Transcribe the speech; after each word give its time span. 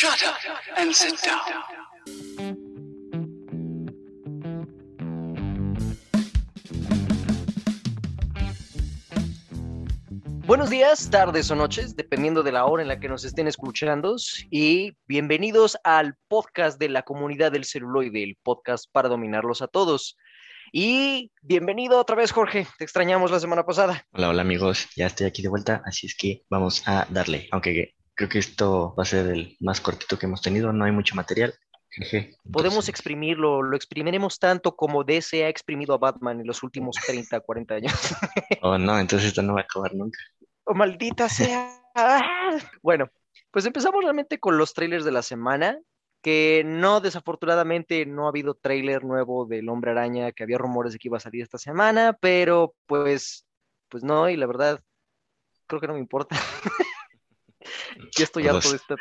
Shut 0.00 0.22
up 0.22 0.36
and 0.76 0.92
sit 0.92 1.18
down. 1.24 1.40
Buenos 10.46 10.70
días, 10.70 11.10
tardes 11.10 11.50
o 11.50 11.56
noches, 11.56 11.96
dependiendo 11.96 12.44
de 12.44 12.52
la 12.52 12.66
hora 12.66 12.82
en 12.82 12.86
la 12.86 13.00
que 13.00 13.08
nos 13.08 13.24
estén 13.24 13.48
escuchando. 13.48 14.14
Y 14.52 14.92
bienvenidos 15.08 15.76
al 15.82 16.14
podcast 16.28 16.78
de 16.78 16.90
la 16.90 17.02
comunidad 17.02 17.50
del 17.50 17.64
celuloide, 17.64 18.22
el 18.22 18.38
podcast 18.40 18.84
para 18.92 19.08
dominarlos 19.08 19.62
a 19.62 19.66
todos. 19.66 20.16
Y 20.70 21.32
bienvenido 21.42 21.98
otra 21.98 22.14
vez, 22.14 22.30
Jorge. 22.30 22.68
Te 22.78 22.84
extrañamos 22.84 23.32
la 23.32 23.40
semana 23.40 23.66
pasada. 23.66 24.06
Hola, 24.12 24.28
hola 24.28 24.42
amigos, 24.42 24.86
ya 24.94 25.06
estoy 25.06 25.26
aquí 25.26 25.42
de 25.42 25.48
vuelta, 25.48 25.82
así 25.84 26.06
es 26.06 26.14
que 26.16 26.44
vamos 26.48 26.86
a 26.86 27.04
darle, 27.10 27.48
aunque 27.50 27.96
creo 28.18 28.28
que 28.28 28.40
esto 28.40 28.94
va 28.98 29.04
a 29.04 29.06
ser 29.06 29.28
el 29.28 29.56
más 29.60 29.80
cortito 29.80 30.18
que 30.18 30.26
hemos 30.26 30.42
tenido, 30.42 30.72
no 30.72 30.84
hay 30.84 30.90
mucho 30.90 31.14
material. 31.14 31.54
jeje. 31.88 32.34
Podemos 32.52 32.88
exprimirlo, 32.88 33.62
lo 33.62 33.76
exprimiremos 33.76 34.40
tanto 34.40 34.74
como 34.74 35.04
DC 35.04 35.44
ha 35.44 35.48
exprimido 35.48 35.94
a 35.94 35.98
Batman 35.98 36.40
en 36.40 36.46
los 36.48 36.64
últimos 36.64 36.96
30, 37.06 37.38
40 37.40 37.74
años. 37.74 37.92
Oh, 38.60 38.76
no, 38.76 38.98
entonces 38.98 39.28
esto 39.28 39.42
no 39.42 39.54
va 39.54 39.60
a 39.60 39.62
acabar 39.62 39.94
nunca. 39.94 40.18
¡Oh, 40.64 40.74
maldita 40.74 41.28
sea! 41.28 41.80
Bueno, 42.82 43.08
pues 43.52 43.66
empezamos 43.66 44.02
realmente 44.02 44.40
con 44.40 44.58
los 44.58 44.74
trailers 44.74 45.04
de 45.04 45.12
la 45.12 45.22
semana, 45.22 45.78
que 46.20 46.64
no, 46.66 47.00
desafortunadamente, 47.00 48.04
no 48.04 48.26
ha 48.26 48.30
habido 48.30 48.54
trailer 48.54 49.04
nuevo 49.04 49.46
del 49.46 49.68
Hombre 49.68 49.92
Araña, 49.92 50.32
que 50.32 50.42
había 50.42 50.58
rumores 50.58 50.92
de 50.92 50.98
que 50.98 51.06
iba 51.06 51.18
a 51.18 51.20
salir 51.20 51.42
esta 51.42 51.58
semana, 51.58 52.16
pero 52.20 52.74
pues, 52.86 53.46
pues 53.88 54.02
no, 54.02 54.28
y 54.28 54.36
la 54.36 54.46
verdad, 54.46 54.80
creo 55.68 55.80
que 55.80 55.86
no 55.86 55.94
me 55.94 56.00
importa. 56.00 56.36
ya 58.16 58.24
estoy 58.24 58.48
harto 58.48 58.70
de 58.70 58.76
esta, 58.76 58.96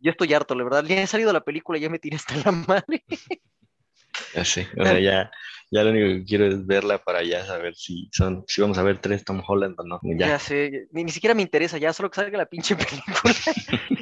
ya 0.00 0.10
estoy 0.10 0.32
harto, 0.34 0.54
la 0.54 0.64
verdad, 0.64 0.84
ya 0.84 1.02
he 1.02 1.06
salido 1.06 1.32
la 1.32 1.42
película, 1.44 1.78
ya 1.78 1.88
me 1.90 1.98
tiré 1.98 2.16
hasta 2.16 2.36
la 2.36 2.52
madre. 2.52 3.04
Ya 4.34 4.44
sé, 4.44 4.68
o 4.78 4.84
sea, 4.84 4.98
ya, 5.00 5.30
ya 5.70 5.82
lo 5.84 5.90
único 5.90 6.06
que 6.06 6.24
quiero 6.26 6.46
es 6.46 6.66
verla 6.66 7.02
para 7.02 7.22
ya 7.22 7.46
saber 7.46 7.74
si 7.74 8.10
son, 8.12 8.44
si 8.46 8.60
vamos 8.60 8.76
a 8.76 8.82
ver 8.82 8.98
tres 9.00 9.24
Tom 9.24 9.42
Holland 9.46 9.74
o 9.80 9.84
no. 9.84 10.00
Ya, 10.02 10.28
Ya, 10.28 10.38
sé, 10.38 10.86
ni, 10.92 11.04
ni 11.04 11.10
siquiera 11.10 11.34
me 11.34 11.40
interesa, 11.40 11.78
ya 11.78 11.94
solo 11.94 12.10
que 12.10 12.16
salga 12.16 12.36
la 12.36 12.44
pinche 12.44 12.76
película. 12.76 13.34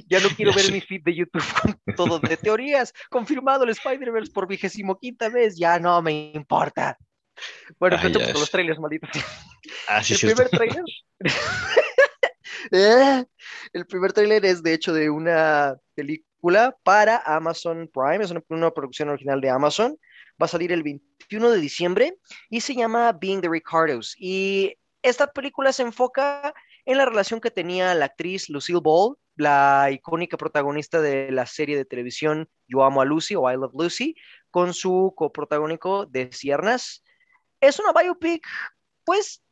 ya 0.08 0.18
no 0.18 0.28
quiero 0.30 0.50
Ya 0.50 0.56
ver 0.56 0.64
sé. 0.66 0.72
mi 0.72 0.80
feed 0.80 1.02
de 1.04 1.14
YouTube 1.14 1.44
con 1.62 1.94
todo 1.94 2.18
de 2.18 2.36
teorías. 2.36 2.92
Confirmado 3.08 3.62
el 3.62 3.70
Spider-Verse 3.70 4.32
por 4.32 4.48
vigésimo 4.48 4.98
quinta 4.98 5.28
vez, 5.28 5.56
ya 5.56 5.78
no 5.78 6.02
me 6.02 6.32
importa. 6.34 6.98
Bueno, 7.78 7.94
empecemos 7.96 8.32
con 8.32 8.40
los 8.40 8.50
trailers, 8.50 8.80
malditos. 8.80 9.10
ah, 9.86 10.02
sí, 10.02 10.14
el 10.14 10.18
cierto. 10.18 10.42
primer 10.42 10.50
trailer. 10.50 10.84
Eh, 12.70 13.24
el 13.72 13.86
primer 13.86 14.12
trailer 14.12 14.44
es 14.44 14.62
de 14.62 14.74
hecho 14.74 14.92
de 14.92 15.10
una 15.10 15.76
película 15.94 16.76
para 16.82 17.22
Amazon 17.26 17.90
Prime, 17.92 18.24
es 18.24 18.30
una, 18.30 18.42
una 18.48 18.70
producción 18.70 19.08
original 19.08 19.40
de 19.40 19.50
Amazon. 19.50 19.98
Va 20.40 20.46
a 20.46 20.48
salir 20.48 20.72
el 20.72 20.82
21 20.82 21.50
de 21.50 21.60
diciembre 21.60 22.16
y 22.48 22.60
se 22.60 22.74
llama 22.74 23.12
Being 23.12 23.42
the 23.42 23.48
Ricardos. 23.48 24.14
Y 24.18 24.74
esta 25.02 25.26
película 25.32 25.72
se 25.72 25.82
enfoca 25.82 26.54
en 26.84 26.98
la 26.98 27.04
relación 27.04 27.40
que 27.40 27.50
tenía 27.50 27.94
la 27.94 28.06
actriz 28.06 28.48
Lucille 28.48 28.80
Ball, 28.82 29.16
la 29.36 29.88
icónica 29.90 30.36
protagonista 30.36 31.00
de 31.00 31.30
la 31.30 31.46
serie 31.46 31.76
de 31.76 31.84
televisión 31.84 32.48
Yo 32.66 32.84
Amo 32.84 33.00
a 33.00 33.04
Lucy 33.04 33.34
o 33.36 33.50
I 33.50 33.56
Love 33.56 33.74
Lucy, 33.74 34.14
con 34.50 34.74
su 34.74 35.12
coprotagónico 35.16 36.06
de 36.06 36.30
Ciernas. 36.32 37.02
Es 37.60 37.78
una 37.78 37.92
biopic, 37.92 38.46
pues, 39.04 39.42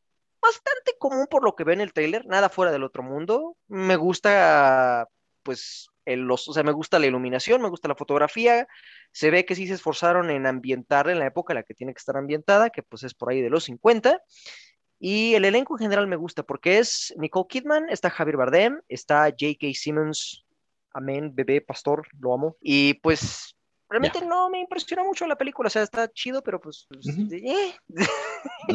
bastante 0.41 0.93
común 0.99 1.27
por 1.31 1.45
lo 1.45 1.55
que 1.55 1.65
ve 1.65 1.73
en 1.75 1.81
el 1.81 1.93
trailer, 1.93 2.27
nada 2.27 2.49
fuera 2.49 2.73
del 2.73 2.85
otro 2.85 3.03
mundo. 3.03 3.57
Me 3.69 3.97
gusta, 3.97 5.09
pues, 5.43 5.89
el- 6.05 6.21
los, 6.21 6.49
o 6.49 6.53
sea, 6.53 6.63
me 6.63 6.73
gusta 6.73 6.99
la 6.99 7.07
iluminación, 7.07 7.61
me 7.63 7.69
gusta 7.69 7.89
la 7.89 7.95
fotografía. 7.95 8.67
Se 9.13 9.31
ve 9.31 9.45
que 9.45 9.55
sí 9.55 9.67
se 9.67 9.75
esforzaron 9.75 10.31
en 10.31 10.47
ambientarla 10.47 11.13
en 11.13 11.19
la 11.19 11.27
época 11.27 11.53
en 11.53 11.57
la 11.57 11.63
que 11.63 11.75
tiene 11.75 11.93
que 11.93 11.99
estar 11.99 12.17
ambientada, 12.17 12.71
que 12.71 12.83
pues 12.83 13.03
es 13.03 13.15
por 13.15 13.31
ahí 13.31 13.43
de 13.43 13.51
los 13.51 13.65
50. 13.65 14.23
Y 15.01 15.35
el 15.35 15.45
elenco 15.45 15.75
en 15.75 15.81
general 15.81 16.07
me 16.07 16.17
gusta 16.17 16.43
porque 16.43 16.79
es 16.79 17.15
Nicole 17.19 17.47
Kidman, 17.49 17.89
está 17.89 18.11
Javier 18.11 18.37
Bardem, 18.37 18.81
está 18.89 19.25
J.K. 19.31 19.69
Simmons, 19.75 20.45
amén, 20.93 21.33
bebé, 21.35 21.61
pastor, 21.61 22.09
lo 22.19 22.35
amo. 22.35 22.57
Y 22.61 22.95
pues 22.95 23.55
realmente 23.89 24.21
no 24.25 24.51
me 24.51 24.61
impresiona 24.61 25.05
mucho 25.05 25.27
la 25.27 25.37
película, 25.37 25.69
o 25.69 25.71
sea, 25.71 25.83
está 25.83 26.11
chido, 26.11 26.43
pero 26.43 26.61
pues, 26.61 26.87
pues, 26.89 27.07
Ujú. 27.07 27.29
eh. 27.31 27.75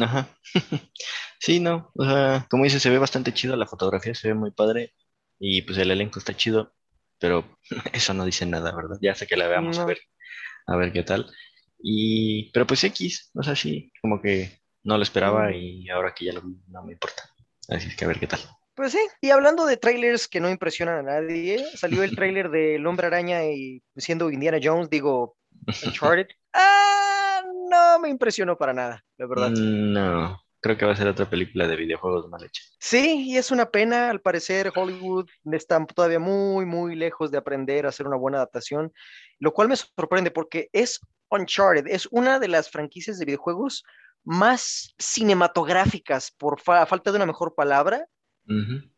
Ajá. 0.00 0.28
Sí, 1.44 1.60
no, 1.60 1.90
o 1.94 2.04
sea, 2.04 2.46
como 2.48 2.64
dices, 2.64 2.82
se 2.82 2.88
ve 2.88 2.98
bastante 2.98 3.34
chido 3.34 3.54
la 3.56 3.66
fotografía, 3.66 4.14
se 4.14 4.28
ve 4.28 4.34
muy 4.34 4.50
padre 4.50 4.94
y 5.38 5.60
pues 5.62 5.76
el 5.76 5.90
elenco 5.90 6.18
está 6.18 6.34
chido, 6.34 6.72
pero 7.18 7.44
eso 7.92 8.14
no 8.14 8.24
dice 8.24 8.46
nada, 8.46 8.74
¿verdad? 8.74 8.96
Ya 9.02 9.14
sé 9.14 9.26
que 9.26 9.36
la 9.36 9.46
veamos 9.46 9.78
a 9.78 9.84
ver, 9.84 9.98
a 10.66 10.76
ver 10.76 10.90
qué 10.92 11.02
tal. 11.02 11.30
Y, 11.78 12.50
pero 12.52 12.66
pues 12.66 12.82
X, 12.84 13.30
o 13.34 13.42
sea, 13.42 13.54
sí, 13.54 13.92
como 14.00 14.22
que 14.22 14.58
no 14.84 14.96
lo 14.96 15.02
esperaba 15.02 15.50
Mm. 15.50 15.54
y 15.54 15.90
ahora 15.90 16.14
que 16.14 16.24
ya 16.24 16.32
lo 16.32 16.40
vi, 16.40 16.56
no 16.68 16.82
me 16.82 16.92
importa. 16.92 17.24
Así 17.68 17.88
es 17.88 17.96
que 17.96 18.04
a 18.06 18.08
ver 18.08 18.18
qué 18.18 18.26
tal. 18.26 18.40
Pues 18.74 18.92
sí, 18.92 18.98
y 19.20 19.30
hablando 19.30 19.66
de 19.66 19.76
trailers 19.76 20.26
que 20.28 20.40
no 20.40 20.48
impresionan 20.50 21.06
a 21.08 21.20
nadie, 21.20 21.62
salió 21.76 22.02
el 22.02 22.14
trailer 22.16 22.48
del 22.50 22.86
Hombre 22.86 23.06
Araña 23.08 23.44
y 23.44 23.82
siendo 23.96 24.30
Indiana 24.30 24.58
Jones, 24.62 24.88
digo, 24.88 25.36
Uncharted. 25.86 26.28
Ah, 26.54 27.42
no 27.70 27.98
me 28.00 28.08
impresionó 28.08 28.56
para 28.56 28.72
nada, 28.72 29.04
la 29.18 29.26
verdad. 29.26 29.50
Mm, 29.50 29.92
No, 29.92 30.40
creo 30.64 30.78
que 30.78 30.86
va 30.86 30.92
a 30.92 30.96
ser 30.96 31.06
otra 31.08 31.28
película 31.28 31.68
de 31.68 31.76
videojuegos 31.76 32.26
mal 32.30 32.42
hecha. 32.42 32.62
Sí, 32.78 33.24
y 33.26 33.36
es 33.36 33.50
una 33.50 33.66
pena, 33.70 34.08
al 34.08 34.22
parecer 34.22 34.72
Hollywood 34.74 35.28
está 35.52 35.84
todavía 35.84 36.18
muy, 36.18 36.64
muy 36.64 36.96
lejos 36.96 37.30
de 37.30 37.36
aprender 37.36 37.84
a 37.84 37.90
hacer 37.90 38.06
una 38.06 38.16
buena 38.16 38.38
adaptación, 38.38 38.90
lo 39.38 39.52
cual 39.52 39.68
me 39.68 39.76
sorprende 39.76 40.30
porque 40.30 40.70
es 40.72 41.00
Uncharted, 41.28 41.86
es 41.88 42.08
una 42.10 42.38
de 42.38 42.48
las 42.48 42.70
franquicias 42.70 43.18
de 43.18 43.26
videojuegos 43.26 43.84
más 44.24 44.94
cinematográficas, 44.98 46.30
por 46.30 46.58
fa- 46.58 46.86
falta 46.86 47.10
de 47.10 47.16
una 47.16 47.26
mejor 47.26 47.54
palabra, 47.54 48.06
Ujú. 48.48 48.90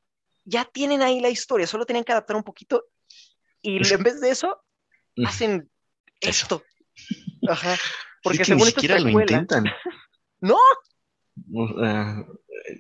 ya 0.45 0.65
tienen 0.67 1.03
ahí 1.03 1.19
la 1.21 1.31
historia, 1.31 1.67
solo 1.67 1.85
tenían 1.85 2.05
que 2.05 2.13
adaptar 2.13 2.37
un 2.37 2.45
poquito 2.45 2.85
y 3.61 3.79
en 3.93 4.03
vez 4.05 4.21
de 4.21 4.31
eso 4.31 4.63
hacen 5.27 5.69
Eso. 6.21 6.45
esto. 6.61 6.63
Ajá. 7.49 7.75
Porque 8.23 8.43
Es 8.43 8.49
que 8.49 8.53
según 8.55 8.67
ni 8.67 8.71
siquiera 8.71 9.01
lo 9.01 9.09
intentan. 9.11 9.65
No. 10.41 10.59
O 11.55 11.81
sea, 11.81 12.25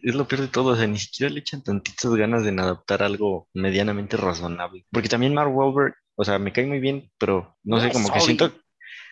es 0.03 0.15
lo 0.15 0.27
peor 0.27 0.43
de 0.43 0.49
todo, 0.49 0.73
o 0.73 0.77
sea, 0.77 0.87
ni 0.87 0.99
siquiera 0.99 1.33
le 1.33 1.41
echan 1.41 1.63
tantitas 1.63 2.15
ganas 2.15 2.45
de 2.45 2.51
adaptar 2.51 3.03
algo 3.03 3.49
medianamente 3.55 4.17
razonable. 4.17 4.87
Porque 4.91 5.09
también 5.09 5.35
Mark 5.35 5.55
Wahlberg, 5.55 5.95
o 6.17 6.25
sea, 6.25 6.39
me 6.39 6.53
cae 6.53 6.67
muy 6.67 6.81
bien, 6.81 7.11
pero 7.19 7.57
no 7.63 7.81
sé, 7.81 7.91
como 7.91 8.13
que 8.13 8.21
siento, 8.21 8.53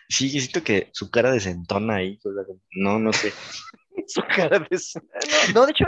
sí, 0.09 0.29
siento 0.29 0.63
que 0.63 0.89
su 0.93 1.09
cara 1.09 1.31
desentona 1.31 1.95
ahí, 1.95 2.19
o 2.23 2.33
sea, 2.33 2.55
no, 2.71 2.99
no 2.99 3.13
sé. 3.13 3.31
Su 4.07 4.21
cara 4.21 4.59
de... 4.59 4.77
No, 5.53 5.61
no, 5.61 5.65
de 5.65 5.71
hecho, 5.71 5.85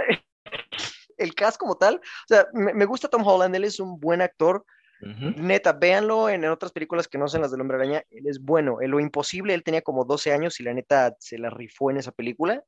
el 1.18 1.36
cast 1.36 1.58
como 1.58 1.76
tal, 1.76 1.96
o 1.96 2.28
sea, 2.28 2.48
me, 2.54 2.74
me 2.74 2.86
gusta 2.86 3.10
Tom 3.10 3.26
Holland, 3.28 3.54
él 3.56 3.66
es 3.66 3.80
un 3.80 4.00
buen 4.00 4.22
actor. 4.22 4.66
Neta, 5.00 5.74
véanlo 5.74 6.28
en, 6.28 6.44
en 6.44 6.50
otras 6.50 6.72
películas 6.72 7.08
que 7.08 7.20
no 7.20 7.28
sean 7.28 7.44
las 7.44 7.52
del 7.52 7.62
Hombre 7.62 7.78
Araña, 7.78 8.04
él 8.10 8.26
es 8.26 8.42
bueno. 8.42 8.82
En 8.82 8.90
Lo 8.90 9.00
Imposible, 9.00 9.54
él 9.54 9.64
tenía 9.64 9.84
como 9.84 10.06
12 10.06 10.34
años 10.34 10.60
y 10.60 10.64
la 10.64 10.74
neta 10.74 11.16
se 11.20 11.38
la 11.38 11.52
rifó 11.52 11.92
en 11.92 11.98
esa 11.98 12.12
película. 12.12 12.64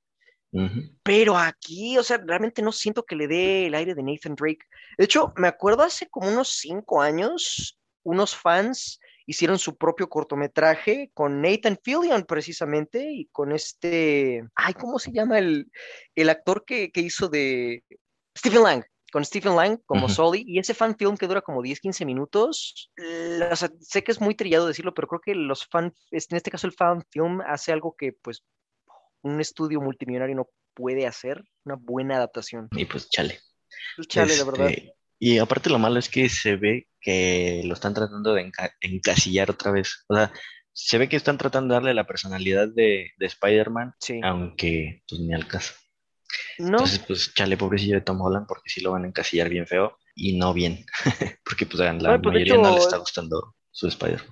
Pero 1.04 1.38
aquí, 1.38 1.98
o 1.98 2.04
sea, 2.04 2.18
realmente 2.18 2.62
no 2.62 2.72
siento 2.72 3.04
que 3.04 3.16
le 3.16 3.28
dé 3.28 3.68
el 3.68 3.76
aire 3.76 3.96
de 3.96 4.04
Nathan 4.04 4.36
Drake. 4.36 4.66
De 4.98 5.06
hecho, 5.06 5.34
me 5.38 5.48
acuerdo 5.48 5.84
hace 5.84 6.08
como 6.10 6.30
unos 6.30 6.50
cinco 6.50 7.02
años, 7.02 7.80
unos 8.04 8.36
fans 8.36 9.00
hicieron 9.30 9.60
su 9.60 9.78
propio 9.78 10.10
cortometraje 10.10 11.12
con 11.14 11.40
Nathan 11.40 11.78
Fillion 11.84 12.24
precisamente 12.24 13.12
y 13.12 13.28
con 13.28 13.52
este, 13.52 14.44
ay, 14.56 14.74
¿cómo 14.74 14.98
se 14.98 15.12
llama 15.12 15.38
el, 15.38 15.72
el 16.16 16.30
actor 16.30 16.66
que, 16.66 16.92
que 16.92 17.02
hizo 17.02 17.30
de 17.30 17.84
Stephen 18.36 18.64
Lang? 18.64 18.84
Con 19.12 19.24
Stephen 19.24 19.56
Lang 19.56 19.80
como 19.86 20.06
Ujú. 20.06 20.16
Sully, 20.16 20.44
y 20.48 20.58
ese 20.58 20.74
fan 20.74 20.96
film 20.98 21.16
que 21.16 21.28
dura 21.28 21.42
como 21.42 21.62
10, 21.62 21.80
15 21.80 22.06
minutos. 22.06 22.92
o 23.52 23.56
sea, 23.56 23.70
sé 23.80 24.04
que 24.04 24.12
es 24.12 24.20
muy 24.20 24.34
trillado 24.34 24.66
decirlo, 24.66 24.96
pero 24.96 25.08
creo 25.08 25.22
que 25.22 25.36
los 25.36 25.68
fan, 25.68 25.94
en 26.12 26.38
este 26.38 26.50
caso 26.50 26.66
el 26.66 26.74
fan 26.74 27.04
film 27.12 27.42
hace 27.42 27.72
algo 27.72 27.96
que 27.96 28.14
pues 28.14 28.44
un 29.24 29.40
estudio 29.42 29.82
multimillonario 29.82 30.36
no 30.36 30.50
puede 30.74 31.06
hacer, 31.08 31.44
una 31.66 31.76
buena 31.76 32.16
adaptación. 32.18 32.68
Y 32.72 32.86
pues 32.86 33.10
chale. 33.10 33.40
Chale, 34.08 34.38
la 34.38 34.44
verdad. 34.46 34.70
Este, 34.70 34.94
y 35.20 35.38
aparte 35.40 35.70
lo 35.70 35.80
malo 35.80 36.00
es 36.00 36.08
que 36.10 36.30
se 36.30 36.56
ve 36.56 36.88
que 37.02 37.62
lo 37.66 37.74
están 37.74 37.94
tratando 37.94 38.34
de 38.34 38.46
enca- 38.46 38.74
encasillar 38.82 39.52
otra 39.52 39.72
vez. 39.72 40.06
O 40.08 40.16
sea, 40.16 40.32
se 40.72 40.98
ve 40.98 41.10
que 41.10 41.18
están 41.18 41.38
tratando 41.38 41.74
de 41.74 41.76
darle 41.80 41.94
la 41.94 42.08
personalidad 42.08 42.70
de, 42.70 43.12
de 43.18 43.26
Spider-Man, 43.26 43.94
Sí. 44.00 44.22
aunque 44.24 45.04
pues 45.08 45.20
ni 45.22 45.34
al 45.34 45.48
caso. 45.48 45.74
No, 46.60 46.68
Entonces, 46.68 47.00
pues 47.00 47.34
chale, 47.34 47.58
pobrecillo 47.58 47.96
de 47.96 48.02
Tom 48.02 48.22
Holland, 48.22 48.46
porque 48.48 48.70
sí 48.70 48.82
lo 48.82 48.92
van 48.92 49.04
a 49.04 49.08
encasillar 49.08 49.50
bien 49.50 49.66
feo 49.68 49.98
y 50.16 50.38
no 50.38 50.54
bien. 50.54 50.86
porque 51.44 51.66
pues 51.66 51.80
la 51.80 51.92
Bueno, 51.94 52.22
pues, 52.22 52.34
mayoría 52.34 52.58
no 52.58 52.72
le 52.72 52.78
está 52.78 52.98
gustando 52.98 53.56
su 53.72 53.88
Spider. 53.88 54.24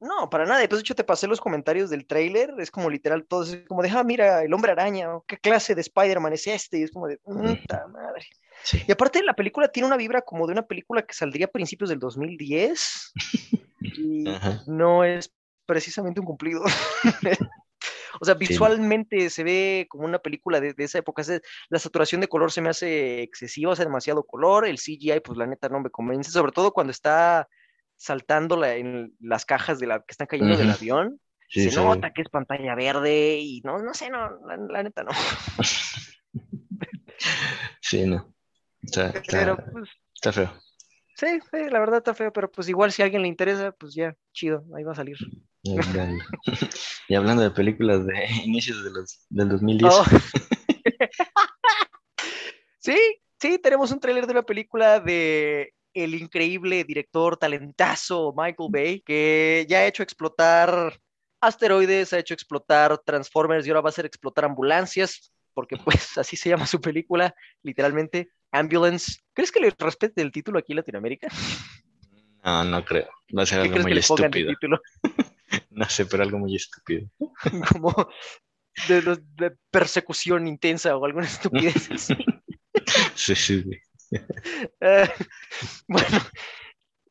No, 0.00 0.30
para 0.30 0.46
nada. 0.46 0.60
Después, 0.60 0.78
de 0.78 0.82
hecho, 0.82 0.94
te 0.94 1.04
pasé 1.04 1.26
los 1.26 1.40
comentarios 1.40 1.90
del 1.90 2.06
tráiler. 2.06 2.54
Es 2.58 2.70
como 2.70 2.88
literal 2.88 3.26
todo. 3.26 3.44
Es 3.44 3.58
como 3.68 3.82
de, 3.82 3.90
ah, 3.90 4.02
mira, 4.02 4.42
el 4.42 4.52
hombre 4.54 4.72
araña. 4.72 5.14
¿o 5.14 5.24
¿Qué 5.26 5.36
clase 5.38 5.74
de 5.74 5.82
Spider-Man 5.82 6.32
es 6.32 6.46
este? 6.46 6.78
Y 6.78 6.82
es 6.84 6.90
como 6.90 7.06
de, 7.06 7.18
puta 7.18 7.86
madre. 7.88 8.26
Sí. 8.62 8.82
Y 8.88 8.92
aparte, 8.92 9.22
la 9.22 9.34
película 9.34 9.68
tiene 9.68 9.86
una 9.86 9.96
vibra 9.96 10.22
como 10.22 10.46
de 10.46 10.52
una 10.52 10.66
película 10.66 11.02
que 11.02 11.14
saldría 11.14 11.46
a 11.46 11.50
principios 11.50 11.90
del 11.90 11.98
2010. 11.98 13.12
y 13.80 14.28
Ajá. 14.28 14.62
no 14.66 15.04
es 15.04 15.32
precisamente 15.66 16.20
un 16.20 16.26
cumplido. 16.26 16.62
O 18.20 18.24
sea, 18.24 18.34
visualmente 18.34 19.30
se 19.30 19.44
ve 19.44 19.86
como 19.88 20.04
una 20.04 20.18
película 20.18 20.60
de, 20.60 20.74
de 20.74 20.84
esa 20.84 20.98
época. 20.98 21.22
Se- 21.24 21.40
La 21.68 21.78
saturación 21.78 22.20
de 22.20 22.28
color 22.28 22.50
se 22.52 22.60
me 22.60 22.68
hace 22.68 23.22
excesiva, 23.22 23.72
hace 23.72 23.84
demasiado 23.84 24.24
color. 24.24 24.66
El 24.66 24.78
CGI, 24.78 25.20
pues 25.24 25.38
la 25.38 25.46
neta 25.46 25.68
no 25.68 25.80
me 25.80 25.90
convence, 25.90 26.30
sobre 26.30 26.52
todo 26.52 26.72
cuando 26.72 26.90
está 26.90 27.48
saltando 28.00 28.56
la- 28.56 28.76
en 28.76 29.14
las 29.20 29.44
cajas 29.44 29.78
de 29.78 29.86
la, 29.86 29.98
que 29.98 30.12
están 30.12 30.26
cayendo 30.26 30.56
del 30.56 30.70
avión. 30.70 31.20
Sí, 31.48 31.64
se 31.64 31.70
sí. 31.70 31.76
nota 31.76 32.12
que 32.12 32.22
es 32.22 32.28
pantalla 32.30 32.74
verde 32.74 33.38
y 33.40 33.60
no, 33.62 33.78
no 33.78 33.92
sé, 33.92 34.08
no, 34.08 34.38
la, 34.46 34.56
la 34.56 34.82
neta 34.82 35.02
no. 35.04 35.10
Sí, 37.82 38.06
no. 38.06 38.32
Está, 38.82 39.08
está, 39.08 39.22
Pero 39.30 39.56
pues 39.72 39.88
está 40.14 40.32
feo. 40.32 40.52
sí, 41.16 41.26
sí, 41.50 41.68
la 41.70 41.80
verdad 41.80 41.98
está 41.98 42.14
feo, 42.14 42.32
pero 42.32 42.50
pues 42.50 42.68
igual 42.68 42.92
si 42.92 43.02
a 43.02 43.04
alguien 43.04 43.22
le 43.22 43.28
interesa, 43.28 43.72
pues 43.72 43.94
ya, 43.94 44.14
chido, 44.32 44.64
ahí 44.76 44.84
va 44.84 44.92
a 44.92 44.96
salir. 44.96 45.16
Y 47.08 47.14
hablando 47.16 47.42
de 47.42 47.50
películas 47.50 48.06
de 48.06 48.14
inicios 48.44 48.82
de 48.84 48.90
los, 48.92 49.26
del 49.28 49.48
2010, 49.50 49.92
Oh. 49.94 50.04
Sí, 52.78 52.96
sí, 53.40 53.58
tenemos 53.58 53.90
un 53.90 54.00
tráiler 54.00 54.26
de 54.26 54.32
una 54.32 54.42
película 54.42 55.00
de 55.00 55.74
el 55.94 56.14
increíble 56.14 56.84
director 56.84 57.36
talentazo 57.36 58.34
Michael 58.36 58.70
Bay, 58.70 59.00
que 59.00 59.66
ya 59.68 59.78
ha 59.78 59.86
hecho 59.86 60.02
explotar 60.02 60.98
asteroides, 61.40 62.12
ha 62.12 62.18
hecho 62.18 62.34
explotar 62.34 62.98
Transformers 62.98 63.66
y 63.66 63.70
ahora 63.70 63.80
va 63.80 63.88
a 63.88 63.90
hacer 63.90 64.06
explotar 64.06 64.44
ambulancias, 64.44 65.32
porque 65.54 65.76
pues 65.76 66.16
así 66.18 66.36
se 66.36 66.50
llama 66.50 66.66
su 66.66 66.80
película, 66.80 67.34
literalmente, 67.62 68.30
Ambulance. 68.52 69.20
¿Crees 69.32 69.52
que 69.52 69.60
le 69.60 69.72
respete 69.78 70.22
el 70.22 70.32
título 70.32 70.58
aquí 70.58 70.72
en 70.72 70.76
Latinoamérica? 70.76 71.28
no, 72.44 72.64
no 72.64 72.84
creo. 72.84 73.08
Va 73.36 73.42
a 73.42 73.46
ser 73.46 73.62
¿Qué 73.62 73.68
algo 73.68 73.82
muy 73.82 73.98
estúpido. 73.98 74.52
No 75.70 75.88
sé, 75.88 76.06
pero 76.06 76.22
algo 76.22 76.38
muy 76.38 76.54
estúpido. 76.54 77.08
Como 77.72 77.92
de, 78.88 79.18
de 79.34 79.56
persecución 79.70 80.46
intensa 80.46 80.96
o 80.96 81.04
alguna 81.04 81.26
estupidez 81.26 81.90
así. 81.90 82.14
Sí, 83.14 83.34
sí, 83.34 83.62
güey. 83.62 83.80
Eh, 84.80 85.08
bueno, 85.86 86.18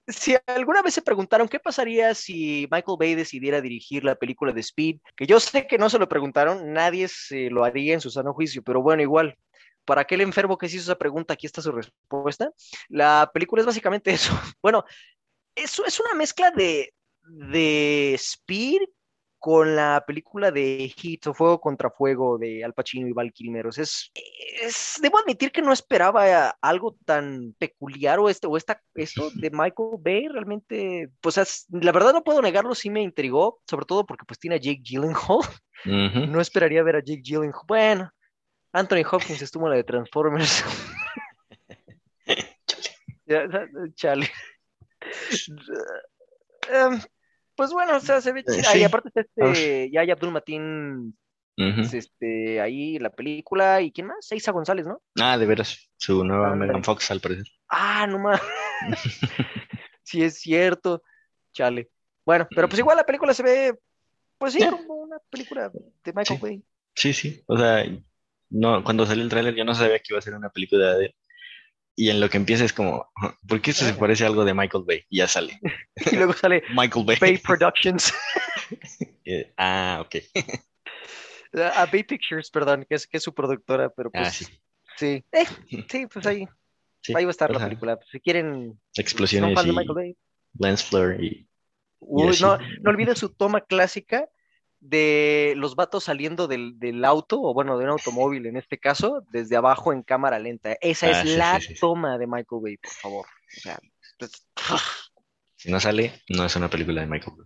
si 0.07 0.35
alguna 0.47 0.81
vez 0.81 0.93
se 0.93 1.01
preguntaron 1.01 1.47
qué 1.47 1.59
pasaría 1.59 2.13
si 2.15 2.67
Michael 2.71 2.97
Bay 2.99 3.15
decidiera 3.15 3.61
dirigir 3.61 4.03
la 4.03 4.15
película 4.15 4.51
de 4.51 4.61
Speed, 4.61 4.97
que 5.15 5.27
yo 5.27 5.39
sé 5.39 5.67
que 5.67 5.77
no 5.77 5.89
se 5.89 5.99
lo 5.99 6.09
preguntaron, 6.09 6.73
nadie 6.73 7.07
se 7.07 7.49
lo 7.49 7.63
haría 7.63 7.93
en 7.93 8.01
su 8.01 8.09
sano 8.09 8.33
juicio, 8.33 8.63
pero 8.63 8.81
bueno, 8.81 9.01
igual, 9.01 9.37
para 9.85 10.01
aquel 10.01 10.21
enfermo 10.21 10.57
que 10.57 10.67
se 10.67 10.77
hizo 10.77 10.83
esa 10.91 10.97
pregunta, 10.97 11.33
aquí 11.33 11.45
está 11.45 11.61
su 11.61 11.71
respuesta. 11.71 12.51
La 12.89 13.29
película 13.33 13.61
es 13.61 13.65
básicamente 13.67 14.11
eso. 14.13 14.37
Bueno, 14.61 14.83
eso 15.55 15.85
es 15.85 15.99
una 15.99 16.13
mezcla 16.13 16.51
de, 16.51 16.93
de 17.23 18.13
Speed 18.15 18.81
con 19.39 19.75
la 19.75 20.03
película 20.05 20.51
de 20.51 20.93
Heat 20.97 21.27
o 21.27 21.33
Fuego 21.33 21.59
contra 21.61 21.89
Fuego 21.89 22.37
de 22.37 22.63
Al 22.63 22.73
Pacino 22.73 23.07
y 23.07 23.13
Val 23.13 23.31
Kilmer. 23.31 23.65
O 23.67 23.71
sea, 23.71 23.83
es, 23.85 24.11
es- 24.61 24.99
debo 25.01 25.17
admitir 25.17 25.51
que 25.51 25.61
no 25.61 25.71
esperaba 25.71 26.49
algo 26.61 26.97
tan 27.05 27.55
peculiar 27.57 28.19
o, 28.19 28.29
este, 28.29 28.47
o 28.47 28.57
esta, 28.57 28.81
esto 28.95 29.29
de 29.35 29.49
Michael 29.49 29.97
Bay. 29.99 30.27
Realmente, 30.27 31.09
pues 31.21 31.37
es- 31.37 31.65
la 31.71 31.91
verdad 31.91 32.13
no 32.13 32.23
puedo 32.23 32.41
negarlo, 32.41 32.75
sí 32.75 32.89
me 32.89 33.01
intrigó, 33.01 33.61
sobre 33.67 33.85
todo 33.85 34.05
porque 34.05 34.25
pues 34.25 34.37
tiene 34.39 34.57
a 34.57 34.59
Jake 34.59 34.81
Gyllenhaal. 34.83 35.39
No 35.85 36.41
esperaría 36.41 36.83
ver 36.83 36.97
a 36.97 36.99
Jake 37.03 37.21
Gyllenhaal. 37.23 37.63
Bueno, 37.67 38.11
Anthony 38.73 39.03
Hopkins 39.09 39.41
estuvo 39.41 39.65
en 39.67 39.71
la 39.71 39.77
de 39.77 39.83
Transformers. 39.85 40.63
Ya, 43.25 43.47
Chale. 43.93 44.27
Em, 46.67 46.99
pues 47.59 47.73
bueno, 47.73 47.97
o 47.97 47.99
sea, 47.99 48.21
se 48.21 48.31
ve 48.31 48.39
Eh, 48.39 48.43
chida. 48.47 48.77
Y 48.77 48.83
aparte 48.85 49.09
está 49.09 49.19
este 49.21 49.91
Yaya 49.91 50.13
Abdul 50.13 50.31
Mateen 50.31 51.13
Ujú. 51.57 51.81
este, 51.97 52.61
ahí 52.61 52.97
la 52.99 53.09
película. 53.09 53.81
¿Y 53.81 53.91
quién 53.91 54.07
más? 54.07 54.31
Isa 54.31 54.53
González, 54.53 54.87
¿no? 54.87 55.01
Ah, 55.19 55.37
de 55.37 55.45
veras. 55.45 55.89
Su 55.97 56.23
nueva. 56.23 56.55
Megan 56.55 56.85
Fox, 56.85 57.11
al 57.11 57.19
parecer. 57.19 57.43
Ah, 57.67 58.07
no 58.07 58.17
más. 58.19 58.39
Sí 60.03 60.23
es 60.23 60.39
cierto. 60.39 61.03
Chale. 61.53 61.89
Bueno, 62.25 62.47
pero 62.55 62.69
pues 62.69 62.79
igual 62.79 62.95
la 62.95 63.05
película 63.05 63.33
se 63.33 63.43
ve, 63.43 63.75
pues 64.37 64.53
sí, 64.53 64.59
Ya. 64.61 64.71
como 64.71 64.93
una 64.95 65.17
película 65.29 65.69
de 65.69 66.13
Michael 66.13 66.39
Sí. 66.39 66.41
Bay. 66.41 66.63
Sí, 66.95 67.13
sí. 67.13 67.43
O 67.45 67.57
sea, 67.57 67.83
no, 68.49 68.83
cuando 68.85 69.05
salió 69.05 69.21
el 69.23 69.29
tráiler 69.29 69.53
yo 69.55 69.65
no 69.65 69.75
sabía 69.75 69.99
que 69.99 70.05
iba 70.11 70.19
a 70.19 70.21
ser 70.21 70.33
una 70.35 70.49
película 70.49 70.95
de. 70.95 71.13
Y 71.95 72.09
en 72.09 72.19
lo 72.21 72.29
que 72.29 72.37
empieza 72.37 72.63
es 72.63 72.71
como, 72.73 73.11
¿por 73.47 73.61
qué 73.61 73.71
esto 73.71 73.83
se 73.85 73.93
parece 73.93 74.23
a 74.23 74.27
algo 74.27 74.45
de 74.45 74.53
Michael 74.53 74.85
Bay? 74.87 75.03
Y 75.09 75.17
ya 75.17 75.27
sale. 75.27 75.59
Y 76.11 76.15
luego 76.15 76.33
sale 76.33 76.63
Michael 76.75 77.05
Bay. 77.05 77.17
Bay 77.19 77.37
Productions. 77.37 78.13
Eh, 79.25 79.51
ah, 79.57 80.03
ok. 80.05 80.15
a 81.75 81.85
Bay 81.87 82.03
Pictures, 82.03 82.49
perdón, 82.51 82.85
que 82.87 82.95
es, 82.95 83.07
que 83.07 83.17
es 83.17 83.23
su 83.23 83.33
productora, 83.33 83.89
pero 83.89 84.11
pues 84.11 84.27
Ah, 84.27 84.31
sí. 84.31 84.45
sí. 84.97 85.23
Eh, 85.31 85.45
sí, 85.89 86.07
pues 86.07 86.25
ahí, 86.25 86.47
Sí, 87.01 87.13
ahí 87.15 87.25
va 87.25 87.29
a 87.29 87.31
estar 87.31 87.49
la 87.51 87.59
película. 87.59 87.97
Si 88.11 88.19
quieren, 88.19 88.65
son 88.65 88.79
Explosiones 88.95 89.55
fan 89.55 89.65
de 89.65 89.71
y 89.71 89.75
Michael 89.75 89.95
Bay. 89.95 90.17
lens 90.59 90.83
flare 90.83 91.23
y, 91.23 91.27
y 91.27 91.47
Uy, 91.99 92.37
no, 92.41 92.57
no 92.81 92.89
olviden 92.91 93.15
su 93.15 93.29
toma 93.29 93.61
clásica 93.61 94.27
de 94.81 95.53
los 95.57 95.75
vatos 95.75 96.05
saliendo 96.05 96.47
del, 96.47 96.79
del 96.79 97.03
auto, 97.05 97.41
o 97.41 97.53
bueno, 97.53 97.77
de 97.77 97.83
un 97.85 97.91
automóvil 97.91 98.45
en 98.45 98.57
este 98.57 98.77
caso, 98.77 99.23
desde 99.31 99.55
abajo 99.57 99.91
en 99.93 100.03
cámara 100.03 100.39
lenta. 100.39 100.77
Esa 100.81 101.07
Ah, 101.07 101.11
es 101.21 101.29
sí, 101.29 101.35
la 101.35 101.59
sí, 101.59 101.67
sí, 101.67 101.73
sí. 101.75 101.79
toma 101.79 102.17
de 102.17 102.27
Michael 102.27 102.61
Bay, 102.61 102.77
por 102.77 102.91
favor. 102.91 103.25
O 103.25 103.59
sea, 103.59 103.79
pues, 104.17 104.31
Si 105.55 105.69
no 105.71 105.79
sale, 105.79 106.21
no 106.29 106.45
es 106.45 106.55
una 106.55 106.69
película 106.69 107.01
de 107.01 107.07
Michael 107.07 107.35
Bay. 107.37 107.45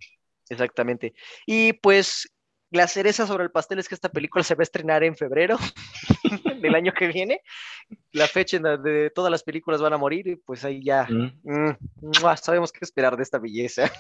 exactamente. 0.50 1.14
Y 1.48 1.74
pues 1.74 2.30
la 2.70 2.88
cereza 2.88 3.26
sobre 3.28 3.44
el 3.44 3.52
pastel 3.52 3.80
es 3.80 3.88
que 3.88 3.96
esta 3.96 4.10
película 4.10 4.44
se 4.44 4.56
va 4.56 4.62
a 4.62 4.64
estrenar 4.64 5.04
en 5.04 5.16
febrero 5.16 5.58
del 6.62 6.76
año 6.76 6.92
que 6.94 7.08
viene. 7.08 7.42
La 8.12 8.28
fecha 8.28 8.58
en 8.58 8.64
la 8.64 8.78
de 8.78 9.12
todas 9.12 9.32
las 9.32 9.44
películas 9.44 9.82
van 9.82 9.94
a 9.94 9.98
morir, 9.98 10.28
y 10.28 10.36
pues 10.38 10.64
ahí 10.66 10.84
ya 10.84 11.08
Mm, 11.10 11.40
Mm, 11.44 11.72
¡mua! 12.22 12.38
sabemos 12.38 12.72
qué 12.72 12.80
esperar 12.82 13.16
de 13.18 13.24
esta 13.24 13.38
belleza. 13.40 13.92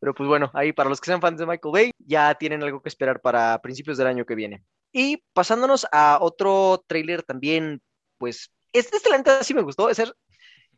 Pero 0.00 0.14
pues 0.14 0.28
bueno, 0.28 0.50
ahí 0.54 0.72
para 0.72 0.88
los 0.88 1.00
que 1.00 1.06
sean 1.06 1.20
fans 1.20 1.38
de 1.38 1.46
Michael 1.46 1.72
Bay, 1.72 1.90
ya 1.98 2.34
tienen 2.34 2.62
algo 2.62 2.82
que 2.82 2.88
esperar 2.88 3.20
para 3.20 3.60
principios 3.60 3.98
del 3.98 4.06
año 4.06 4.24
que 4.24 4.34
viene. 4.34 4.64
Y 4.92 5.22
pasándonos 5.32 5.86
a 5.92 6.18
otro 6.20 6.84
tráiler 6.86 7.22
también, 7.22 7.82
pues, 8.18 8.50
este, 8.72 8.96
este 8.96 9.10
la 9.10 9.18
neta 9.18 9.42
sí 9.44 9.54
me 9.54 9.62
gustó, 9.62 9.90
es, 9.90 10.02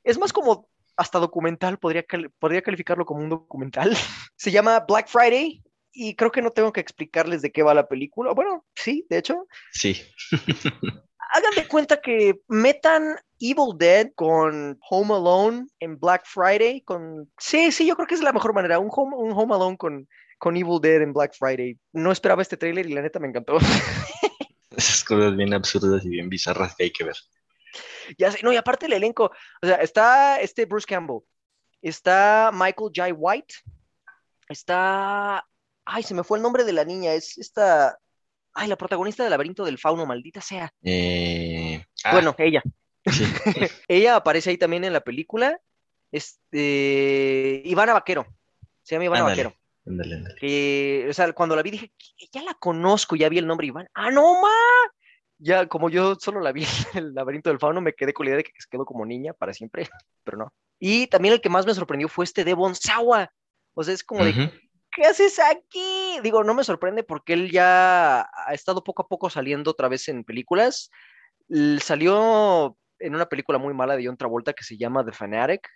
es 0.04 0.18
más 0.18 0.32
como 0.32 0.68
hasta 0.96 1.18
documental, 1.18 1.78
podría, 1.78 2.02
cal- 2.02 2.30
podría 2.38 2.62
calificarlo 2.62 3.04
como 3.06 3.20
un 3.22 3.30
documental. 3.30 3.90
Se 4.36 4.50
llama 4.50 4.80
Black 4.80 5.08
Friday 5.08 5.62
y 5.92 6.14
creo 6.14 6.30
que 6.30 6.42
no 6.42 6.50
tengo 6.50 6.72
que 6.72 6.80
explicarles 6.80 7.42
de 7.42 7.50
qué 7.52 7.62
va 7.62 7.74
la 7.74 7.88
película. 7.88 8.32
Bueno, 8.32 8.64
sí, 8.74 9.06
de 9.08 9.18
hecho, 9.18 9.46
sí. 9.72 10.00
hagan 11.32 11.54
de 11.54 11.68
cuenta 11.68 12.00
que 12.00 12.40
metan 12.48 13.16
Evil 13.38 13.76
Dead 13.76 14.08
con 14.14 14.78
Home 14.90 15.14
Alone 15.14 15.66
en 15.78 15.98
Black 15.98 16.24
Friday. 16.26 16.82
Con... 16.82 17.30
Sí, 17.38 17.72
sí, 17.72 17.86
yo 17.86 17.96
creo 17.96 18.06
que 18.06 18.14
es 18.14 18.22
la 18.22 18.32
mejor 18.32 18.54
manera. 18.54 18.78
Un 18.78 18.90
Home, 18.92 19.16
un 19.16 19.32
home 19.32 19.54
Alone 19.54 19.76
con, 19.76 20.08
con 20.38 20.56
Evil 20.56 20.80
Dead 20.80 21.02
en 21.02 21.12
Black 21.12 21.34
Friday. 21.38 21.78
No 21.92 22.12
esperaba 22.12 22.42
este 22.42 22.56
tráiler 22.56 22.86
y 22.86 22.92
la 22.92 23.02
neta 23.02 23.18
me 23.18 23.28
encantó. 23.28 23.58
Esas 24.76 25.04
cosas 25.04 25.36
bien 25.36 25.52
absurdas 25.52 26.04
y 26.04 26.08
bien 26.08 26.28
bizarras 26.28 26.74
que 26.76 26.84
hay 26.84 26.92
que 26.92 27.04
ver. 27.04 27.16
ya 28.18 28.30
sé, 28.30 28.38
no, 28.42 28.52
y 28.52 28.56
aparte 28.56 28.86
el 28.86 28.92
elenco. 28.92 29.30
O 29.62 29.66
sea, 29.66 29.76
está 29.76 30.40
este 30.40 30.66
Bruce 30.66 30.86
Campbell. 30.86 31.20
Está 31.82 32.50
Michael 32.52 32.90
J. 32.94 33.12
White. 33.14 33.54
Está. 34.48 35.46
Ay, 35.84 36.02
se 36.02 36.14
me 36.14 36.24
fue 36.24 36.38
el 36.38 36.42
nombre 36.42 36.64
de 36.64 36.72
la 36.72 36.84
niña. 36.84 37.14
Es 37.14 37.38
esta. 37.38 37.98
Ay, 38.54 38.68
la 38.68 38.76
protagonista 38.76 39.22
del 39.22 39.30
laberinto 39.30 39.64
del 39.64 39.78
fauno, 39.78 40.06
maldita 40.06 40.40
sea. 40.40 40.72
Eh, 40.82 41.84
ah, 42.04 42.12
Bueno, 42.12 42.34
ella. 42.38 42.62
sí. 43.06 43.24
Ella 43.88 44.16
aparece 44.16 44.50
ahí 44.50 44.58
también 44.58 44.84
en 44.84 44.92
la 44.92 45.00
película. 45.00 45.60
Este, 46.12 47.62
Ivana 47.64 47.92
Vaquero. 47.92 48.26
Se 48.82 48.94
llama 48.94 49.04
Ivana 49.04 49.20
Ándale. 49.24 49.44
Vaquero. 49.44 49.60
Ándale, 49.86 50.14
ándale. 50.16 50.34
Que, 50.36 51.06
o 51.08 51.12
sea, 51.12 51.32
cuando 51.32 51.56
la 51.56 51.62
vi 51.62 51.70
dije, 51.70 51.92
ya 52.32 52.42
la 52.42 52.54
conozco, 52.54 53.16
ya 53.16 53.28
vi 53.28 53.38
el 53.38 53.46
nombre 53.46 53.66
Ivana. 53.66 53.88
¡Ah, 53.94 54.10
no, 54.10 54.40
ma! 54.40 54.48
Ya, 55.38 55.66
como 55.66 55.88
yo 55.88 56.16
solo 56.16 56.40
la 56.40 56.52
vi 56.52 56.64
en 56.94 56.98
el 56.98 57.14
laberinto 57.14 57.50
del 57.50 57.58
fauno, 57.58 57.80
me 57.80 57.94
quedé 57.94 58.12
con 58.12 58.26
la 58.26 58.30
idea 58.30 58.36
de 58.38 58.44
que 58.44 58.52
se 58.58 58.68
quedó 58.70 58.84
como 58.84 59.06
niña 59.06 59.32
para 59.32 59.54
siempre, 59.54 59.88
pero 60.24 60.36
no. 60.36 60.52
Y 60.78 61.06
también 61.06 61.34
el 61.34 61.40
que 61.40 61.48
más 61.48 61.66
me 61.66 61.74
sorprendió 61.74 62.08
fue 62.08 62.24
este 62.24 62.44
Devon 62.44 62.74
Sawa. 62.74 63.32
O 63.74 63.84
sea, 63.84 63.94
es 63.94 64.02
como 64.02 64.24
de. 64.24 64.50
¿Qué 64.92 65.04
haces 65.04 65.38
aquí? 65.38 66.18
Digo, 66.22 66.44
no 66.44 66.54
me 66.54 66.64
sorprende 66.64 67.02
porque 67.02 67.32
él 67.34 67.50
ya 67.50 68.22
ha 68.22 68.52
estado 68.54 68.82
poco 68.84 69.02
a 69.02 69.08
poco 69.08 69.30
saliendo 69.30 69.70
otra 69.70 69.88
vez 69.88 70.08
en 70.08 70.24
películas. 70.24 70.90
Salió 71.80 72.76
en 72.98 73.14
una 73.14 73.26
película 73.26 73.58
muy 73.58 73.74
mala 73.74 73.96
de 73.96 74.06
John 74.06 74.16
Travolta 74.16 74.52
que 74.52 74.64
se 74.64 74.76
llama 74.76 75.04
The 75.04 75.12
Fanatic 75.12 75.68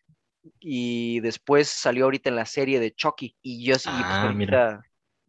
y 0.61 1.21
después 1.21 1.69
salió 1.69 2.05
ahorita 2.05 2.29
en 2.29 2.37
la 2.37 2.45
serie 2.47 2.79
de 2.79 2.93
Chucky 2.95 3.37
y 3.43 3.65
yo 3.65 3.79
sí, 3.79 3.89
pues, 3.89 4.19
Ah, 4.21 4.33
mira. 4.35 4.83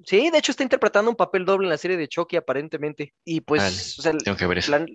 Sí, 0.04 0.30
de 0.30 0.38
hecho 0.38 0.52
está 0.52 0.64
interpretando 0.64 1.10
un 1.10 1.16
papel 1.16 1.46
doble 1.46 1.66
en 1.68 1.70
la 1.70 1.78
serie 1.78 1.96
de 1.96 2.10
Chucky 2.10 2.36
aparentemente 2.36 3.14
y 3.24 3.40
pues, 3.42 3.62
Vale, 3.62 3.76
o 3.78 4.02
sea, 4.02 4.24
Tengo 4.24 4.38
que 4.38 4.46
ver 4.48 4.58
eso. 4.58 4.72
la- 4.72 4.86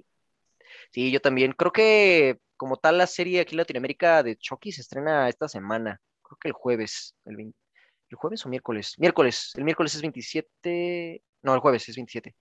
Sí, 0.92 1.10
yo 1.10 1.20
también. 1.20 1.52
Creo 1.52 1.72
que 1.72 2.38
como 2.56 2.76
tal 2.76 2.98
la 2.98 3.06
serie 3.06 3.40
aquí 3.40 3.54
en 3.54 3.58
Latinoamérica 3.58 4.22
de 4.22 4.36
Chucky 4.36 4.72
se 4.72 4.82
estrena 4.82 5.28
esta 5.28 5.48
semana. 5.48 6.00
Creo 6.22 6.36
que 6.40 6.48
el 6.48 6.52
jueves, 6.52 7.14
el 7.24 7.36
20. 7.36 7.56
¿El 8.10 8.16
jueves 8.16 8.44
o 8.44 8.48
miércoles? 8.48 8.96
Miércoles. 8.98 9.52
El 9.54 9.64
miércoles 9.64 9.94
es 9.94 10.00
27. 10.02 11.22
No, 11.42 11.54
el 11.54 11.60
jueves 11.60 11.88
es 11.88 11.94
27. 11.94 12.34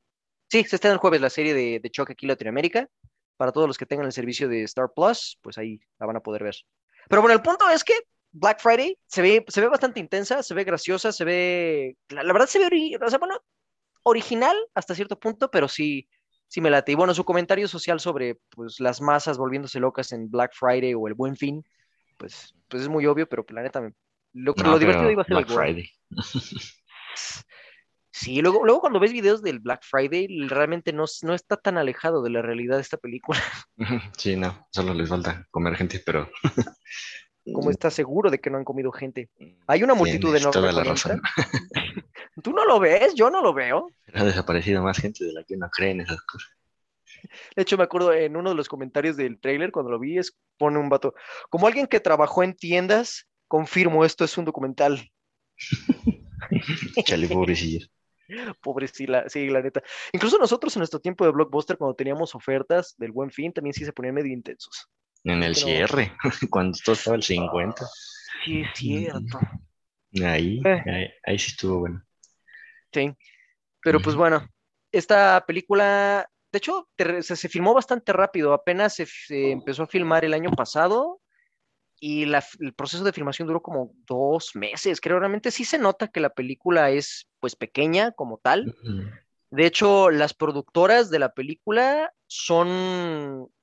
Sí, 0.48 0.64
se 0.64 0.76
estrena 0.76 0.94
el 0.94 1.00
jueves 1.00 1.22
la 1.22 1.30
serie 1.30 1.54
de, 1.54 1.80
de 1.80 1.92
aquí 2.08 2.26
en 2.26 2.28
Latinoamérica. 2.28 2.90
Para 3.38 3.52
todos 3.52 3.68
los 3.68 3.78
que 3.78 3.86
tengan 3.86 4.08
el 4.08 4.12
servicio 4.12 4.50
de 4.50 4.64
Star 4.64 4.92
Plus, 4.94 5.38
pues 5.42 5.58
ahí 5.58 5.80
la 6.00 6.08
van 6.08 6.18
a 6.18 6.22
poder 6.22 6.44
ver. 6.44 6.56
Pero 7.08 7.22
bueno, 7.22 7.36
el 7.36 7.42
punto 7.42 7.70
es 7.70 7.84
que 7.84 7.94
Black 8.32 8.60
Friday 8.60 8.98
se 9.06 9.22
ve, 9.22 9.46
se 9.48 9.62
ve 9.62 9.68
bastante 9.68 10.00
intensa, 10.00 10.42
se 10.44 10.54
ve 10.56 10.64
graciosa, 10.64 11.12
se 11.12 11.24
ve. 11.24 11.98
La, 12.10 12.24
verdad 12.24 12.48
se 12.48 12.60
ve. 12.60 12.98
O 13.00 13.10
sea, 13.10 13.20
bueno, 13.20 13.40
original 14.04 14.58
hasta 14.74 14.96
cierto 14.96 15.20
punto, 15.20 15.52
pero 15.52 15.68
sí, 15.68 16.10
sí 16.48 16.62
me 16.62 16.72
late. 16.72 16.92
Y 16.92 16.96
bueno, 16.96 17.14
su 17.14 17.24
comentario 17.24 17.68
social 17.68 18.00
sobre 18.00 18.40
pues, 18.50 18.80
las 18.80 19.02
masas 19.02 19.38
volviéndose 19.38 19.80
locas 19.80 20.12
en 20.14 20.32
Black 20.32 20.52
Friday 20.56 20.96
o 20.96 21.08
el 21.08 21.14
Buen 21.14 21.36
Fin, 21.36 21.64
pues, 22.18 22.56
pues 22.68 22.84
es 22.84 22.90
muy 22.90 23.06
obvio, 23.06 23.30
pero 23.30 23.46
la 23.50 23.62
neta, 23.62 23.82
me- 23.82 23.94
lo, 24.34 24.54
No, 24.58 24.72
lo 24.72 24.80
divertido 24.80 25.12
iba 25.12 25.22
a 25.24 25.26
ser 25.26 25.38
el 25.38 25.46
Black. 25.46 25.58
Friday. 25.58 25.90
Sí, 28.20 28.42
luego, 28.42 28.66
luego 28.66 28.82
cuando 28.82 29.00
ves 29.00 29.14
videos 29.14 29.42
del 29.42 29.60
Black 29.60 29.82
Friday, 29.82 30.28
realmente 30.50 30.92
no, 30.92 31.06
no 31.22 31.34
está 31.34 31.56
tan 31.56 31.78
alejado 31.78 32.22
de 32.22 32.30
la 32.30 32.42
realidad 32.42 32.76
de 32.76 32.82
esta 32.82 32.98
película. 32.98 33.40
Sí, 34.18 34.36
no, 34.36 34.68
solo 34.72 34.94
les 34.94 35.08
falta 35.08 35.48
comer 35.52 35.78
gente, 35.78 36.02
pero 36.06 36.30
Como 37.54 37.72
está 37.72 37.90
seguro 37.90 38.30
de 38.30 38.40
que 38.40 38.50
no 38.50 38.58
han 38.58 38.66
comido 38.66 38.92
gente. 38.92 39.30
Hay 39.68 39.84
una 39.84 39.94
multitud 39.94 40.34
Tienes 40.34 40.42
enorme 40.42 40.60
toda 40.60 40.72
la 40.74 40.84
razón. 40.84 41.22
¿Tú 42.44 42.52
no 42.52 42.66
lo 42.66 42.80
ves? 42.80 43.16
Yo 43.16 43.30
no 43.30 43.42
lo 43.42 43.54
veo. 43.54 43.90
Ha 44.14 44.26
desaparecido 44.26 44.84
más 44.84 44.98
gente 44.98 45.24
de 45.24 45.32
la 45.32 45.44
que 45.46 45.56
uno 45.56 45.70
cree 45.72 45.92
en 45.92 46.02
esas 46.02 46.22
cosas. 46.24 46.52
De 47.56 47.62
hecho, 47.62 47.78
me 47.78 47.84
acuerdo 47.86 48.14
en 48.14 48.36
uno 48.36 48.50
de 48.50 48.56
los 48.56 48.68
comentarios 48.68 49.16
del 49.16 49.40
trailer, 49.40 49.72
cuando 49.72 49.92
lo 49.92 50.00
vi, 50.00 50.18
es, 50.18 50.38
pone 50.58 50.78
un 50.78 50.90
vato. 50.90 51.14
Como 51.50 51.68
alguien 51.68 51.88
que 51.88 52.02
trabajó 52.02 52.44
en 52.44 52.54
tiendas, 52.54 53.29
confirmo, 53.50 54.06
esto 54.06 54.24
es 54.24 54.38
un 54.38 54.46
documental. 54.46 55.12
Chale, 57.06 57.28
pobrecillos. 57.28 57.92
Pobre, 58.62 58.88
sí, 58.88 59.08
la, 59.08 59.24
neta. 59.62 59.82
Incluso 60.14 60.38
nosotros 60.38 60.76
en 60.76 60.82
nuestro 60.82 61.00
tiempo 61.00 61.26
de 61.26 61.32
Blockbuster, 61.32 61.78
cuando 61.78 61.96
teníamos 61.96 62.36
ofertas 62.36 62.94
del 62.98 63.12
Buen 63.12 63.32
Fin, 63.32 63.52
también 63.52 63.74
sí 63.74 63.84
se 63.84 63.92
ponían 63.92 64.14
medio 64.14 64.32
intensos. 64.32 64.88
En 65.24 65.42
el 65.44 65.54
Pero- 65.54 65.66
cierre, 65.66 66.14
cuando 66.50 66.78
todo 66.86 66.94
estaba 66.94 67.16
al 67.16 67.24
50. 67.24 67.86
Sí, 68.46 68.62
es 68.62 68.70
cierto. 68.76 69.40
Ahí, 70.24 70.62
Eh. 70.64 70.84
ahí, 70.86 71.08
ahí 71.26 71.40
sí 71.40 71.52
estuvo 71.52 71.80
bueno. 71.80 72.04
Sí. 72.94 73.12
Pero 73.82 74.00
pues 74.00 74.16
bueno, 74.16 74.48
esta 74.92 75.44
película, 75.48 76.30
de 76.52 76.58
hecho, 76.58 76.88
te- 76.96 77.24
se, 77.24 77.36
se 77.36 77.50
filmó 77.50 77.74
bastante 77.74 78.14
rápido. 78.14 78.54
Apenas 78.54 78.94
se, 78.96 79.08
se 79.08 79.52
empezó 79.52 79.84
a 79.84 79.88
filmar 79.88 80.24
el 80.24 80.34
año 80.36 80.52
pasado 80.52 81.20
y 82.00 82.26
la- 82.26 82.44
el 82.60 82.74
proceso 82.74 83.04
de 83.04 83.14
filmación 83.14 83.48
duró 83.48 83.62
como 83.62 83.94
dos 84.08 84.56
meses. 84.56 85.02
Creo 85.02 85.20
realmente 85.20 85.52
sí 85.52 85.66
se 85.66 85.78
nota 85.78 86.08
que 86.08 86.20
la 86.20 86.30
película 86.30 86.90
es 86.92 87.28
pues 87.40 87.56
pequeña 87.56 88.12
como 88.12 88.38
tal. 88.38 88.76
De 89.52 89.66
hecho, 89.66 90.10
las 90.12 90.34
productoras 90.34 91.10
de 91.10 91.20
la 91.20 91.34
película 91.34 92.14
son, 92.28 92.68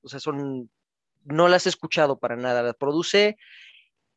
o 0.02 0.08
sea, 0.08 0.18
son, 0.20 0.70
no 1.24 1.48
las 1.48 1.66
he 1.66 1.68
escuchado 1.68 2.18
para 2.18 2.36
nada. 2.36 2.62
Las 2.62 2.76
produce 2.76 3.36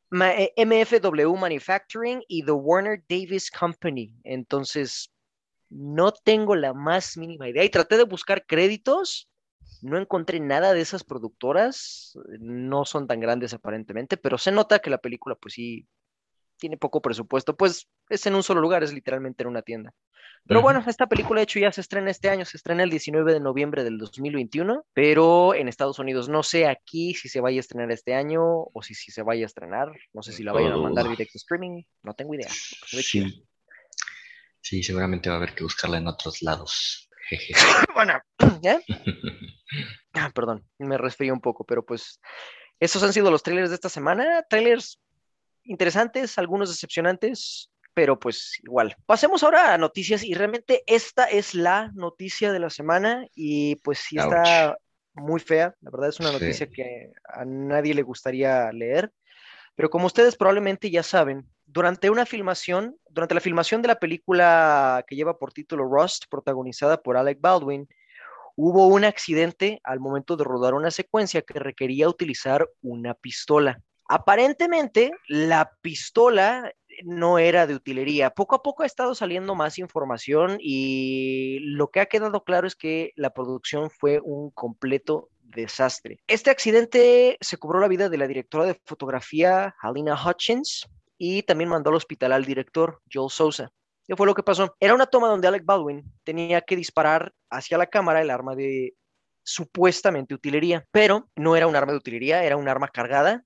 Ma- 0.10 0.34
eh, 0.34 0.52
MFW 0.56 1.36
Manufacturing 1.36 2.24
y 2.28 2.44
The 2.44 2.52
Warner 2.52 3.04
Davis 3.08 3.52
Company. 3.52 4.16
Entonces, 4.24 5.12
no 5.70 6.12
tengo 6.12 6.56
la 6.56 6.74
más 6.74 7.16
mínima 7.16 7.48
idea. 7.48 7.64
Y 7.64 7.70
traté 7.70 7.98
de 7.98 8.04
buscar 8.04 8.46
créditos. 8.48 9.29
No 9.82 9.98
encontré 9.98 10.40
nada 10.40 10.74
de 10.74 10.82
esas 10.82 11.04
productoras. 11.04 12.18
No 12.40 12.86
son 12.86 13.08
tan 13.08 13.20
grandes 13.20 13.54
aparentemente, 13.54 14.18
pero 14.18 14.38
se 14.38 14.52
nota 14.52 14.80
que 14.80 14.90
la 14.90 14.98
película, 14.98 15.36
pues 15.36 15.54
sí, 15.54 15.88
tiene 16.58 16.78
poco 16.78 17.02
presupuesto. 17.02 17.56
Pues 17.56 17.88
es 18.10 18.26
en 18.26 18.36
un 18.36 18.44
solo 18.44 18.62
lugar, 18.62 18.84
es 18.84 18.94
literalmente 18.94 19.44
en 19.44 19.50
una 19.50 19.62
tienda. 19.62 19.94
Pero 20.48 20.62
bueno, 20.62 20.84
esta 20.88 21.06
película 21.08 21.40
de 21.40 21.44
hecho 21.44 21.60
ya 21.60 21.72
se 21.72 21.82
estrena 21.82 22.10
este 22.10 22.30
año, 22.30 22.46
se 22.46 22.58
estrena 22.58 22.84
el 22.84 22.90
19 22.90 23.34
de 23.34 23.40
noviembre 23.40 23.84
del 23.84 23.98
2021, 23.98 24.84
pero 24.94 25.54
en 25.54 25.68
Estados 25.68 26.00
Unidos 26.00 26.30
no 26.30 26.44
sé 26.44 26.66
aquí 26.66 27.14
si 27.14 27.30
se 27.30 27.42
vaya 27.42 27.58
a 27.58 27.60
estrenar 27.60 27.92
este 27.92 28.16
año 28.16 28.42
o 28.44 28.82
si, 28.82 28.96
si 28.96 29.12
se 29.12 29.22
vaya 29.22 29.44
a 29.44 29.46
estrenar, 29.46 29.92
no 30.14 30.24
sé 30.24 30.32
si 30.32 30.44
la 30.44 30.54
vayan 30.54 30.72
a 30.72 30.78
mandar 30.78 31.06
Oh. 31.06 31.10
directo 31.10 31.34
a 31.36 31.40
streaming, 31.40 31.84
no 32.04 32.14
tengo 32.14 32.34
idea. 32.34 32.50
Sí. 32.50 33.46
Sí, 34.62 34.82
seguramente 34.82 35.30
va 35.30 35.36
a 35.36 35.38
haber 35.38 35.54
que 35.54 35.64
buscarla 35.64 35.98
en 35.98 36.08
otros 36.08 36.42
lados. 36.42 37.09
Bueno, 37.94 38.20
¿ya? 38.62 38.80
Ah, 40.14 40.32
perdón, 40.34 40.66
me 40.80 40.98
resfrié 40.98 41.32
un 41.32 41.40
poco, 41.40 41.64
pero 41.64 41.86
pues 41.86 42.20
esos 42.80 43.04
han 43.04 43.14
sido 43.14 43.30
los 43.30 43.44
trailers 43.44 43.70
de 43.70 43.76
esta 43.76 43.90
semana, 43.90 44.44
trailers 44.50 45.00
interesantes, 45.64 46.38
algunos 46.40 46.70
decepcionantes, 46.70 47.70
pero 47.94 48.20
pues 48.20 48.60
igual. 48.64 48.96
Pasemos 49.06 49.44
ahora 49.44 49.72
a 49.74 49.78
noticias 49.78 50.24
y 50.24 50.34
realmente 50.34 50.84
esta 50.88 51.26
es 51.26 51.54
la 51.54 51.92
noticia 51.94 52.52
de 52.52 52.60
la 52.60 52.72
semana 52.72 53.28
y 53.36 53.76
pues 53.78 54.00
sí 54.00 54.18
está 54.18 54.78
muy 55.14 55.40
fea, 55.40 55.76
la 55.82 55.92
verdad 55.92 56.10
es 56.10 56.20
una 56.20 56.32
Sí. 56.32 56.40
noticia 56.40 56.68
que 56.68 57.12
a 57.26 57.46
nadie 57.46 57.94
le 57.94 58.02
gustaría 58.02 58.72
leer, 58.72 59.12
pero 59.76 59.90
como 59.92 60.08
ustedes 60.08 60.36
probablemente 60.36 60.90
ya 60.90 61.04
saben, 61.04 61.48
durante 61.72 62.10
una 62.10 62.26
filmación, 62.26 62.98
durante 63.10 63.36
la 63.36 63.42
filmación 63.42 63.82
de 63.82 63.90
la 63.90 64.00
película 64.00 65.04
que 65.08 65.16
lleva 65.16 65.38
por 65.38 65.54
título 65.54 65.86
Rust, 65.86 66.26
protagonizada 66.30 67.02
por 67.02 67.16
Alec 67.16 67.40
Baldwin, 67.40 67.88
hubo 68.56 68.88
un 68.88 69.06
accidente 69.06 69.80
al 69.84 70.00
momento 70.00 70.36
de 70.36 70.44
rodar 70.44 70.74
una 70.74 70.92
secuencia 70.92 71.44
que 71.44 71.60
requería 71.60 72.10
utilizar 72.10 72.68
una 72.82 73.14
pistola. 73.14 73.82
Aparentemente, 74.08 75.12
la 75.28 75.72
pistola 75.82 76.74
no 77.04 77.38
era 77.38 77.68
de 77.68 77.76
utilería. 77.76 78.32
Poco 78.32 78.56
a 78.56 78.64
poco 78.64 78.82
ha 78.82 78.88
estado 78.88 79.14
saliendo 79.14 79.54
más 79.54 79.78
información 79.78 80.58
y 80.60 81.60
lo 81.62 81.92
que 81.92 82.00
ha 82.00 82.08
quedado 82.08 82.44
claro 82.44 82.66
es 82.66 82.76
que 82.76 83.14
la 83.16 83.30
producción 83.30 83.92
fue 83.92 84.20
un 84.24 84.50
completo 84.50 85.30
desastre. 85.44 86.20
Este 86.28 86.50
accidente 86.50 87.38
se 87.40 87.58
cobró 87.58 87.80
la 87.80 87.88
vida 87.88 88.10
de 88.10 88.18
la 88.18 88.28
directora 88.28 88.66
de 88.66 88.82
fotografía, 88.86 89.76
Halina 89.82 90.18
Hutchins, 90.20 90.88
y 91.20 91.44
también 91.44 91.70
mandó 91.70 91.92
al 91.92 91.98
hospital 91.98 92.32
al 92.32 92.46
director, 92.46 93.02
Joel 93.14 93.30
Sousa. 93.30 93.70
¿Qué 94.08 94.16
fue 94.16 94.26
lo 94.26 94.34
que 94.34 94.42
pasó? 94.42 94.76
Era 94.80 94.96
una 94.96 95.06
toma 95.06 95.28
donde 95.28 95.48
Alec 95.48 95.66
Baldwin 95.66 96.04
tenía 96.24 96.62
que 96.62 96.76
disparar 96.76 97.32
hacia 97.52 97.78
la 97.78 97.86
cámara 97.86 98.22
el 98.22 98.32
arma 98.32 98.56
de 98.56 98.96
supuestamente 99.44 100.34
utilería, 100.34 100.88
pero 100.92 101.30
no 101.36 101.56
era 101.56 101.68
un 101.68 101.76
arma 101.76 101.92
de 101.92 101.98
utilería, 101.98 102.44
era 102.44 102.58
un 102.58 102.68
arma 102.68 102.88
cargada, 102.88 103.44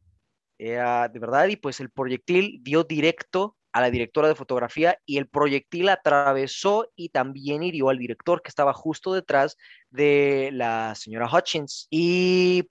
era 0.58 1.10
de 1.10 1.20
verdad, 1.20 1.48
y 1.48 1.58
pues 1.58 1.80
el 1.80 1.90
proyectil 1.90 2.60
dio 2.62 2.84
directo 2.84 3.58
a 3.74 3.82
la 3.82 3.90
directora 3.90 4.28
de 4.28 4.36
fotografía 4.36 5.00
y 5.06 5.18
el 5.18 5.28
proyectil 5.28 5.90
atravesó 5.90 6.88
y 6.96 7.10
también 7.10 7.64
hirió 7.64 7.90
al 7.90 7.98
director 7.98 8.42
que 8.44 8.50
estaba 8.50 8.72
justo 8.72 9.14
detrás 9.14 9.58
de 9.90 10.52
la 10.54 10.94
señora 10.96 11.28
Hutchins. 11.28 11.88
Y 11.90 12.70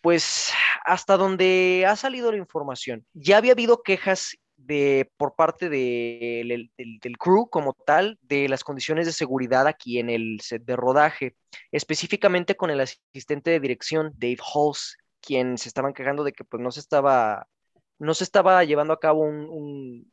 pues 0.00 0.52
hasta 0.84 1.16
donde 1.16 1.84
ha 1.86 1.96
salido 1.96 2.30
la 2.32 2.38
información, 2.38 3.04
ya 3.12 3.36
había 3.38 3.52
habido 3.52 3.82
quejas 3.82 4.36
de, 4.56 5.10
por 5.16 5.34
parte 5.36 5.68
de- 5.68 6.44
del, 6.46 6.70
del- 6.76 6.98
del 7.00 7.18
crew 7.18 7.48
como 7.48 7.72
tal 7.74 8.18
de 8.22 8.48
las 8.48 8.62
condiciones 8.64 9.06
de 9.06 9.12
seguridad 9.12 9.66
aquí 9.66 9.98
en 9.98 10.10
el 10.10 10.40
set 10.42 10.64
de 10.64 10.76
rodaje, 10.76 11.36
específicamente 11.72 12.56
con 12.56 12.70
el 12.70 12.80
asistente 12.80 13.50
de 13.50 13.60
dirección, 13.60 14.12
Dave 14.16 14.38
Halls, 14.54 14.96
quien 15.20 15.58
se 15.58 15.68
estaban 15.68 15.92
quejando 15.94 16.24
de 16.24 16.32
que 16.32 16.44
pues 16.44 16.62
no 16.62 16.70
se 16.70 16.80
estaba, 16.80 17.46
no 17.98 18.14
se 18.14 18.24
estaba 18.24 18.62
llevando 18.64 18.92
a 18.94 19.00
cabo 19.00 19.20
un, 19.22 19.48
un 19.48 20.12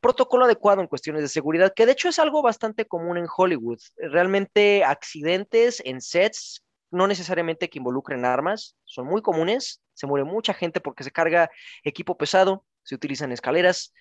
protocolo 0.00 0.44
adecuado 0.46 0.80
en 0.80 0.86
cuestiones 0.86 1.22
de 1.22 1.28
seguridad, 1.28 1.72
que 1.74 1.86
de 1.86 1.92
hecho 1.92 2.08
es 2.08 2.18
algo 2.18 2.42
bastante 2.42 2.86
común 2.86 3.18
en 3.18 3.26
Hollywood. 3.34 3.78
Realmente 3.96 4.84
accidentes 4.84 5.82
en 5.84 6.00
sets, 6.00 6.62
no 6.90 7.06
necesariamente 7.06 7.70
que 7.70 7.78
involucren 7.78 8.24
armas, 8.24 8.76
son 8.84 9.06
muy 9.06 9.22
comunes, 9.22 9.82
se 9.94 10.06
muere 10.06 10.24
mucha 10.24 10.54
gente 10.54 10.80
porque 10.80 11.04
se 11.04 11.10
carga 11.10 11.50
equipo 11.84 12.16
pesado, 12.16 12.64
se 12.82 12.94
utilizan 12.94 13.32
escaleras 13.32 13.92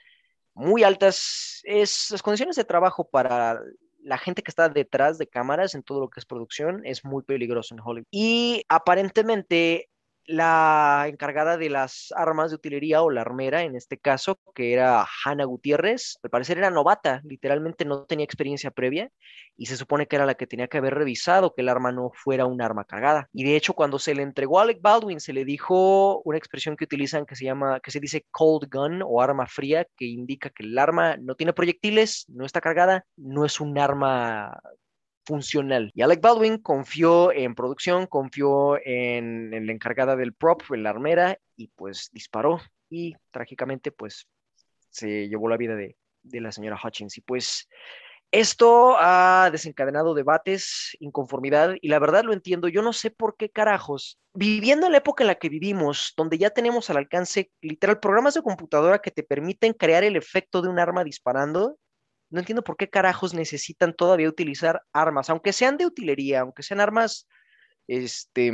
muy 0.54 0.84
altas, 0.84 1.62
es 1.64 2.12
las 2.12 2.22
condiciones 2.22 2.56
de 2.56 2.64
trabajo 2.66 3.10
para 3.10 3.60
la 4.02 4.18
gente 4.18 4.44
que 4.44 4.52
está 4.52 4.70
detrás 4.70 5.18
de 5.18 5.28
cámaras 5.28 5.76
en 5.76 5.84
todo 5.84 6.00
lo 6.00 6.10
que 6.10 6.20
es 6.20 6.26
producción 6.26 6.82
es 6.86 7.04
muy 7.04 7.24
peligroso 7.24 7.76
en 7.76 7.82
Hollywood. 7.82 8.08
Y 8.12 8.64
aparentemente 8.70 9.90
la 10.30 11.06
encargada 11.08 11.58
de 11.58 11.72
las 11.72 12.14
armas 12.16 12.52
de 12.52 12.56
utilería 12.56 13.02
o 13.02 13.10
la 13.10 13.22
armera 13.22 13.64
en 13.64 13.76
este 13.76 13.98
caso, 13.98 14.40
que 14.54 14.74
era 14.74 15.04
Hannah 15.26 15.46
Gutiérrez, 15.46 16.20
al 16.22 16.30
parecer 16.30 16.60
era 16.60 16.70
novata, 16.70 17.22
literalmente 17.24 17.84
no 17.84 18.06
tenía 18.06 18.26
experiencia 18.26 18.70
previa 18.70 19.10
y 19.58 19.66
se 19.66 19.76
supone 19.76 20.06
que 20.06 20.18
era 20.18 20.28
la 20.28 20.36
que 20.36 20.46
tenía 20.46 20.68
que 20.68 20.78
haber 20.78 20.94
revisado 20.94 21.56
que 21.56 21.62
el 21.62 21.70
arma 21.70 21.92
no 21.92 22.12
fuera 22.14 22.46
un 22.46 22.62
arma 22.62 22.86
cargada. 22.86 23.28
Y 23.34 23.44
de 23.44 23.56
hecho 23.56 23.74
cuando 23.74 23.98
se 23.98 24.14
le 24.14 24.22
entregó 24.22 24.60
a 24.60 24.64
Alec 24.64 24.82
Baldwin 24.82 25.20
se 25.20 25.34
le 25.34 25.46
dijo 25.46 26.22
una 26.24 26.38
expresión 26.38 26.76
que 26.76 26.84
utilizan 26.84 27.26
que 27.26 27.36
se 27.36 27.46
llama, 27.46 27.80
que 27.80 27.90
se 27.90 28.00
dice 28.00 28.28
cold 28.30 28.70
gun 28.72 29.02
o 29.04 29.24
arma 29.24 29.48
fría, 29.48 29.88
que 29.98 30.06
indica 30.06 30.52
que 30.52 30.62
el 30.62 30.78
arma 30.78 31.18
no 31.18 31.34
tiene 31.34 31.54
proyectiles, 31.54 32.26
no 32.30 32.46
está 32.46 32.62
cargada, 32.62 33.04
no 33.18 33.46
es 33.46 33.60
un 33.60 33.80
arma 33.80 34.60
Y 35.94 36.02
Alec 36.02 36.22
Baldwin 36.22 36.58
confió 36.58 37.32
en 37.32 37.56
producción, 37.56 38.08
confió 38.08 38.78
en, 38.84 39.54
en 39.54 39.66
la 39.68 39.72
encargada 39.72 40.16
del 40.16 40.34
prop, 40.34 40.62
en 40.72 40.84
la 40.84 40.90
armera, 40.90 41.38
y 41.56 41.68
pues 41.68 42.10
disparó 42.12 42.60
y 42.90 43.16
trágicamente 43.32 43.92
pues 43.92 44.28
se 44.90 45.30
llevó 45.30 45.48
la 45.50 45.58
vida 45.58 45.76
de, 45.76 45.96
de 46.24 46.42
la 46.42 46.52
señora 46.52 46.80
Hutchins. 46.84 47.18
Y 47.18 47.22
pues 47.22 47.68
esto 48.32 48.96
ha 49.00 49.50
desencadenado 49.52 50.14
debates, 50.14 50.96
inconformidad, 51.00 51.76
y 51.82 51.90
la 51.90 52.00
verdad 52.00 52.24
lo 52.24 52.34
entiendo. 52.34 52.68
Yo 52.68 52.82
no 52.82 52.94
sé 52.94 53.10
por 53.10 53.36
qué 53.38 53.50
carajos, 53.50 54.20
viviendo 54.34 54.86
en 54.86 54.92
la 54.92 55.00
época 55.00 55.24
en 55.24 55.28
la 55.28 55.36
que 55.36 55.50
vivimos, 55.50 56.14
donde 56.16 56.38
ya 56.38 56.52
tenemos 56.52 56.90
al 56.90 56.98
alcance 56.98 57.52
literal 57.62 58.00
programas 58.00 58.36
de 58.36 58.44
computadora 58.44 59.00
que 59.00 59.12
te 59.12 59.24
permiten 59.24 59.74
crear 59.74 60.04
el 60.04 60.16
efecto 60.16 60.62
de 60.62 60.70
un 60.70 60.80
arma 60.80 61.04
disparando, 61.04 61.78
no 62.30 62.40
entiendo 62.40 62.64
por 62.64 62.78
qué 62.78 62.90
carajos 62.90 63.34
necesitan 63.34 63.94
todavía 63.94 64.30
utilizar 64.30 64.84
armas, 64.94 65.30
aunque 65.30 65.54
sean 65.54 65.78
de 65.78 65.86
utilería, 65.86 66.42
aunque 66.42 66.64
sean 66.64 66.80
armas 66.80 67.28
este, 67.88 68.52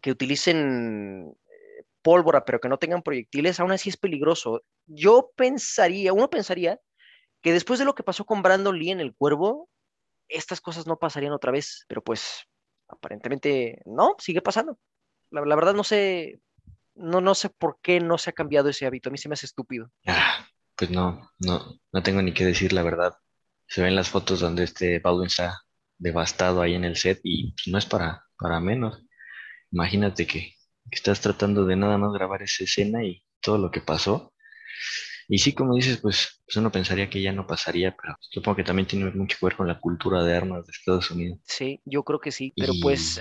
que 0.00 0.10
utilicen 0.10 1.34
eh, 1.46 1.84
pólvora, 2.02 2.44
pero 2.44 2.60
que 2.60 2.68
no 2.68 2.78
tengan 2.78 3.02
proyectiles, 3.02 3.58
aún 3.58 3.72
así 3.72 3.90
es 3.90 3.96
peligroso. 3.96 4.62
Yo 4.86 5.32
pensaría, 5.36 6.12
uno 6.12 6.30
pensaría 6.30 6.80
que 7.42 7.52
después 7.52 7.78
de 7.78 7.84
lo 7.84 7.94
que 7.94 8.02
pasó 8.02 8.24
con 8.24 8.42
Brandon 8.42 8.78
Lee 8.78 8.90
en 8.90 9.00
El 9.00 9.14
Cuervo, 9.14 9.68
estas 10.28 10.60
cosas 10.60 10.86
no 10.86 10.98
pasarían 10.98 11.32
otra 11.32 11.52
vez, 11.52 11.84
pero 11.88 12.02
pues 12.02 12.46
aparentemente 12.88 13.82
no, 13.84 14.14
sigue 14.18 14.42
pasando. 14.42 14.78
La, 15.30 15.42
verdad 15.42 15.74
no 15.74 15.84
sé, 15.84 16.40
no, 16.94 17.20
no 17.20 17.34
sé 17.34 17.50
por 17.50 17.78
qué 17.82 18.00
no 18.00 18.16
se 18.16 18.30
ha 18.30 18.32
cambiado 18.32 18.68
ese 18.68 18.86
hábito, 18.86 19.08
a 19.08 19.12
mí 19.12 19.18
se 19.18 19.28
me 19.28 19.34
hace 19.34 19.46
estúpido. 19.46 19.90
Ah, 20.06 20.47
pues 20.78 20.90
no, 20.90 21.30
no, 21.40 21.80
no 21.92 22.02
tengo 22.04 22.22
ni 22.22 22.32
que 22.34 22.46
decir 22.46 22.72
la 22.72 22.82
verdad. 22.84 23.14
Se 23.68 23.82
ven 23.82 23.96
las 23.96 24.10
fotos 24.10 24.40
donde 24.40 24.64
este 24.64 25.00
Baldwin 25.00 25.26
está 25.28 25.62
devastado 25.98 26.62
ahí 26.62 26.74
en 26.74 26.84
el 26.84 26.96
set 26.96 27.20
y 27.24 27.52
pues, 27.52 27.68
no 27.68 27.78
es 27.78 27.86
para, 27.86 28.24
para 28.38 28.60
menos. 28.60 29.02
Imagínate 29.72 30.26
que, 30.26 30.40
que 30.90 30.96
estás 30.96 31.20
tratando 31.20 31.66
de 31.66 31.76
nada 31.76 31.98
más 31.98 32.12
grabar 32.12 32.42
esa 32.42 32.64
escena 32.64 33.04
y 33.04 33.24
todo 33.40 33.58
lo 33.58 33.70
que 33.70 33.80
pasó. 33.82 34.34
Y 35.28 35.38
sí, 35.38 35.52
como 35.54 35.74
dices, 35.74 35.98
pues, 36.00 36.42
pues 36.46 36.56
uno 36.56 36.72
pensaría 36.72 37.10
que 37.10 37.20
ya 37.22 37.32
no 37.32 37.46
pasaría, 37.46 37.94
pero 37.96 38.16
supongo 38.20 38.56
que 38.56 38.64
también 38.64 38.86
tiene 38.88 39.10
mucho 39.12 39.36
que 39.38 39.46
ver 39.46 39.56
con 39.56 39.68
la 39.68 39.78
cultura 39.80 40.22
de 40.24 40.36
armas 40.36 40.66
de 40.66 40.72
Estados 40.72 41.10
Unidos. 41.10 41.40
Sí, 41.44 41.80
yo 41.84 42.04
creo 42.04 42.20
que 42.20 42.32
sí, 42.32 42.54
pero 42.58 42.74
Y, 42.74 42.80
pues 42.80 43.20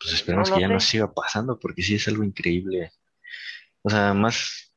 Pues 0.00 0.14
esperemos 0.14 0.50
no 0.50 0.56
que 0.56 0.60
ya 0.60 0.68
no 0.68 0.80
siga 0.80 1.12
pasando, 1.12 1.58
porque 1.58 1.82
sí 1.82 1.96
es 1.96 2.08
algo 2.08 2.24
increíble. 2.24 2.92
O 3.82 3.90
sea, 3.90 4.14
más, 4.14 4.67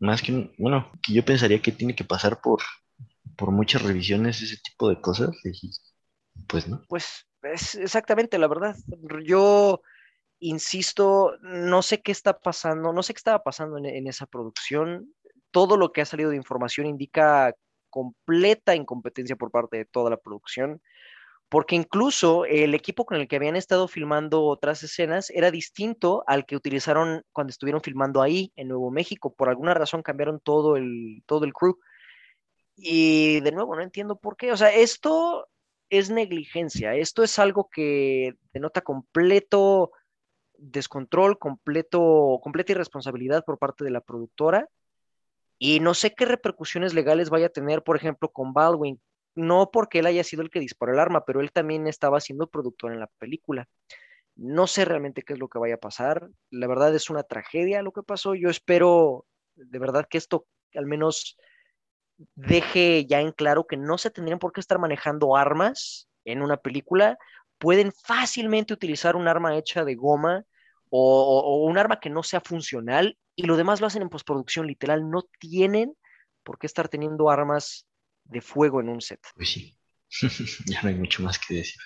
más 0.00 0.22
que, 0.22 0.52
bueno, 0.58 0.90
que 1.02 1.12
yo 1.12 1.24
pensaría 1.24 1.62
que 1.62 1.72
tiene 1.72 1.94
que 1.94 2.04
pasar 2.04 2.40
por, 2.40 2.60
por 3.36 3.52
muchas 3.52 3.82
revisiones 3.82 4.42
ese 4.42 4.56
tipo 4.56 4.88
de 4.88 5.00
cosas, 5.00 5.30
pues 6.48 6.66
no. 6.66 6.82
Pues 6.88 7.26
es 7.42 7.74
exactamente 7.76 8.38
la 8.38 8.48
verdad. 8.48 8.76
Yo 9.24 9.82
insisto, 10.40 11.36
no 11.42 11.82
sé 11.82 12.00
qué 12.00 12.12
está 12.12 12.38
pasando, 12.38 12.92
no 12.92 13.02
sé 13.02 13.12
qué 13.12 13.18
estaba 13.18 13.42
pasando 13.42 13.78
en, 13.78 13.86
en 13.86 14.06
esa 14.08 14.26
producción. 14.26 15.14
Todo 15.50 15.76
lo 15.76 15.92
que 15.92 16.00
ha 16.00 16.06
salido 16.06 16.30
de 16.30 16.36
información 16.36 16.86
indica 16.86 17.54
completa 17.90 18.74
incompetencia 18.74 19.36
por 19.36 19.50
parte 19.50 19.76
de 19.76 19.84
toda 19.84 20.10
la 20.10 20.16
producción, 20.16 20.80
porque 21.50 21.74
incluso 21.74 22.44
el 22.46 22.74
equipo 22.74 23.04
con 23.04 23.18
el 23.18 23.26
que 23.28 23.36
habían 23.36 23.56
estado 23.56 23.88
filmando 23.88 24.44
otras 24.44 24.82
escenas 24.84 25.30
era 25.30 25.50
distinto 25.50 26.22
al 26.28 26.46
que 26.46 26.54
utilizaron 26.56 27.24
cuando 27.32 27.50
estuvieron 27.50 27.82
filmando 27.82 28.22
ahí 28.22 28.52
en 28.54 28.68
Nuevo 28.68 28.90
México. 28.92 29.34
Por 29.34 29.48
alguna 29.48 29.74
razón 29.74 30.02
cambiaron 30.02 30.38
todo 30.40 30.76
el, 30.76 31.24
todo 31.26 31.44
el 31.44 31.52
crew. 31.52 31.76
Y 32.76 33.40
de 33.40 33.50
nuevo, 33.50 33.74
no 33.74 33.82
entiendo 33.82 34.16
por 34.16 34.36
qué. 34.36 34.52
O 34.52 34.56
sea, 34.56 34.72
esto 34.72 35.48
es 35.90 36.08
negligencia. 36.08 36.94
Esto 36.94 37.24
es 37.24 37.36
algo 37.40 37.68
que 37.68 38.34
denota 38.52 38.80
completo 38.80 39.90
descontrol, 40.60 41.38
completo, 41.38 42.38
completa 42.42 42.72
irresponsabilidad 42.72 43.44
por 43.44 43.58
parte 43.58 43.84
de 43.84 43.90
la 43.90 44.00
productora. 44.00 44.68
Y 45.58 45.80
no 45.80 45.94
sé 45.94 46.14
qué 46.14 46.26
repercusiones 46.26 46.94
legales 46.94 47.28
vaya 47.28 47.46
a 47.46 47.50
tener, 47.50 47.82
por 47.82 47.96
ejemplo, 47.96 48.30
con 48.30 48.52
Baldwin. 48.52 49.00
No 49.34 49.70
porque 49.70 50.00
él 50.00 50.06
haya 50.06 50.24
sido 50.24 50.42
el 50.42 50.50
que 50.50 50.60
disparó 50.60 50.92
el 50.92 50.98
arma, 51.00 51.24
pero 51.24 51.40
él 51.40 51.52
también 51.52 51.86
estaba 51.86 52.20
siendo 52.20 52.48
productor 52.48 52.92
en 52.92 53.00
la 53.00 53.06
película. 53.18 53.68
No 54.36 54.66
sé 54.66 54.84
realmente 54.84 55.22
qué 55.22 55.34
es 55.34 55.38
lo 55.38 55.48
que 55.48 55.58
vaya 55.58 55.76
a 55.76 55.78
pasar. 55.78 56.28
La 56.50 56.66
verdad 56.68 56.94
es 56.94 57.10
una 57.10 57.22
tragedia 57.24 57.82
lo 57.82 57.92
que 57.92 58.02
pasó. 58.02 58.34
Yo 58.34 58.50
espero 58.50 59.26
de 59.56 59.78
verdad 59.78 60.06
que 60.10 60.18
esto 60.18 60.46
al 60.74 60.86
menos 60.86 61.36
deje 62.34 63.06
ya 63.06 63.20
en 63.20 63.32
claro 63.32 63.66
que 63.66 63.76
no 63.76 63.98
se 63.98 64.10
tendrían 64.10 64.38
por 64.38 64.52
qué 64.52 64.60
estar 64.60 64.78
manejando 64.78 65.36
armas 65.36 66.08
en 66.24 66.42
una 66.42 66.56
película. 66.56 67.18
Pueden 67.58 67.92
fácilmente 67.92 68.72
utilizar 68.74 69.16
un 69.16 69.28
arma 69.28 69.56
hecha 69.56 69.84
de 69.84 69.94
goma 69.94 70.44
o, 70.90 71.40
o- 71.40 71.66
un 71.66 71.78
arma 71.78 72.00
que 72.00 72.10
no 72.10 72.22
sea 72.22 72.40
funcional 72.40 73.18
y 73.36 73.44
lo 73.44 73.56
demás 73.56 73.80
lo 73.80 73.86
hacen 73.86 74.02
en 74.02 74.08
postproducción 74.10 74.66
literal. 74.66 75.08
No 75.10 75.22
tienen 75.38 75.94
por 76.42 76.58
qué 76.58 76.66
estar 76.66 76.88
teniendo 76.88 77.30
armas 77.30 77.86
de 78.30 78.40
fuego 78.40 78.80
en 78.80 78.88
un 78.88 79.00
set. 79.00 79.20
Pues 79.34 79.50
sí, 79.50 79.76
ya 80.66 80.82
no 80.82 80.88
hay 80.88 80.94
mucho 80.94 81.22
más 81.22 81.38
que 81.38 81.54
decir. 81.54 81.80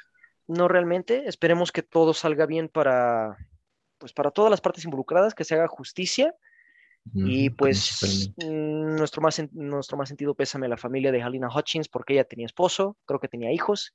No 0.47 0.69
realmente. 0.69 1.27
Esperemos 1.27 1.73
que 1.73 1.83
todo 1.83 2.13
salga 2.15 2.47
bien 2.47 2.69
para, 2.69 3.37
pues 3.99 4.13
para 4.13 4.31
todas 4.31 4.51
las 4.51 4.61
partes 4.61 4.85
involucradas, 4.85 5.35
que 5.35 5.45
se 5.45 5.55
haga 5.55 5.69
justicia. 5.69 6.35
Y 7.13 7.51
pues 7.51 8.33
nuestro 8.39 9.21
más, 9.21 9.43
nuestro 9.53 9.99
más 9.99 10.09
sentido 10.09 10.35
pésame 10.35 10.65
a 10.65 10.71
la 10.71 10.79
familia 10.79 11.13
de 11.13 11.23
Halina 11.23 11.51
Hutchins 11.55 11.87
porque 11.87 12.15
ella 12.15 12.25
tenía 12.25 12.47
esposo, 12.47 12.97
creo 13.05 13.21
que 13.21 13.29
tenía 13.29 13.53
hijos 13.53 13.93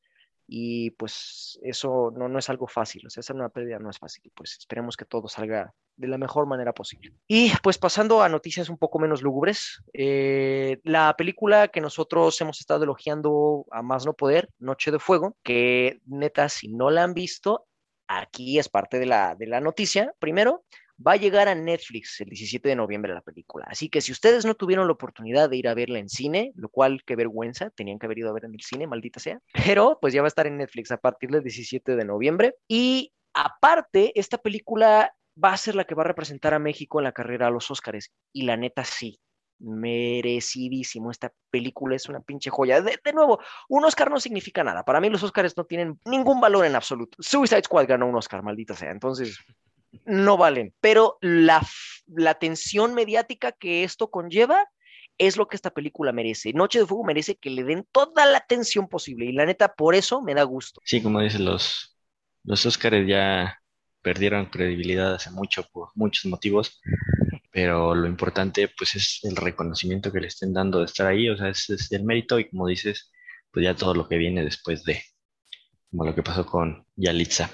y 0.49 0.89
pues 0.91 1.59
eso 1.61 2.11
no, 2.15 2.27
no 2.27 2.39
es 2.39 2.49
algo 2.49 2.67
fácil, 2.67 3.05
o 3.05 3.09
sea, 3.09 3.21
hacer 3.21 3.35
una 3.35 3.49
pérdida 3.49 3.77
no 3.79 3.89
es 3.89 3.99
fácil 3.99 4.31
pues 4.33 4.57
esperemos 4.57 4.97
que 4.97 5.05
todo 5.05 5.27
salga 5.27 5.73
de 5.95 6.07
la 6.07 6.17
mejor 6.17 6.47
manera 6.47 6.73
posible. 6.73 7.13
Y 7.27 7.51
pues 7.61 7.77
pasando 7.77 8.23
a 8.23 8.29
noticias 8.29 8.69
un 8.69 8.77
poco 8.77 8.99
menos 8.99 9.21
lúgubres, 9.21 9.83
eh, 9.93 10.79
la 10.83 11.13
película 11.17 11.67
que 11.67 11.81
nosotros 11.81 12.39
hemos 12.41 12.59
estado 12.61 12.85
elogiando 12.85 13.65
a 13.71 13.81
más 13.81 14.05
no 14.05 14.13
poder, 14.13 14.49
Noche 14.59 14.91
de 14.91 14.99
Fuego, 14.99 15.35
que 15.43 15.99
neta 16.05 16.49
si 16.49 16.69
no 16.69 16.89
la 16.89 17.03
han 17.03 17.13
visto, 17.13 17.67
aquí 18.07 18.59
es 18.59 18.69
parte 18.69 18.97
de 18.97 19.05
la, 19.05 19.35
de 19.35 19.47
la 19.47 19.59
noticia. 19.59 20.13
Primero, 20.19 20.63
va 21.05 21.13
a 21.13 21.17
llegar 21.17 21.47
a 21.47 21.55
Netflix 21.55 22.19
el 22.21 22.29
17 22.29 22.69
de 22.69 22.75
noviembre 22.75 23.13
la 23.13 23.21
película. 23.21 23.65
Así 23.69 23.89
que 23.89 24.01
si 24.01 24.11
ustedes 24.11 24.45
no 24.45 24.55
tuvieron 24.55 24.87
la 24.87 24.93
oportunidad 24.93 25.49
de 25.49 25.57
ir 25.57 25.67
a 25.67 25.73
verla 25.73 25.99
en 25.99 26.09
cine, 26.09 26.51
lo 26.55 26.69
cual 26.69 27.03
qué 27.05 27.15
vergüenza, 27.15 27.69
tenían 27.69 27.99
que 27.99 28.05
haber 28.05 28.19
ido 28.19 28.29
a 28.29 28.33
ver 28.33 28.45
en 28.45 28.53
el 28.53 28.61
cine, 28.61 28.87
maldita 28.87 29.19
sea, 29.19 29.39
pero 29.65 29.97
pues 30.01 30.13
ya 30.13 30.21
va 30.21 30.27
a 30.27 30.29
estar 30.29 30.47
en 30.47 30.57
Netflix 30.57 30.91
a 30.91 30.97
partir 30.97 31.29
del 31.29 31.43
17 31.43 31.95
de 31.95 32.05
noviembre. 32.05 32.55
Y 32.67 33.13
aparte, 33.33 34.11
esta 34.19 34.37
película 34.37 35.13
va 35.41 35.53
a 35.53 35.57
ser 35.57 35.75
la 35.75 35.85
que 35.85 35.95
va 35.95 36.03
a 36.03 36.07
representar 36.07 36.53
a 36.53 36.59
México 36.59 36.99
en 36.99 37.05
la 37.05 37.13
carrera 37.13 37.47
a 37.47 37.51
los 37.51 37.71
Óscares. 37.71 38.11
Y 38.33 38.43
la 38.43 38.57
neta 38.57 38.83
sí, 38.83 39.19
merecidísimo. 39.59 41.11
Esta 41.11 41.31
película 41.49 41.95
es 41.95 42.09
una 42.09 42.21
pinche 42.21 42.49
joya. 42.49 42.81
De, 42.81 42.99
de 43.03 43.13
nuevo, 43.13 43.39
un 43.69 43.85
Oscar 43.85 44.09
no 44.09 44.19
significa 44.19 44.63
nada. 44.63 44.83
Para 44.83 44.99
mí 44.99 45.09
los 45.09 45.23
Oscars 45.23 45.55
no 45.55 45.65
tienen 45.65 45.99
ningún 46.05 46.41
valor 46.41 46.65
en 46.65 46.75
absoluto. 46.75 47.17
Suicide 47.19 47.63
Squad 47.63 47.87
ganó 47.87 48.07
un 48.07 48.15
Oscar, 48.15 48.43
maldita 48.43 48.75
sea. 48.75 48.91
Entonces, 48.91 49.37
no 50.05 50.37
valen. 50.37 50.73
Pero 50.79 51.17
la, 51.21 51.65
la 52.07 52.35
tensión 52.35 52.93
mediática 52.93 53.51
que 53.51 53.83
esto 53.83 54.09
conlleva 54.09 54.67
es 55.17 55.35
lo 55.37 55.47
que 55.47 55.55
esta 55.55 55.71
película 55.71 56.11
merece. 56.11 56.53
Noche 56.53 56.79
de 56.79 56.85
Fuego 56.85 57.03
merece 57.03 57.35
que 57.35 57.49
le 57.49 57.63
den 57.63 57.85
toda 57.91 58.25
la 58.25 58.37
atención 58.37 58.87
posible. 58.87 59.25
Y 59.25 59.33
la 59.33 59.45
neta, 59.45 59.73
por 59.73 59.93
eso 59.93 60.21
me 60.21 60.33
da 60.33 60.43
gusto. 60.43 60.81
Sí, 60.85 61.01
como 61.03 61.19
dicen 61.19 61.45
los, 61.45 61.97
los 62.43 62.65
Óscares 62.65 63.07
ya 63.07 63.59
perdieron 64.01 64.45
credibilidad 64.45 65.13
hace 65.13 65.29
mucho 65.29 65.67
por 65.71 65.89
muchos 65.95 66.25
motivos, 66.25 66.79
pero 67.51 67.93
lo 67.93 68.07
importante 68.07 68.69
pues 68.69 68.95
es 68.95 69.19
el 69.23 69.35
reconocimiento 69.35 70.11
que 70.11 70.21
le 70.21 70.27
estén 70.27 70.53
dando 70.53 70.79
de 70.79 70.85
estar 70.85 71.07
ahí, 71.07 71.29
o 71.29 71.37
sea, 71.37 71.49
es, 71.49 71.69
es 71.69 71.91
el 71.91 72.03
mérito 72.03 72.39
y 72.39 72.49
como 72.49 72.67
dices, 72.67 73.11
pues 73.51 73.65
ya 73.65 73.75
todo 73.75 73.93
lo 73.93 74.07
que 74.07 74.17
viene 74.17 74.43
después 74.43 74.83
de, 74.85 75.03
como 75.91 76.05
lo 76.05 76.15
que 76.15 76.23
pasó 76.23 76.45
con 76.45 76.85
Yalitza, 76.95 77.49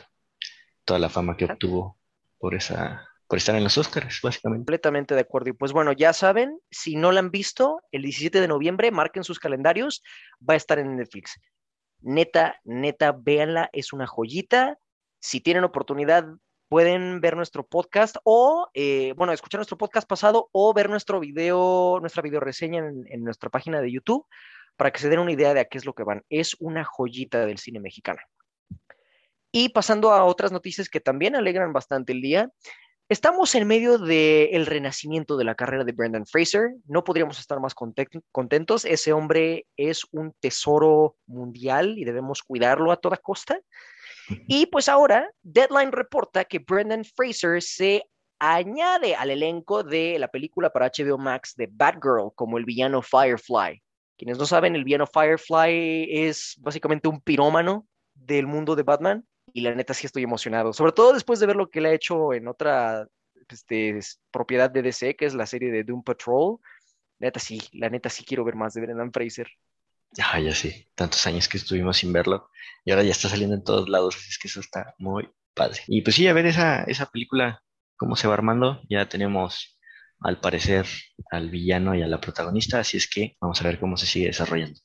toda 0.83 0.99
la 0.99 1.09
fama 1.09 1.35
que 1.35 1.45
obtuvo 1.45 1.97
por 2.45 2.53
esa, 2.53 3.09
por 3.27 3.39
estar 3.39 3.55
en 3.55 3.63
los 3.63 3.75
Óscares, 3.75 4.19
básicamente. 4.21 4.59
Completamente 4.59 5.15
de 5.15 5.21
acuerdo. 5.21 5.49
Y 5.49 5.53
pues 5.53 5.71
bueno, 5.71 5.93
ya 5.93 6.13
saben, 6.13 6.59
si 6.69 6.95
no 6.95 7.11
la 7.11 7.21
han 7.21 7.31
visto, 7.31 7.81
el 7.91 8.03
17 8.03 8.39
de 8.39 8.47
noviembre, 8.47 8.91
marquen 8.91 9.23
sus 9.23 9.39
calendarios, 9.39 10.03
va 10.47 10.53
a 10.53 10.57
estar 10.57 10.77
en 10.77 10.95
Netflix. 10.95 11.39
Neta, 12.01 12.61
neta, 12.63 13.13
véanla, 13.19 13.71
es 13.73 13.93
una 13.93 14.05
joyita. 14.05 14.77
Si 15.19 15.41
tienen 15.41 15.63
oportunidad, 15.63 16.27
pueden 16.69 17.19
ver 17.19 17.35
nuestro 17.35 17.65
podcast 17.65 18.17
o, 18.23 18.69
eh, 18.75 19.15
bueno, 19.17 19.33
escuchar 19.33 19.57
nuestro 19.57 19.79
podcast 19.79 20.07
pasado 20.07 20.49
o 20.51 20.71
ver 20.71 20.87
nuestro 20.87 21.19
video, 21.19 21.97
nuestra 21.99 22.21
video 22.21 22.41
reseña 22.41 22.77
en, 22.77 23.05
en 23.09 23.23
nuestra 23.23 23.49
página 23.49 23.81
de 23.81 23.91
YouTube 23.91 24.27
para 24.77 24.91
que 24.91 24.99
se 24.99 25.09
den 25.09 25.17
una 25.17 25.31
idea 25.31 25.55
de 25.55 25.61
a 25.61 25.65
qué 25.65 25.79
es 25.79 25.85
lo 25.85 25.95
que 25.95 26.03
van. 26.03 26.21
Es 26.29 26.55
una 26.59 26.83
joyita 26.83 27.43
del 27.47 27.57
cine 27.57 27.79
mexicano. 27.79 28.21
Y 29.57 29.69
pasando 29.69 30.11
a 30.11 30.25
otras 30.25 30.51
noticias 30.51 30.89
que 30.89 30.99
también 30.99 31.33
alegran 31.33 31.71
bastante 31.71 32.11
el 32.11 32.21
día, 32.21 32.49
Estamos 33.07 33.53
en 33.53 33.67
medio 33.67 33.99
del 33.99 34.65
renacimiento 34.65 35.37
de 35.37 35.43
la 35.43 35.53
carrera 35.53 35.83
de 35.83 35.91
Brendan 35.91 36.25
Fraser. 36.25 36.73
No 36.87 37.03
podríamos 37.03 37.39
estar 37.39 37.59
más 37.59 37.75
contentos. 37.75 38.83
Ese 38.83 39.13
hombre 39.13 39.67
es 39.77 40.07
un 40.11 40.33
tesoro 40.39 41.15
mundial 41.27 41.99
y 41.99 42.03
debemos 42.03 42.41
cuidarlo 42.41 42.91
a 42.91 42.97
toda 42.97 43.17
costa. 43.17 43.59
Y 44.47 44.65
pues 44.65 44.89
ahora, 44.89 45.29
Deadline 45.43 45.91
reporta 45.91 46.45
que 46.45 46.57
Brendan 46.57 47.05
Fraser 47.05 47.61
se 47.61 48.03
añade 48.39 49.13
al 49.15 49.29
elenco 49.29 49.83
de 49.83 50.17
la 50.17 50.29
película 50.29 50.71
para 50.71 50.89
HBO 50.89 51.19
Max 51.19 51.53
de 51.55 51.69
Batgirl 51.71 52.31
como 52.33 52.57
el 52.57 52.65
villano 52.65 53.03
Firefly. 53.03 53.83
Quienes 54.17 54.39
no 54.39 54.47
saben, 54.47 54.75
el 54.75 54.83
villano 54.83 55.05
Firefly 55.05 56.07
es 56.09 56.55
básicamente 56.57 57.07
un 57.07 57.21
pirómano 57.21 57.85
del 58.15 58.47
mundo 58.47 58.75
de 58.75 58.81
Batman 58.81 59.23
y 59.55 59.61
la 59.61 59.73
neta 59.73 59.93
sí 59.93 60.05
estoy 60.05 60.23
emocionado, 60.23 60.73
sobre 60.73 60.91
todo 60.91 61.13
después 61.13 61.39
de 61.39 61.45
ver 61.45 61.55
lo 61.55 61.69
que 61.69 61.79
le 61.79 61.87
ha 61.87 61.93
hecho 61.93 62.33
en 62.33 62.49
otra 62.49 63.07
este, 63.47 63.97
propiedad 64.29 64.69
de 64.69 64.81
DC, 64.81 65.15
que 65.15 65.25
es 65.25 65.33
la 65.33 65.45
serie 65.45 65.71
de 65.71 65.85
Doom 65.85 66.03
Patrol. 66.03 66.57
La 67.19 67.27
neta 67.27 67.39
sí, 67.39 67.61
la 67.71 67.89
neta 67.89 68.09
sí 68.09 68.25
quiero 68.25 68.43
ver 68.43 68.55
más 68.55 68.73
de 68.73 68.81
Brendan 68.81 69.13
Fraser. 69.13 69.47
Ah, 70.21 70.41
ya 70.41 70.53
sí, 70.53 70.89
tantos 70.93 71.25
años 71.25 71.47
que 71.47 71.55
estuvimos 71.55 71.95
sin 71.95 72.11
verlo 72.11 72.49
y 72.83 72.91
ahora 72.91 73.03
ya 73.03 73.11
está 73.11 73.29
saliendo 73.29 73.55
en 73.55 73.63
todos 73.63 73.87
lados, 73.87 74.17
así 74.17 74.27
es 74.29 74.37
que 74.39 74.49
eso 74.49 74.59
está 74.59 74.93
muy 74.97 75.29
padre. 75.53 75.79
Y 75.87 76.01
pues 76.01 76.17
sí, 76.17 76.27
a 76.27 76.33
ver 76.33 76.47
esa, 76.47 76.83
esa 76.83 77.05
película, 77.05 77.63
cómo 77.95 78.17
se 78.17 78.27
va 78.27 78.33
armando, 78.33 78.81
ya 78.89 79.07
tenemos 79.07 79.79
al 80.19 80.41
parecer 80.41 80.85
al 81.31 81.49
villano 81.49 81.95
y 81.95 82.01
a 82.01 82.07
la 82.07 82.19
protagonista, 82.19 82.79
así 82.81 82.97
es 82.97 83.09
que 83.09 83.37
vamos 83.39 83.61
a 83.61 83.63
ver 83.63 83.79
cómo 83.79 83.95
se 83.95 84.05
sigue 84.05 84.27
desarrollando. 84.27 84.81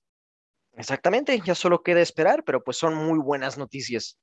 Exactamente, 0.75 1.41
ya 1.45 1.57
solo 1.57 1.83
queda 1.83 2.01
esperar, 2.01 2.45
pero 2.45 2.63
pues 2.63 2.77
son 2.77 2.95
muy 2.95 3.19
buenas 3.19 3.59
noticias. 3.59 4.21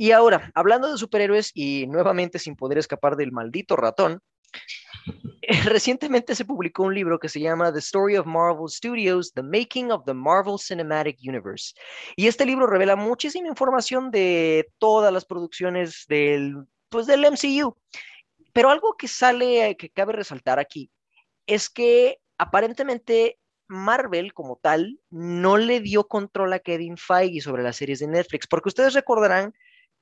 Y 0.00 0.12
ahora, 0.12 0.52
hablando 0.54 0.90
de 0.90 0.96
superhéroes 0.96 1.50
y 1.54 1.88
nuevamente 1.88 2.38
sin 2.38 2.54
poder 2.54 2.78
escapar 2.78 3.16
del 3.16 3.32
maldito 3.32 3.74
ratón, 3.74 4.22
recientemente 5.64 6.36
se 6.36 6.44
publicó 6.44 6.84
un 6.84 6.94
libro 6.94 7.18
que 7.18 7.28
se 7.28 7.40
llama 7.40 7.72
The 7.72 7.80
Story 7.80 8.16
of 8.16 8.24
Marvel 8.24 8.68
Studios, 8.68 9.32
The 9.34 9.42
Making 9.42 9.90
of 9.90 10.04
the 10.06 10.14
Marvel 10.14 10.56
Cinematic 10.56 11.18
Universe. 11.20 11.74
Y 12.14 12.28
este 12.28 12.46
libro 12.46 12.68
revela 12.68 12.94
muchísima 12.94 13.48
información 13.48 14.12
de 14.12 14.70
todas 14.78 15.12
las 15.12 15.24
producciones 15.24 16.04
del, 16.08 16.54
pues, 16.90 17.08
del 17.08 17.26
MCU. 17.26 17.76
Pero 18.52 18.70
algo 18.70 18.96
que 18.96 19.08
sale, 19.08 19.76
que 19.76 19.90
cabe 19.90 20.12
resaltar 20.12 20.60
aquí, 20.60 20.92
es 21.44 21.68
que 21.68 22.20
aparentemente 22.38 23.36
Marvel 23.66 24.32
como 24.32 24.60
tal 24.62 25.00
no 25.10 25.56
le 25.56 25.80
dio 25.80 26.06
control 26.06 26.52
a 26.52 26.60
Kevin 26.60 26.96
Feige 26.96 27.40
sobre 27.40 27.64
las 27.64 27.76
series 27.76 27.98
de 27.98 28.06
Netflix, 28.06 28.46
porque 28.46 28.68
ustedes 28.68 28.94
recordarán 28.94 29.52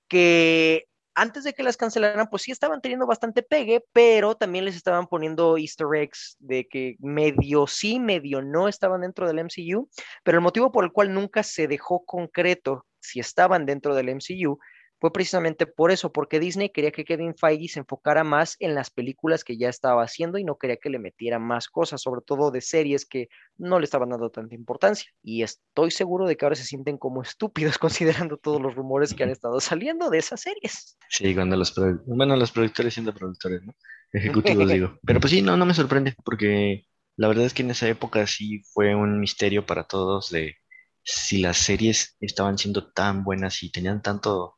que 0.08 0.86
antes 1.16 1.44
de 1.44 1.54
que 1.54 1.62
las 1.62 1.78
cancelaran, 1.78 2.28
pues 2.28 2.42
sí 2.42 2.52
estaban 2.52 2.82
teniendo 2.82 3.06
bastante 3.06 3.42
pegue, 3.42 3.82
pero 3.92 4.34
también 4.34 4.66
les 4.66 4.76
estaban 4.76 5.06
poniendo 5.06 5.56
easter 5.56 5.86
eggs 5.94 6.36
de 6.38 6.68
que 6.68 6.96
medio 6.98 7.66
sí, 7.66 7.98
medio 7.98 8.42
no 8.42 8.68
estaban 8.68 9.00
dentro 9.00 9.26
del 9.26 9.38
MCU, 9.38 9.88
pero 10.22 10.38
el 10.38 10.42
motivo 10.42 10.70
por 10.70 10.84
el 10.84 10.92
cual 10.92 11.14
nunca 11.14 11.42
se 11.42 11.68
dejó 11.68 12.04
concreto 12.04 12.84
si 13.00 13.18
estaban 13.18 13.64
dentro 13.64 13.94
del 13.94 14.10
MCU 14.10 14.58
fue 15.06 15.12
precisamente 15.12 15.66
por 15.66 15.92
eso, 15.92 16.12
porque 16.12 16.40
Disney 16.40 16.70
quería 16.70 16.90
que 16.90 17.04
Kevin 17.04 17.36
Feige 17.36 17.68
se 17.68 17.78
enfocara 17.78 18.24
más 18.24 18.56
en 18.58 18.74
las 18.74 18.90
películas 18.90 19.44
que 19.44 19.56
ya 19.56 19.68
estaba 19.68 20.02
haciendo 20.02 20.36
y 20.36 20.42
no 20.42 20.58
quería 20.58 20.78
que 20.78 20.90
le 20.90 20.98
metiera 20.98 21.38
más 21.38 21.68
cosas, 21.68 22.02
sobre 22.02 22.22
todo 22.26 22.50
de 22.50 22.60
series 22.60 23.06
que 23.06 23.28
no 23.56 23.78
le 23.78 23.84
estaban 23.84 24.08
dando 24.08 24.30
tanta 24.30 24.56
importancia. 24.56 25.08
Y 25.22 25.44
estoy 25.44 25.92
seguro 25.92 26.26
de 26.26 26.36
que 26.36 26.44
ahora 26.44 26.56
se 26.56 26.64
sienten 26.64 26.98
como 26.98 27.22
estúpidos 27.22 27.78
considerando 27.78 28.36
todos 28.36 28.60
los 28.60 28.74
rumores 28.74 29.14
que 29.14 29.22
han 29.22 29.30
estado 29.30 29.60
saliendo 29.60 30.10
de 30.10 30.18
esas 30.18 30.40
series. 30.40 30.98
Sí, 31.08 31.32
cuando 31.36 31.56
los, 31.56 31.72
bueno, 32.06 32.34
los 32.34 32.50
productores 32.50 32.94
siendo 32.94 33.14
productores, 33.14 33.62
¿no? 33.62 33.76
Ejecutivos 34.12 34.68
digo. 34.68 34.98
Pero 35.06 35.20
pues 35.20 35.30
sí, 35.30 35.40
no, 35.40 35.56
no 35.56 35.66
me 35.66 35.74
sorprende, 35.74 36.16
porque 36.24 36.84
la 37.14 37.28
verdad 37.28 37.44
es 37.44 37.54
que 37.54 37.62
en 37.62 37.70
esa 37.70 37.88
época 37.88 38.26
sí 38.26 38.64
fue 38.72 38.96
un 38.96 39.20
misterio 39.20 39.66
para 39.66 39.84
todos 39.84 40.30
de 40.30 40.56
si 41.04 41.38
las 41.38 41.58
series 41.58 42.16
estaban 42.18 42.58
siendo 42.58 42.90
tan 42.90 43.22
buenas 43.22 43.62
y 43.62 43.70
tenían 43.70 44.02
tanto 44.02 44.55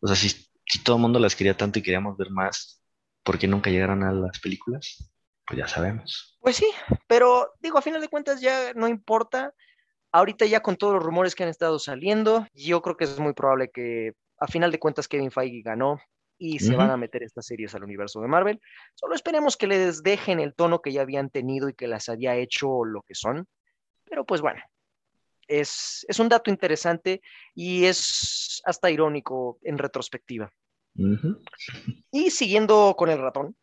o 0.00 0.06
sea, 0.06 0.16
si, 0.16 0.48
todo 0.84 0.96
el 0.96 1.02
mundo 1.02 1.18
las 1.18 1.34
quería 1.34 1.56
tanto 1.56 1.78
y 1.78 1.82
queríamos 1.82 2.16
ver 2.16 2.30
más, 2.30 2.82
¿por 3.22 3.38
qué 3.38 3.46
nunca 3.46 3.70
llegaron 3.70 4.02
a 4.02 4.12
las 4.12 4.38
películas? 4.40 5.12
Pues 5.46 5.58
ya 5.58 5.66
sabemos. 5.66 6.38
Pues 6.40 6.56
sí, 6.56 6.70
pero 7.08 7.52
digo, 7.60 7.78
a 7.78 7.82
final 7.82 8.00
de 8.00 8.08
cuentas 8.08 8.40
ya 8.40 8.72
no 8.74 8.88
importa. 8.88 9.52
Ahorita 10.12 10.46
ya 10.46 10.60
con 10.60 10.76
todos 10.76 10.94
los 10.94 11.02
rumores 11.02 11.34
que 11.34 11.42
han 11.42 11.48
estado 11.48 11.78
saliendo, 11.78 12.46
yo 12.52 12.82
creo 12.82 12.96
que 12.96 13.04
es 13.04 13.18
muy 13.18 13.32
probable 13.32 13.70
que 13.70 14.12
a 14.38 14.46
final 14.46 14.70
de 14.72 14.78
cuentas 14.78 15.06
Kevin 15.06 15.30
Feige 15.30 15.62
ganó 15.62 16.00
y 16.38 16.58
se 16.58 16.74
van 16.74 16.90
a 16.90 16.96
meter 16.96 17.22
estas 17.22 17.46
series 17.46 17.74
al 17.74 17.84
universo 17.84 18.20
de 18.20 18.26
Marvel. 18.26 18.60
Solo 18.94 19.14
esperemos 19.14 19.58
que 19.58 19.66
les 19.66 20.02
dejen 20.02 20.40
el 20.40 20.54
tono 20.54 20.80
que 20.80 20.90
ya 20.90 21.02
habían 21.02 21.28
tenido 21.28 21.68
y 21.68 21.74
que 21.74 21.86
las 21.86 22.08
había 22.08 22.34
hecho 22.34 22.84
lo 22.84 23.02
que 23.02 23.14
son. 23.14 23.46
Pero 24.04 24.24
pues 24.24 24.40
bueno, 24.40 24.60
es, 25.50 26.06
un 26.18 26.28
dato 26.28 26.50
interesante 26.50 27.20
y 27.54 27.84
es 27.84 28.62
hasta 28.64 28.90
irónico 28.90 29.58
en 29.62 29.78
retrospectiva. 29.78 30.52
Y 32.10 32.30
siguiendo 32.30 32.94
con 32.96 33.10
el 33.10 33.18
ratón, 33.18 33.56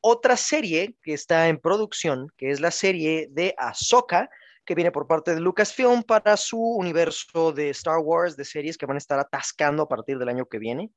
otra 0.00 0.36
serie 0.36 0.96
que 1.02 1.12
está 1.12 1.48
en 1.48 1.58
producción, 1.58 2.28
que 2.36 2.50
es 2.50 2.60
la 2.60 2.70
serie 2.70 3.28
de 3.30 3.54
Ahsoka, 3.58 4.30
que 4.64 4.74
viene 4.74 4.92
por 4.92 5.06
parte 5.06 5.34
de 5.34 5.40
Lucasfilm 5.40 6.02
para 6.02 6.36
su 6.36 6.60
universo 6.60 7.52
de 7.52 7.70
Star 7.70 7.98
Wars, 7.98 8.36
de 8.36 8.44
series 8.44 8.78
que 8.78 8.86
van 8.86 8.96
a 8.96 8.98
estar 8.98 9.18
atascando 9.18 9.82
a 9.82 9.88
partir 9.88 10.18
del 10.18 10.28
año 10.28 10.46
que 10.46 10.58
viene. 10.58 10.90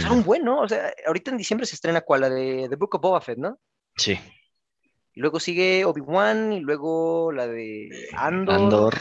Son 0.00 0.24
buenos, 0.24 0.64
o 0.64 0.68
sea, 0.68 0.92
ahorita 1.06 1.30
en 1.30 1.36
diciembre 1.36 1.66
se 1.66 1.76
estrena 1.76 2.00
cuál, 2.00 2.22
la 2.22 2.30
de 2.30 2.68
The 2.68 2.76
Book 2.76 2.96
of 2.96 3.00
Boba 3.00 3.20
Fett, 3.20 3.38
¿no? 3.38 3.58
Sí. 3.96 4.18
Y 5.14 5.20
luego 5.20 5.40
sigue 5.40 5.84
Obi-Wan 5.84 6.52
y 6.52 6.60
luego 6.60 7.32
la 7.32 7.46
de 7.46 7.88
Andor. 8.14 8.54
Andor. 8.54 8.98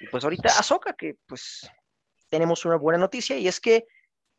Y 0.00 0.08
pues 0.08 0.24
ahorita 0.24 0.48
Ahsoka, 0.48 0.94
que 0.94 1.16
pues 1.26 1.70
tenemos 2.28 2.64
una 2.64 2.76
buena 2.76 2.98
noticia 2.98 3.36
y 3.38 3.46
es 3.46 3.60
que 3.60 3.86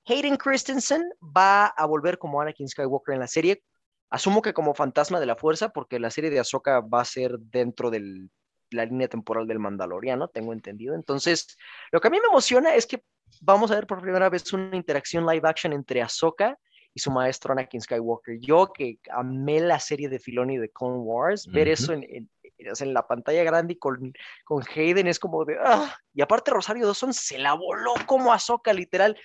Hayden 0.06 0.36
Christensen 0.36 1.04
va 1.22 1.68
a 1.68 1.86
volver 1.86 2.18
como 2.18 2.42
Anakin 2.42 2.68
Skywalker 2.68 3.14
en 3.14 3.22
la 3.22 3.28
serie. 3.28 3.64
Asumo 4.10 4.42
que 4.42 4.54
como 4.54 4.74
fantasma 4.74 5.20
de 5.20 5.26
la 5.26 5.36
fuerza, 5.36 5.70
porque 5.70 6.00
la 6.00 6.12
serie 6.12 6.30
de 6.30 6.40
Ahsoka 6.40 6.82
va 6.82 7.02
a 7.02 7.06
ser 7.06 7.40
dentro 7.40 7.90
de 7.90 8.28
la 8.72 8.86
línea 8.86 9.08
temporal 9.08 9.48
del 9.48 9.60
Mandaloriano, 9.60 10.28
tengo 10.28 10.54
entendido. 10.54 10.96
Entonces, 10.96 11.58
lo 11.92 12.02
que 12.02 12.08
a 12.10 12.12
mí 12.12 12.20
me 12.20 12.28
emociona 12.28 12.76
es 12.76 12.86
que 12.86 13.04
vamos 13.42 13.72
a 13.72 13.76
ver 13.76 13.88
por 13.88 14.02
primera 14.02 14.30
vez 14.30 14.52
una 14.54 14.76
interacción 14.76 15.26
live 15.26 15.48
action 15.48 15.74
entre 15.74 16.02
Ahsoka 16.02 16.58
y 16.72 16.73
su 17.00 17.12
maestro 17.12 17.54
Anakin 17.54 17.82
Skywalker. 17.82 18.40
Yo 18.40 18.72
que 18.72 19.00
amé 19.12 19.60
la 19.60 19.80
serie 19.80 20.10
de 20.10 20.20
Filoni 20.20 20.58
de 20.58 20.70
Clone 20.70 21.00
Wars, 21.00 21.48
ver 21.48 21.68
eso 21.68 21.94
en, 21.94 22.04
en, 22.10 22.94
la 22.94 23.08
pantalla 23.08 23.44
grande 23.44 23.74
y 23.74 23.78
con, 23.78 24.14
con 24.46 24.64
Hayden 24.64 25.08
es 25.08 25.20
como 25.20 25.44
de, 25.44 25.58
ah, 25.64 25.98
y 26.14 26.22
aparte 26.22 26.52
Rosario 26.52 26.86
Dawson 26.86 27.14
se 27.14 27.38
la 27.38 27.54
voló 27.54 27.94
como 28.06 28.32
Azoka, 28.32 28.74
literal. 28.74 29.18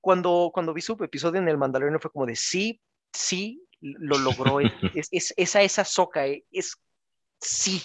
Cuando, 0.00 0.50
cuando 0.52 0.74
vi 0.74 0.80
su 0.80 0.92
episodio 1.00 1.40
en 1.40 1.48
el 1.48 1.58
Mandaloriano 1.58 2.00
fue 2.00 2.10
como 2.10 2.26
de, 2.26 2.34
sí, 2.34 2.80
sí, 3.12 3.64
lo 3.80 4.18
logró, 4.18 4.60
es, 4.94 5.08
es, 5.10 5.32
esa 5.36 5.62
es 5.62 5.78
Azoka, 5.78 6.26
eh, 6.26 6.44
es, 6.50 6.76
sí. 7.40 7.82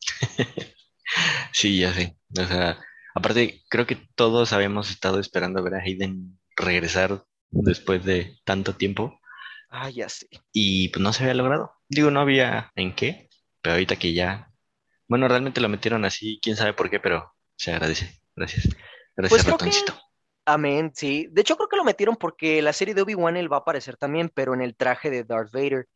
sí, 1.52 1.80
ya 1.80 1.92
sé, 1.92 2.16
o 2.38 2.44
sea, 2.44 2.78
aparte 3.14 3.62
creo 3.68 3.86
que 3.86 3.98
todos 4.14 4.54
habíamos 4.54 4.90
estado 4.90 5.20
esperando 5.20 5.62
ver 5.62 5.74
a 5.74 5.82
Hayden 5.82 6.40
regresar 6.56 7.24
después 7.50 8.04
de 8.04 8.38
tanto 8.44 8.74
tiempo. 8.76 9.20
Ah, 9.68 9.90
ya 9.90 10.08
sé. 10.08 10.28
Y 10.52 10.88
pues 10.88 11.02
no 11.02 11.12
se 11.12 11.24
había 11.24 11.34
logrado. 11.34 11.72
Digo, 11.88 12.10
no 12.10 12.20
había 12.20 12.72
en 12.74 12.94
qué, 12.94 13.28
pero 13.60 13.74
ahorita 13.74 13.96
que 13.96 14.12
ya, 14.12 14.50
bueno, 15.06 15.28
realmente 15.28 15.60
lo 15.60 15.68
metieron 15.68 16.04
así, 16.04 16.40
quién 16.42 16.56
sabe 16.56 16.72
por 16.72 16.90
qué, 16.90 17.00
pero 17.00 17.34
se 17.56 17.72
agradece. 17.72 18.20
Gracias. 18.34 18.68
Gracias, 19.16 19.44
pues 19.44 19.52
ratoncito. 19.52 19.94
Amén, 20.46 20.92
sí. 20.94 21.28
De 21.30 21.42
hecho, 21.42 21.56
creo 21.56 21.68
que 21.68 21.76
lo 21.76 21.84
metieron 21.84 22.16
porque 22.16 22.62
la 22.62 22.72
serie 22.72 22.94
de 22.94 23.02
Obi-Wan 23.02 23.36
él 23.36 23.52
va 23.52 23.58
a 23.58 23.60
aparecer 23.60 23.96
también, 23.96 24.30
pero 24.34 24.54
en 24.54 24.62
el 24.62 24.74
traje 24.74 25.10
de 25.10 25.24
Darth 25.24 25.52
Vader. 25.52 25.86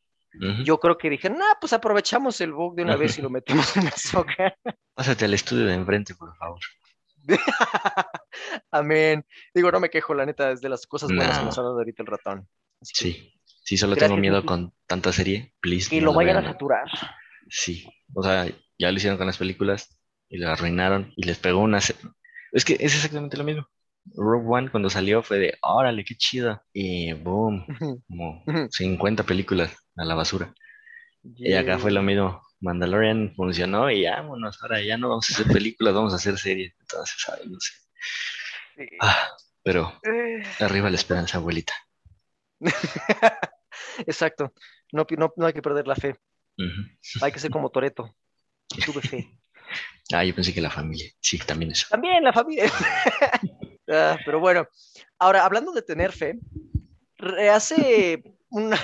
Yo 0.64 0.80
creo 0.80 0.98
que 0.98 1.08
dijeron, 1.08 1.38
nah, 1.38 1.54
pues 1.60 1.72
aprovechamos 1.72 2.40
el 2.40 2.52
bug 2.52 2.74
de 2.74 2.82
una 2.82 2.96
vez 2.96 3.16
y 3.18 3.22
lo 3.22 3.30
metemos 3.30 3.76
en 3.76 3.84
la 3.84 3.92
soca. 3.92 4.56
Pásate 4.92 5.26
al 5.26 5.34
estudio 5.34 5.64
de 5.66 5.74
enfrente, 5.74 6.16
por 6.16 6.36
favor. 6.36 6.58
Amén. 8.70 9.24
Digo, 9.54 9.70
no 9.70 9.80
me 9.80 9.90
quejo, 9.90 10.14
la 10.14 10.26
neta, 10.26 10.50
es 10.50 10.60
de 10.60 10.68
las 10.68 10.86
cosas 10.86 11.10
buenas 11.10 11.38
que 11.38 11.44
nos 11.44 11.58
ha 11.58 11.62
dado 11.62 11.78
ahorita 11.78 12.02
el 12.02 12.06
ratón. 12.06 12.48
sí, 12.82 13.32
sí, 13.62 13.76
solo 13.76 13.96
tengo 13.96 14.16
miedo 14.16 14.44
con 14.44 14.72
tanta 14.86 15.12
serie, 15.12 15.54
please. 15.60 15.90
Que 15.90 16.00
lo 16.00 16.12
vayan 16.12 16.38
a 16.38 16.44
saturar. 16.44 16.86
Sí, 17.48 17.86
o 18.14 18.22
sea, 18.22 18.46
ya 18.78 18.90
lo 18.90 18.96
hicieron 18.96 19.18
con 19.18 19.26
las 19.26 19.38
películas 19.38 19.98
y 20.28 20.38
lo 20.38 20.50
arruinaron 20.50 21.12
y 21.16 21.26
les 21.26 21.38
pegó 21.38 21.60
una... 21.60 21.78
Es 21.78 22.64
que 22.64 22.74
es 22.74 22.94
exactamente 22.94 23.36
lo 23.36 23.44
mismo. 23.44 23.68
Rogue 24.14 24.46
One 24.46 24.70
cuando 24.70 24.90
salió 24.90 25.22
fue 25.22 25.38
de, 25.38 25.54
órale, 25.62 26.04
qué 26.04 26.14
chido. 26.14 26.62
Y 26.72 27.12
boom, 27.12 27.66
como 28.06 28.44
50 28.70 29.22
películas 29.24 29.74
a 29.96 30.04
la 30.04 30.14
basura. 30.14 30.54
Y 31.22 31.54
acá 31.54 31.78
fue 31.78 31.90
lo 31.90 32.02
mismo. 32.02 32.42
Mandalorian 32.64 33.34
funcionó 33.36 33.90
y 33.90 34.06
vámonos, 34.06 34.60
ahora 34.62 34.82
ya 34.82 34.96
no 34.96 35.10
vamos 35.10 35.30
a 35.30 35.34
hacer 35.34 35.52
películas, 35.52 35.92
vamos 35.92 36.14
a 36.14 36.16
hacer 36.16 36.38
series. 36.38 36.74
Entonces, 36.80 37.14
¿sabes? 37.18 37.46
No 37.46 37.60
sé. 37.60 37.72
Ah, 39.00 39.28
pero 39.62 40.00
eh. 40.02 40.42
arriba 40.60 40.88
la 40.88 40.96
esperanza, 40.96 41.36
abuelita. 41.36 41.74
Exacto. 44.06 44.52
No, 44.92 45.06
no, 45.16 45.32
no 45.36 45.46
hay 45.46 45.52
que 45.52 45.62
perder 45.62 45.86
la 45.86 45.94
fe. 45.94 46.16
Hay 47.20 47.32
que 47.32 47.38
ser 47.38 47.50
como 47.50 47.70
Toreto. 47.70 48.16
Tuve 48.84 49.02
fe. 49.02 49.30
Ah, 50.12 50.22
yo 50.22 50.34
pensé 50.34 50.52
que 50.52 50.60
la 50.60 50.70
familia. 50.70 51.10
Sí, 51.18 51.38
también 51.38 51.70
eso. 51.70 51.86
También 51.88 52.22
la 52.22 52.32
familia. 52.32 52.70
Ah, 53.86 54.18
pero 54.24 54.40
bueno, 54.40 54.66
ahora 55.18 55.44
hablando 55.44 55.70
de 55.72 55.82
tener 55.82 56.10
fe, 56.12 56.38
hace 57.52 58.22
una, 58.48 58.78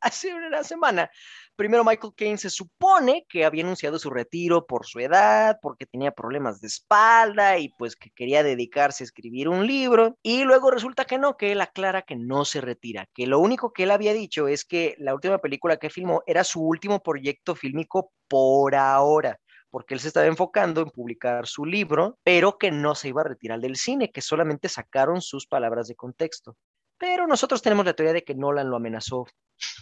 hace 0.00 0.34
una 0.34 0.64
semana 0.64 1.08
Primero 1.56 1.84
Michael 1.84 2.14
Caine 2.16 2.38
se 2.38 2.50
supone 2.50 3.26
que 3.28 3.44
había 3.44 3.62
anunciado 3.62 3.98
su 3.98 4.10
retiro 4.10 4.66
por 4.66 4.86
su 4.86 5.00
edad, 5.00 5.58
porque 5.60 5.86
tenía 5.86 6.10
problemas 6.10 6.60
de 6.60 6.68
espalda 6.68 7.58
y 7.58 7.68
pues 7.78 7.94
que 7.94 8.10
quería 8.10 8.42
dedicarse 8.42 9.04
a 9.04 9.06
escribir 9.06 9.48
un 9.48 9.66
libro. 9.66 10.16
Y 10.22 10.44
luego 10.44 10.70
resulta 10.70 11.04
que 11.04 11.18
no, 11.18 11.36
que 11.36 11.52
él 11.52 11.60
aclara 11.60 12.02
que 12.02 12.16
no 12.16 12.44
se 12.44 12.60
retira, 12.60 13.08
que 13.14 13.26
lo 13.26 13.38
único 13.38 13.72
que 13.72 13.82
él 13.84 13.90
había 13.90 14.14
dicho 14.14 14.48
es 14.48 14.64
que 14.64 14.94
la 14.98 15.14
última 15.14 15.38
película 15.38 15.76
que 15.76 15.90
filmó 15.90 16.22
era 16.26 16.42
su 16.42 16.62
último 16.62 17.02
proyecto 17.02 17.54
fílmico 17.54 18.12
por 18.28 18.74
ahora 18.74 19.38
porque 19.72 19.94
él 19.94 20.00
se 20.00 20.08
estaba 20.08 20.26
enfocando 20.26 20.82
en 20.82 20.90
publicar 20.90 21.46
su 21.46 21.64
libro, 21.64 22.18
pero 22.22 22.58
que 22.58 22.70
no 22.70 22.94
se 22.94 23.08
iba 23.08 23.22
a 23.22 23.24
retirar 23.24 23.58
del 23.58 23.76
cine, 23.76 24.12
que 24.12 24.20
solamente 24.20 24.68
sacaron 24.68 25.22
sus 25.22 25.46
palabras 25.46 25.88
de 25.88 25.94
contexto. 25.94 26.58
Pero 27.02 27.26
nosotros 27.26 27.60
tenemos 27.60 27.84
la 27.84 27.94
teoría 27.94 28.12
de 28.12 28.22
que 28.22 28.32
Nolan 28.32 28.70
lo 28.70 28.76
amenazó 28.76 29.26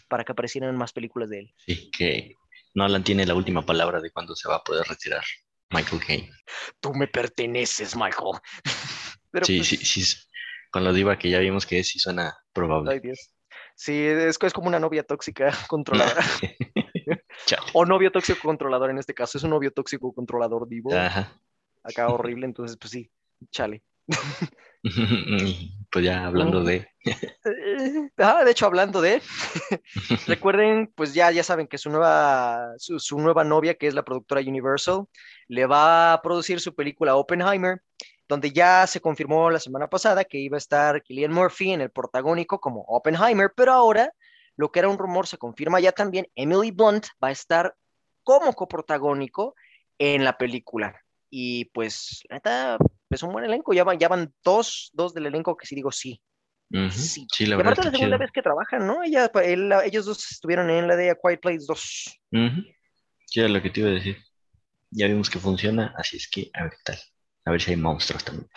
para 0.09 0.25
que 0.25 0.33
aparecieran 0.33 0.75
más 0.75 0.95
películas 0.95 1.29
de 1.29 1.41
él. 1.41 1.55
Sí, 1.59 1.91
que 1.91 2.33
Nolan 2.73 3.05
tiene 3.05 3.27
la 3.27 3.35
última 3.35 3.61
palabra 3.61 4.01
de 4.01 4.11
cuándo 4.11 4.35
se 4.35 4.49
va 4.49 4.57
a 4.57 4.65
poder 4.65 4.87
retirar. 4.87 5.23
Michael 5.69 6.03
Caine. 6.03 6.31
Tú 6.81 6.95
me 6.95 7.07
perteneces, 7.09 7.95
Michael. 7.95 8.41
Pero, 9.33 9.45
sí, 9.45 9.59
pues, 9.59 9.69
sí, 9.69 9.77
sí. 9.77 10.17
Con 10.71 10.83
lo 10.83 10.95
diva 10.95 11.19
que 11.19 11.29
ya 11.29 11.41
vimos 11.41 11.67
que 11.67 11.81
es, 11.81 11.89
sí 11.89 11.99
suena 11.99 12.39
probable. 12.55 12.93
Ay, 12.93 13.01
Dios. 13.01 13.35
Sí, 13.75 14.03
es, 14.03 14.39
es 14.41 14.53
como 14.55 14.69
una 14.69 14.81
novia 14.81 15.03
tóxica 15.03 15.53
controladora. 15.69 16.25
o 17.75 17.85
novio 17.85 18.11
tóxico 18.11 18.41
controlador 18.43 18.89
en 18.89 18.97
este 18.97 19.13
caso. 19.13 19.37
Es 19.37 19.45
un 19.45 19.51
novio 19.51 19.73
tóxico 19.73 20.11
controlador 20.15 20.67
vivo. 20.67 20.97
Ajá. 20.97 21.39
Acá 21.83 22.09
horrible, 22.09 22.47
entonces, 22.47 22.79
pues 22.79 22.93
sí, 22.93 23.11
chale. 23.51 23.83
pues 25.91 26.05
ya 26.05 26.27
hablando 26.27 26.65
de. 26.65 26.89
Ah, 28.17 28.45
de 28.45 28.51
hecho, 28.51 28.67
hablando 28.67 29.01
de. 29.01 29.21
Recuerden, 30.27 30.93
pues 30.95 31.15
ya, 31.15 31.31
ya 31.31 31.43
saben 31.43 31.67
que 31.67 31.79
su 31.79 31.91
nueva, 31.91 32.73
su, 32.79 33.19
nueva 33.19 33.45
novia, 33.45 33.75
que 33.75 33.87
es 33.87 33.95
la 33.95 34.05
productora 34.05 34.41
Universal, 34.41 35.05
le 35.49 35.67
va 35.67 36.13
a 36.13 36.23
producir 36.23 36.61
su 36.61 36.75
película 36.75 37.17
Oppenheimer, 37.17 37.83
donde 38.29 38.53
ya 38.53 38.87
se 38.87 39.01
confirmó 39.01 39.51
la 39.51 39.61
semana 39.61 39.89
pasada 39.89 40.25
que 40.25 40.39
iba 40.39 40.57
a 40.57 40.59
estar 40.59 41.03
Killian 41.03 41.33
Murphy 41.33 41.73
en 41.73 41.81
el 41.81 41.91
protagónico 41.91 42.61
como 42.61 42.83
Oppenheimer, 42.83 43.53
pero 43.55 43.73
ahora 43.73 44.13
lo 44.57 44.71
que 44.71 44.79
era 44.79 44.89
un 44.89 44.99
rumor 44.99 45.27
se 45.27 45.39
confirma 45.39 45.81
ya 45.81 45.93
también. 45.93 46.27
Emily 46.35 46.71
Blunt 46.71 47.07
va 47.23 47.29
a 47.29 47.33
estar 47.33 47.75
como 48.23 48.53
coprotagónico 48.53 49.55
en 49.99 50.25
la 50.25 50.37
película. 50.37 51.01
Y 51.31 51.67
pues, 51.67 52.23
neta, 52.29 52.77
es 53.09 53.23
un 53.23 53.33
buen 53.33 53.45
elenco. 53.45 53.73
Ya 53.73 53.85
van, 53.85 53.99
ya 53.99 54.09
van 54.09 54.33
dos, 54.45 54.91
dos 54.93 55.15
del 55.15 55.27
elenco 55.27 55.57
que 55.57 55.67
sí 55.67 55.75
digo 55.75 55.93
sí. 55.93 56.21
sí. 56.91 57.27
sí. 57.33 57.47
la 57.47 57.57
verdad. 57.57 57.79
es 57.79 57.85
la 57.85 57.91
segunda 57.93 58.19
vez 58.19 58.31
que 58.33 58.43
trabajan, 58.43 58.87
¿no? 58.87 59.03
Ella, 59.03 59.31
ellos 59.85 60.07
dos 60.07 60.31
estuvieron 60.31 60.69
en 60.71 60.89
la 60.89 60.97
de 60.97 61.11
A 61.11 61.15
Quiet 61.15 61.41
Place 61.41 61.65
2. 61.67 62.21
Sí, 63.27 63.49
lo 63.49 63.63
que 63.63 63.71
te 63.71 63.81
iba 63.81 63.91
a 63.91 63.93
decir. 63.93 64.19
Ya 64.91 65.07
vimos 65.07 65.31
que 65.31 65.39
funciona, 65.39 65.95
así 65.97 66.17
es 66.17 66.29
que 66.29 66.51
a 66.53 66.65
ver 66.65 66.73
qué 66.73 66.79
tal. 66.85 66.99
A 67.45 67.53
ver 67.53 67.61
si 67.61 67.71
hay 67.71 67.77
monstruos 67.77 68.25
también. 68.25 68.49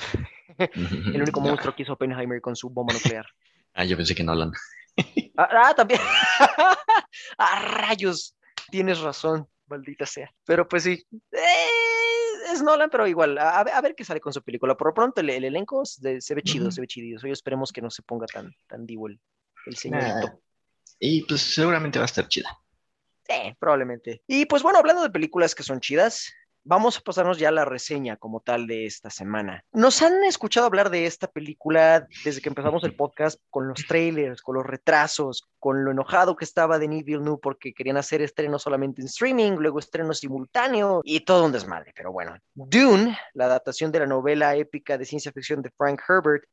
El 1.15 1.21
único 1.21 1.41
monstruo 1.41 1.75
que 1.75 1.83
hizo 1.83 1.93
Oppenheimer 1.93 2.41
con 2.41 2.55
su 2.55 2.69
bomba 2.69 2.93
nuclear. 2.93 3.25
ah, 3.73 3.85
yo 3.85 3.95
pensé 3.95 4.15
que 4.15 4.23
no 4.23 4.31
hablan. 4.31 4.51
ah, 5.37 5.49
ah, 5.65 5.73
también. 5.75 6.01
ah, 7.37 7.59
rayos. 7.59 8.35
Tienes 8.71 8.99
razón, 8.99 9.47
maldita 9.67 10.05
sea. 10.05 10.31
Pero 10.45 10.67
pues 10.67 10.83
sí. 10.83 11.03
¡Eh! 11.31 11.92
Es 12.51 12.61
Nolan, 12.61 12.89
pero 12.89 13.07
igual, 13.07 13.37
a, 13.37 13.63
ver 13.81 13.95
qué 13.95 14.03
sale 14.03 14.19
con 14.19 14.33
su 14.33 14.41
película. 14.41 14.75
Por 14.75 14.87
lo 14.87 14.93
pronto, 14.93 15.21
el, 15.21 15.29
elenco 15.29 15.85
se 15.85 16.01
ve 16.35 16.41
chido, 16.41 16.71
se 16.71 16.81
ve 16.81 16.87
chido. 16.87 17.19
Hoy 17.23 17.31
esperemos 17.31 17.71
que 17.71 17.81
no 17.81 17.89
se 17.89 18.01
ponga 18.03 18.25
tan, 18.27 18.51
tan 18.67 18.85
divo 18.85 19.07
el, 19.07 19.19
señorito. 19.75 20.39
y 20.99 21.23
pues 21.25 21.41
seguramente 21.41 21.99
va 21.99 22.03
a 22.03 22.07
estar 22.07 22.27
chida. 22.27 22.49
Sí, 23.27 23.55
probablemente. 23.57 24.21
Y 24.27 24.45
pues 24.45 24.63
bueno, 24.63 24.79
hablando 24.79 25.01
de 25.01 25.09
películas 25.09 25.55
que 25.55 25.63
son 25.63 25.79
chidas, 25.79 26.33
vamos 26.63 26.97
a 26.97 27.01
pasarnos 27.01 27.37
ya 27.37 27.49
a 27.49 27.51
la 27.51 27.65
reseña 27.65 28.17
como 28.17 28.39
tal 28.39 28.67
de 28.67 28.85
esta 28.85 29.09
semana. 29.09 29.63
Nos 29.71 30.01
han 30.01 30.23
escuchado 30.23 30.65
hablar 30.65 30.89
de 30.89 31.05
esta 31.05 31.27
película 31.27 32.07
desde 32.23 32.41
que 32.41 32.49
empezamos 32.49 32.83
el 32.83 32.95
podcast 32.95 33.39
con 33.49 33.67
los 33.67 33.85
trailers, 33.87 34.41
con 34.41 34.55
los 34.55 34.65
retrasos, 34.65 35.49
con 35.59 35.83
lo 35.83 35.91
enojado 35.91 36.35
que 36.35 36.45
estaba 36.45 36.79
Denis 36.79 37.03
Villeneuve 37.03 37.39
porque 37.41 37.73
querían 37.73 37.97
hacer 37.97 38.21
estreno 38.21 38.59
solamente 38.59 39.01
en 39.01 39.07
streaming, 39.07 39.53
luego 39.53 39.79
estreno 39.79 40.13
simultáneo 40.13 41.01
y 41.03 41.21
todo 41.21 41.45
un 41.45 41.51
desmadre. 41.51 41.93
Pero 41.95 42.11
bueno, 42.11 42.35
Dune, 42.53 43.17
la 43.33 43.45
adaptación 43.45 43.91
de 43.91 43.99
la 43.99 44.07
novela 44.07 44.55
épica 44.55 44.97
de 44.97 45.05
ciencia 45.05 45.31
ficción 45.31 45.61
de 45.61 45.71
Frank 45.77 46.01
Herbert, 46.07 46.43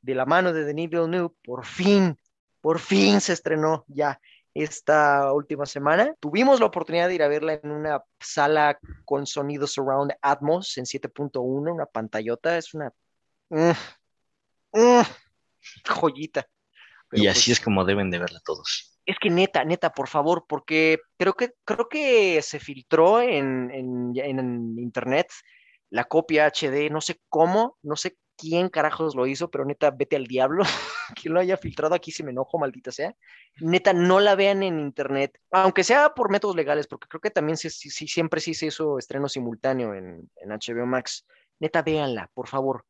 de 0.00 0.14
la 0.14 0.26
mano 0.26 0.52
de 0.52 0.64
Denis 0.64 0.90
Villeneuve, 0.90 1.34
por 1.42 1.64
fin, 1.64 2.16
por 2.60 2.78
fin 2.78 3.20
se 3.20 3.32
estrenó 3.32 3.84
ya 3.88 4.20
esta 4.62 5.32
última 5.32 5.66
semana. 5.66 6.14
Tuvimos 6.20 6.60
la 6.60 6.66
oportunidad 6.66 7.08
de 7.08 7.14
ir 7.14 7.22
a 7.22 7.28
verla 7.28 7.54
en 7.62 7.70
una 7.70 8.02
sala 8.20 8.78
con 9.04 9.26
sonido 9.26 9.66
surround 9.66 10.12
Atmos 10.20 10.76
en 10.78 10.84
7.1, 10.84 11.72
una 11.72 11.86
pantallota, 11.86 12.56
es 12.56 12.74
una 12.74 12.92
mm, 13.50 13.70
mm, 14.72 15.02
joyita. 15.88 16.46
y 17.12 17.26
así 17.26 17.50
pues 17.50 17.58
es 17.58 17.64
como 17.64 17.84
deben 17.84 18.10
de 18.10 18.18
verla 18.18 18.40
todos. 18.44 18.98
Es 19.06 19.16
que 19.20 19.30
neta, 19.30 19.64
neta, 19.64 19.90
por 19.90 20.08
favor, 20.08 20.44
porque 20.48 20.98
creo 21.16 21.34
que, 21.34 21.52
creo 21.64 21.88
que 21.88 22.42
se 22.42 22.58
filtró 22.58 23.20
en, 23.22 23.70
en, 23.70 24.12
en 24.16 24.78
internet 24.78 25.28
la 25.90 26.04
copia 26.04 26.46
HD, 26.46 26.90
no 26.90 27.00
sé 27.00 27.20
cómo, 27.28 27.78
no 27.82 27.96
sé 27.96 28.18
quién 28.38 28.68
carajos 28.68 29.14
lo 29.14 29.26
hizo, 29.26 29.50
pero 29.50 29.64
neta, 29.64 29.90
vete 29.90 30.16
al 30.16 30.26
diablo. 30.26 30.64
Quien 31.20 31.34
lo 31.34 31.40
haya 31.40 31.56
filtrado 31.56 31.94
aquí 31.94 32.12
si 32.12 32.22
me 32.22 32.30
enojo, 32.30 32.58
maldita 32.58 32.92
sea. 32.92 33.14
Neta, 33.60 33.92
no 33.92 34.20
la 34.20 34.34
vean 34.36 34.62
en 34.62 34.78
internet, 34.78 35.38
aunque 35.50 35.84
sea 35.84 36.14
por 36.14 36.30
métodos 36.30 36.54
legales, 36.54 36.86
porque 36.86 37.08
creo 37.08 37.20
que 37.20 37.30
también 37.30 37.56
sí, 37.56 37.70
siempre 37.70 38.40
sí 38.40 38.54
se 38.54 38.66
hizo 38.66 38.98
estreno 38.98 39.28
simultáneo 39.28 39.94
en, 39.94 40.30
HBO 40.42 40.86
Max. 40.86 41.26
Neta, 41.58 41.82
véanla, 41.82 42.30
por 42.32 42.46
favor. 42.46 42.84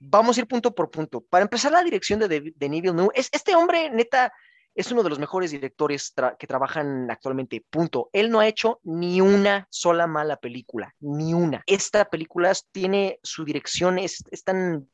Vamos 0.00 0.36
a 0.36 0.40
ir 0.40 0.48
punto 0.48 0.74
por 0.74 0.90
punto. 0.90 1.20
Para 1.20 1.42
empezar, 1.42 1.72
la 1.72 1.84
dirección 1.84 2.18
de, 2.20 2.28
de, 2.28 2.52
de 2.56 3.10
es 3.14 3.28
este 3.32 3.54
hombre, 3.54 3.90
neta, 3.90 4.32
es 4.74 4.90
uno 4.90 5.02
de 5.02 5.08
los 5.08 5.18
mejores 5.18 5.50
directores 5.50 6.12
que 6.38 6.46
trabajan 6.46 7.10
actualmente, 7.10 7.64
punto. 7.70 8.10
Él 8.12 8.30
no 8.30 8.40
ha 8.40 8.48
hecho 8.48 8.80
ni 8.82 9.20
una 9.20 9.68
sola 9.70 10.06
mala 10.06 10.36
película, 10.36 10.94
ni 11.00 11.32
una. 11.32 11.62
Esta 11.66 12.06
película 12.06 12.52
tiene 12.72 13.20
su 13.22 13.44
dirección, 13.44 13.98
es, 13.98 14.24
es 14.30 14.42
tan 14.42 14.88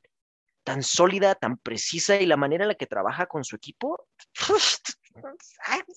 tan 0.71 0.85
sólida, 0.85 1.35
tan 1.35 1.59
precisa 1.59 2.21
y 2.21 2.27
la 2.27 2.37
manera 2.37 2.63
en 2.63 2.69
la 2.69 2.77
que 2.77 2.87
trabaja 2.87 3.27
con 3.27 3.43
su 3.43 3.57
equipo, 3.57 4.07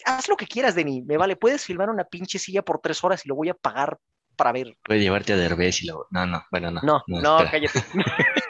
haz 0.06 0.28
lo 0.28 0.36
que 0.36 0.48
quieras, 0.48 0.74
Denny, 0.74 1.04
me 1.04 1.16
vale, 1.16 1.36
puedes 1.36 1.64
filmar 1.64 1.92
una 1.92 2.06
pinche 2.06 2.40
silla 2.40 2.64
por 2.64 2.82
tres 2.82 3.04
horas 3.04 3.24
y 3.24 3.30
lo 3.30 3.36
voy 3.36 3.50
a 3.50 3.54
pagar 3.54 4.00
para 4.36 4.52
ver. 4.52 4.76
Puede 4.84 5.02
llevarte 5.02 5.32
a 5.32 5.38
Derbez 5.38 5.84
y 5.84 5.86
lo... 5.86 6.08
No, 6.10 6.26
no, 6.26 6.44
bueno, 6.50 6.72
no. 6.72 6.82
No, 6.82 7.04
no, 7.06 7.38
cállate. 7.52 7.84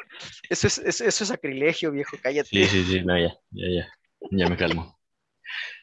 eso, 0.50 0.68
es, 0.68 0.78
eso, 0.78 1.06
es 1.06 1.16
sacrilegio, 1.16 1.92
viejo, 1.92 2.16
cállate. 2.24 2.48
Sí, 2.48 2.68
sí, 2.68 2.86
sí, 2.86 3.02
no, 3.04 3.20
ya, 3.20 3.36
ya, 3.52 3.68
ya, 3.70 3.88
ya 4.32 4.50
me 4.50 4.56
calmo. 4.56 4.98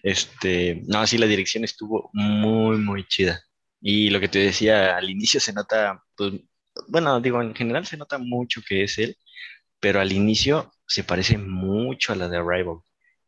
Este, 0.03 0.81
no, 0.87 1.07
sí, 1.07 1.19
la 1.19 1.27
dirección 1.27 1.65
estuvo 1.65 2.09
muy, 2.15 2.79
muy 2.79 3.07
chida. 3.07 3.43
Y 3.79 4.09
lo 4.09 4.19
que 4.19 4.29
te 4.29 4.39
decía, 4.39 4.97
al 4.97 5.11
inicio 5.11 5.39
se 5.39 5.53
nota, 5.53 6.03
pues, 6.17 6.33
bueno, 6.89 7.21
digo, 7.21 7.43
en 7.43 7.55
general 7.55 7.85
se 7.85 7.99
nota 7.99 8.17
mucho 8.17 8.63
que 8.67 8.85
es 8.85 8.97
él, 8.97 9.19
pero 9.81 10.01
al 10.01 10.13
inicio 10.13 10.71
se 10.87 11.05
parece 11.05 11.39
mucho 11.39 12.13
a 12.13 12.17
la 12.17 12.29
de 12.29 12.37
Arrival. 12.37 12.81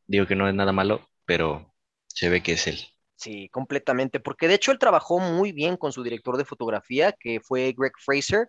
Digo 0.07 0.27
que 0.27 0.37
no 0.37 0.49
es 0.49 0.55
nada 0.55 0.73
malo, 0.73 1.09
pero 1.25 1.75
se 2.07 2.29
ve 2.29 2.43
que 2.43 2.53
es 2.53 2.67
él. 2.67 2.79
Sí, 3.17 3.49
completamente, 3.51 4.21
porque 4.21 4.49
de 4.49 4.55
hecho 4.55 4.73
él 4.73 4.79
trabajó 4.79 5.19
muy 5.19 5.53
bien 5.53 5.77
con 5.77 5.93
su 5.93 6.03
director 6.03 6.37
de 6.37 6.45
fotografía, 6.45 7.13
que 7.13 7.41
fue 7.41 7.73
Greg 7.77 7.93
Fraser. 7.99 8.49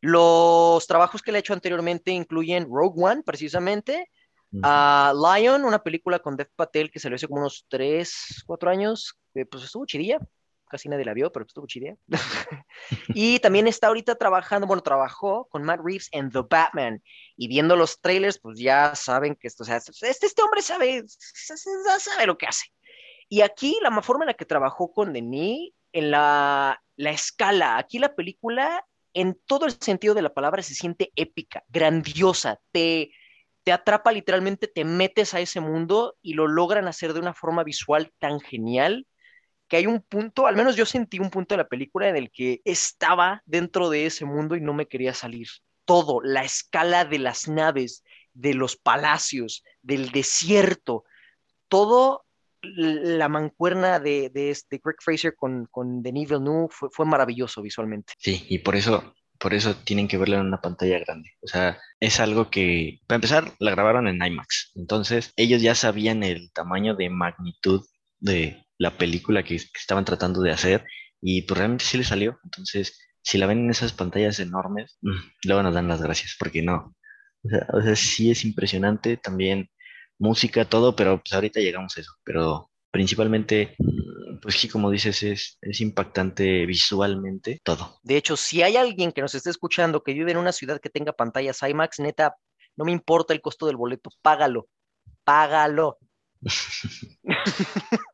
Los 0.00 0.86
trabajos 0.86 1.22
que 1.22 1.30
le 1.30 1.38
ha 1.38 1.40
hecho 1.40 1.52
anteriormente 1.52 2.10
incluyen 2.10 2.68
Rogue 2.70 3.02
One, 3.02 3.22
precisamente, 3.22 4.10
a 4.62 5.12
Lion, 5.14 5.64
una 5.64 5.82
película 5.82 6.20
con 6.20 6.36
Dev 6.36 6.48
Patel 6.56 6.90
que 6.90 6.98
salió 6.98 7.16
hace 7.16 7.28
como 7.28 7.40
unos 7.40 7.66
3, 7.68 8.44
4 8.46 8.70
años, 8.70 9.18
que 9.34 9.44
pues 9.44 9.64
estuvo 9.64 9.84
chidilla, 9.84 10.18
casi 10.68 10.88
nadie 10.88 11.04
la 11.04 11.14
vio, 11.14 11.32
pero 11.32 11.46
estuvo 11.46 11.66
chidilla. 11.66 11.96
y 13.08 13.38
también 13.40 13.66
está 13.66 13.88
ahorita 13.88 14.14
trabajando, 14.16 14.66
bueno, 14.66 14.82
trabajó 14.82 15.48
con 15.50 15.62
Matt 15.62 15.80
Reeves 15.82 16.08
en 16.12 16.30
The 16.30 16.42
Batman. 16.48 17.02
Y 17.36 17.48
viendo 17.48 17.76
los 17.76 18.00
trailers, 18.00 18.38
pues 18.38 18.58
ya 18.58 18.94
saben 18.94 19.34
que 19.34 19.48
esto, 19.48 19.62
o 19.62 19.66
sea, 19.66 19.76
este, 19.76 20.26
este 20.26 20.42
hombre 20.42 20.62
sabe, 20.62 21.04
sabe 21.06 22.26
lo 22.26 22.38
que 22.38 22.46
hace. 22.46 22.66
Y 23.28 23.42
aquí 23.42 23.78
la 23.82 24.02
forma 24.02 24.24
en 24.24 24.28
la 24.28 24.34
que 24.34 24.44
trabajó 24.44 24.92
con 24.92 25.12
Denis, 25.12 25.72
en 25.92 26.10
la, 26.10 26.82
la 26.96 27.10
escala, 27.10 27.78
aquí 27.78 27.98
la 27.98 28.14
película, 28.14 28.84
en 29.14 29.38
todo 29.46 29.66
el 29.66 29.72
sentido 29.72 30.14
de 30.14 30.22
la 30.22 30.34
palabra, 30.34 30.62
se 30.62 30.74
siente 30.74 31.12
épica, 31.16 31.64
grandiosa, 31.68 32.60
te, 32.72 33.10
te 33.64 33.72
atrapa 33.72 34.12
literalmente, 34.12 34.66
te 34.66 34.84
metes 34.84 35.34
a 35.34 35.40
ese 35.40 35.60
mundo 35.60 36.16
y 36.22 36.34
lo 36.34 36.46
logran 36.46 36.88
hacer 36.88 37.12
de 37.12 37.20
una 37.20 37.34
forma 37.34 37.64
visual 37.64 38.12
tan 38.18 38.40
genial 38.40 39.06
que 39.68 39.76
hay 39.76 39.86
un 39.86 40.00
punto, 40.00 40.46
al 40.46 40.56
menos 40.56 40.76
yo 40.76 40.86
sentí 40.86 41.18
un 41.18 41.30
punto 41.30 41.54
de 41.54 41.62
la 41.62 41.68
película 41.68 42.08
en 42.08 42.16
el 42.16 42.30
que 42.30 42.60
estaba 42.64 43.42
dentro 43.46 43.90
de 43.90 44.06
ese 44.06 44.24
mundo 44.24 44.56
y 44.56 44.60
no 44.60 44.74
me 44.74 44.86
quería 44.86 45.14
salir. 45.14 45.48
Todo, 45.84 46.20
la 46.22 46.42
escala 46.42 47.04
de 47.04 47.18
las 47.18 47.48
naves, 47.48 48.02
de 48.32 48.54
los 48.54 48.76
palacios, 48.76 49.62
del 49.82 50.10
desierto, 50.10 51.04
todo 51.68 52.24
la 52.60 53.28
mancuerna 53.28 54.00
de, 54.00 54.30
de, 54.30 54.50
este 54.50 54.80
Greg 54.82 54.96
Fraser 55.00 55.36
con, 55.36 55.66
con 55.70 56.02
Denis 56.02 56.28
Villeneuve 56.28 56.68
fue, 56.70 56.88
fue 56.90 57.06
maravilloso 57.06 57.62
visualmente. 57.62 58.14
Sí, 58.18 58.44
y 58.48 58.58
por 58.58 58.74
eso 58.74 59.14
por 59.38 59.54
eso 59.54 59.76
tienen 59.76 60.08
que 60.08 60.18
verla 60.18 60.36
en 60.36 60.46
una 60.46 60.60
pantalla 60.60 60.98
grande. 60.98 61.30
O 61.40 61.46
sea, 61.46 61.78
es 62.00 62.20
algo 62.20 62.50
que, 62.50 63.00
para 63.06 63.16
empezar, 63.16 63.52
la 63.58 63.70
grabaron 63.70 64.08
en 64.08 64.24
IMAX. 64.24 64.72
Entonces, 64.74 65.32
ellos 65.36 65.62
ya 65.62 65.74
sabían 65.74 66.22
el 66.22 66.52
tamaño 66.52 66.94
de 66.94 67.08
magnitud 67.08 67.86
de 68.18 68.66
la 68.78 68.96
película 68.96 69.42
que, 69.42 69.56
estaban 69.56 70.04
tratando 70.04 70.40
de 70.40 70.52
hacer 70.52 70.84
y 71.20 71.42
pues 71.42 71.58
realmente 71.58 71.84
sí 71.84 71.98
les 71.98 72.08
salió. 72.08 72.38
Entonces, 72.44 72.98
si 73.22 73.38
la 73.38 73.46
ven 73.46 73.58
en 73.58 73.70
esas 73.70 73.92
pantallas 73.92 74.38
enormes, 74.38 74.98
mm, 75.02 75.18
luego 75.44 75.62
nos 75.62 75.74
dan 75.74 75.88
las 75.88 76.00
gracias, 76.00 76.36
porque 76.38 76.62
no. 76.62 76.94
O 77.44 77.48
sea, 77.48 77.66
o 77.72 77.82
sea, 77.82 77.96
sí 77.96 78.30
es 78.30 78.44
impresionante 78.44 79.16
también 79.16 79.68
música, 80.18 80.64
todo, 80.64 80.96
pero 80.96 81.20
pues 81.20 81.32
ahorita 81.32 81.60
llegamos 81.60 81.96
a 81.96 82.00
eso. 82.00 82.12
Pero 82.24 82.70
principalmente, 82.90 83.76
pues 84.40 84.56
sí, 84.56 84.68
como 84.68 84.90
dices, 84.90 85.22
es, 85.22 85.58
es 85.60 85.80
impactante 85.80 86.66
visualmente 86.66 87.60
todo. 87.62 87.98
De 88.02 88.16
hecho, 88.16 88.36
si 88.36 88.62
hay 88.62 88.76
alguien 88.76 89.12
que 89.12 89.20
nos 89.20 89.34
esté 89.34 89.50
escuchando 89.50 90.02
que 90.02 90.14
vive 90.14 90.32
en 90.32 90.38
una 90.38 90.52
ciudad 90.52 90.80
que 90.80 90.90
tenga 90.90 91.12
pantallas 91.12 91.62
IMAX, 91.62 92.00
neta, 92.00 92.36
no 92.76 92.84
me 92.84 92.92
importa 92.92 93.34
el 93.34 93.40
costo 93.40 93.66
del 93.66 93.76
boleto, 93.76 94.10
págalo, 94.22 94.68
págalo. 95.24 95.98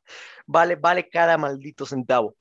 vale, 0.47 0.77
vale 0.77 1.09
cada 1.09 1.37
maldito 1.39 1.87
centavo. 1.87 2.37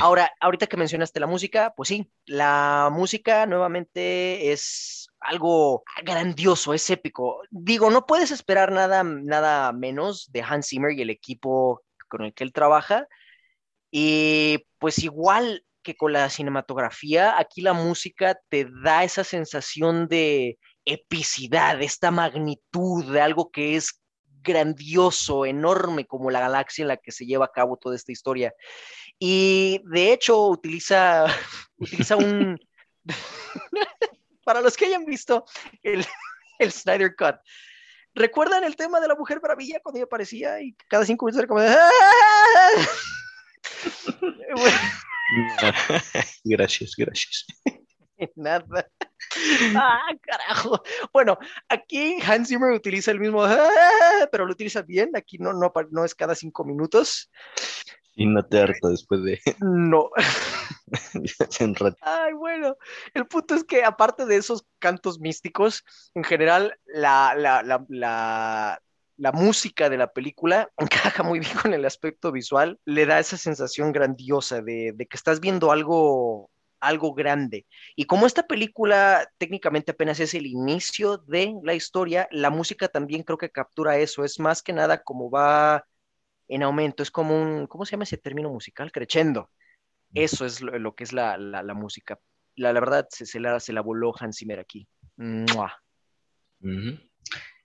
Ahora, 0.00 0.32
ahorita 0.40 0.66
que 0.66 0.76
mencionaste 0.76 1.20
la 1.20 1.26
música, 1.26 1.72
pues 1.76 1.88
sí, 1.88 2.10
la 2.26 2.88
música 2.92 3.46
nuevamente 3.46 4.52
es 4.52 5.08
algo 5.20 5.82
grandioso, 6.04 6.74
es 6.74 6.88
épico. 6.90 7.42
Digo, 7.50 7.90
no 7.90 8.06
puedes 8.06 8.30
esperar 8.30 8.72
nada, 8.72 9.02
nada 9.02 9.72
menos 9.72 10.30
de 10.32 10.42
Hans 10.42 10.68
Zimmer 10.68 10.92
y 10.92 11.02
el 11.02 11.10
equipo 11.10 11.82
con 12.08 12.24
el 12.24 12.34
que 12.34 12.44
él 12.44 12.52
trabaja. 12.52 13.06
Y 13.90 14.64
pues 14.78 14.98
igual 14.98 15.64
que 15.82 15.96
con 15.96 16.12
la 16.12 16.28
cinematografía, 16.28 17.38
aquí 17.38 17.62
la 17.62 17.72
música 17.72 18.38
te 18.48 18.66
da 18.82 19.04
esa 19.04 19.24
sensación 19.24 20.08
de 20.08 20.58
epicidad, 20.84 21.80
esta 21.82 22.10
magnitud 22.10 23.04
de 23.12 23.20
algo 23.20 23.50
que 23.50 23.76
es 23.76 24.00
grandioso, 24.42 25.46
enorme 25.46 26.06
como 26.06 26.30
la 26.30 26.40
galaxia 26.40 26.82
en 26.82 26.88
la 26.88 26.96
que 26.96 27.12
se 27.12 27.26
lleva 27.26 27.46
a 27.46 27.52
cabo 27.52 27.76
toda 27.76 27.96
esta 27.96 28.12
historia. 28.12 28.54
Y 29.18 29.82
de 29.84 30.12
hecho 30.12 30.46
utiliza, 30.46 31.26
utiliza 31.78 32.16
un... 32.16 32.58
Para 34.44 34.60
los 34.60 34.76
que 34.76 34.86
hayan 34.86 35.04
visto 35.04 35.44
el, 35.82 36.04
el 36.58 36.72
Snyder 36.72 37.14
Cut, 37.16 37.36
¿recuerdan 38.14 38.64
el 38.64 38.76
tema 38.76 39.00
de 39.00 39.08
la 39.08 39.14
Mujer 39.14 39.40
Maravilla 39.42 39.80
cuando 39.82 39.98
ella 39.98 40.06
aparecía 40.06 40.60
y 40.60 40.74
cada 40.88 41.04
cinco 41.04 41.26
minutos 41.26 41.40
era 41.40 41.48
como 41.48 41.60
gracias, 46.44 46.94
gracias. 46.96 47.46
Nada. 48.36 48.88
Ah, 49.74 50.08
carajo. 50.20 50.82
Bueno, 51.12 51.38
aquí 51.68 52.18
Hans 52.26 52.48
Zimmer 52.48 52.72
utiliza 52.72 53.10
el 53.10 53.20
mismo, 53.20 53.44
pero 54.30 54.46
lo 54.46 54.52
utiliza 54.52 54.82
bien. 54.82 55.10
Aquí 55.14 55.38
no, 55.38 55.52
no, 55.52 55.72
no 55.90 56.04
es 56.04 56.14
cada 56.14 56.34
cinco 56.34 56.64
minutos. 56.64 57.30
Y 58.14 58.26
no 58.26 58.44
te 58.44 58.60
harto 58.60 58.88
después 58.88 59.22
de. 59.22 59.40
No. 59.60 60.10
Ay, 62.00 62.32
bueno. 62.32 62.76
El 63.14 63.26
punto 63.26 63.54
es 63.54 63.64
que, 63.64 63.84
aparte 63.84 64.26
de 64.26 64.36
esos 64.36 64.66
cantos 64.78 65.20
místicos, 65.20 65.84
en 66.14 66.24
general, 66.24 66.76
la, 66.86 67.34
la, 67.36 67.62
la, 67.62 67.84
la, 67.88 68.82
la 69.16 69.32
música 69.32 69.88
de 69.88 69.98
la 69.98 70.12
película 70.12 70.70
encaja 70.78 71.22
muy 71.22 71.38
bien 71.38 71.52
con 71.62 71.74
el 71.74 71.84
aspecto 71.84 72.32
visual. 72.32 72.80
Le 72.84 73.06
da 73.06 73.20
esa 73.20 73.36
sensación 73.36 73.92
grandiosa 73.92 74.62
de, 74.62 74.92
de 74.94 75.06
que 75.06 75.16
estás 75.16 75.38
viendo 75.40 75.70
algo 75.70 76.50
algo 76.80 77.14
grande. 77.14 77.66
Y 77.96 78.04
como 78.04 78.26
esta 78.26 78.46
película 78.46 79.28
técnicamente 79.38 79.92
apenas 79.92 80.20
es 80.20 80.34
el 80.34 80.46
inicio 80.46 81.18
de 81.18 81.54
la 81.62 81.74
historia, 81.74 82.28
la 82.30 82.50
música 82.50 82.88
también 82.88 83.22
creo 83.22 83.38
que 83.38 83.50
captura 83.50 83.98
eso. 83.98 84.24
Es 84.24 84.38
más 84.38 84.62
que 84.62 84.72
nada 84.72 85.02
como 85.02 85.30
va 85.30 85.84
en 86.48 86.62
aumento, 86.62 87.02
es 87.02 87.10
como 87.10 87.40
un, 87.40 87.66
¿cómo 87.66 87.84
se 87.84 87.92
llama 87.92 88.04
ese 88.04 88.16
término 88.16 88.50
musical? 88.50 88.90
Crescendo. 88.92 89.50
Eso 90.14 90.46
es 90.46 90.62
lo, 90.62 90.94
que 90.94 91.04
es 91.04 91.12
la, 91.12 91.36
música. 91.74 92.18
La, 92.56 92.72
la 92.72 92.80
verdad, 92.80 93.06
se, 93.10 93.26
se, 93.26 93.40
la, 93.40 93.60
se 93.60 93.72
la 93.74 93.82
voló 93.82 94.14
Hans 94.18 94.38
Zimmer 94.38 94.58
aquí. 94.58 94.88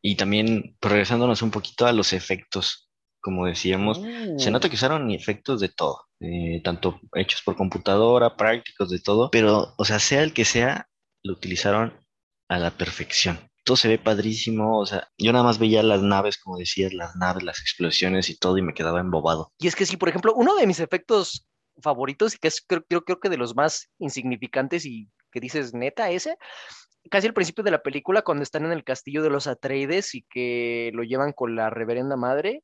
Y 0.01 0.17
también, 0.17 0.75
regresándonos 0.81 1.41
un 1.41 1.51
poquito 1.51 1.85
a 1.85 1.93
los 1.93 2.11
efectos, 2.11 2.89
como 3.23 3.45
decíamos, 3.47 4.01
se 4.37 4.51
nota 4.51 4.67
que 4.67 4.75
usaron 4.75 5.09
efectos 5.09 5.61
de 5.61 5.69
todo, 5.69 6.07
eh, 6.19 6.61
tanto 6.61 6.99
hechos 7.15 7.41
por 7.41 7.55
computadora, 7.55 8.35
prácticos, 8.35 8.89
de 8.89 8.99
todo, 8.99 9.31
pero, 9.31 9.73
o 9.77 9.85
sea, 9.85 9.99
sea 9.99 10.23
el 10.23 10.33
que 10.33 10.43
sea, 10.43 10.89
lo 11.23 11.33
utilizaron 11.33 11.93
a 12.49 12.59
la 12.59 12.71
perfección. 12.71 13.39
Todo 13.63 13.77
se 13.77 13.87
ve 13.87 13.97
padrísimo, 13.97 14.77
o 14.77 14.85
sea, 14.85 15.07
yo 15.17 15.31
nada 15.31 15.45
más 15.45 15.57
veía 15.57 15.81
las 15.83 16.01
naves, 16.01 16.37
como 16.37 16.57
decías, 16.57 16.93
las 16.93 17.15
naves, 17.15 17.43
las 17.43 17.61
explosiones 17.61 18.29
y 18.29 18.37
todo, 18.37 18.57
y 18.57 18.61
me 18.61 18.73
quedaba 18.73 18.99
embobado. 18.99 19.53
Y 19.57 19.67
es 19.67 19.75
que 19.77 19.85
sí, 19.85 19.95
por 19.95 20.09
ejemplo, 20.09 20.33
uno 20.35 20.55
de 20.57 20.67
mis 20.67 20.81
efectos 20.81 21.47
favoritos 21.81 22.35
y 22.35 22.39
que 22.39 22.49
es 22.49 22.61
creo, 22.61 22.83
creo, 22.83 23.05
creo 23.05 23.19
que 23.21 23.29
de 23.29 23.37
los 23.37 23.55
más 23.55 23.89
insignificantes 23.99 24.85
y 24.85 25.09
que 25.31 25.39
dices 25.39 25.73
neta 25.73 26.11
ese, 26.11 26.35
casi 27.09 27.27
al 27.27 27.33
principio 27.33 27.63
de 27.63 27.71
la 27.71 27.81
película 27.81 28.21
cuando 28.21 28.43
están 28.43 28.65
en 28.65 28.73
el 28.73 28.83
castillo 28.83 29.23
de 29.23 29.29
los 29.29 29.47
Atreides 29.47 30.13
y 30.13 30.23
que 30.23 30.91
lo 30.93 31.03
llevan 31.03 31.31
con 31.31 31.55
la 31.55 31.69
reverenda 31.69 32.17
madre, 32.17 32.63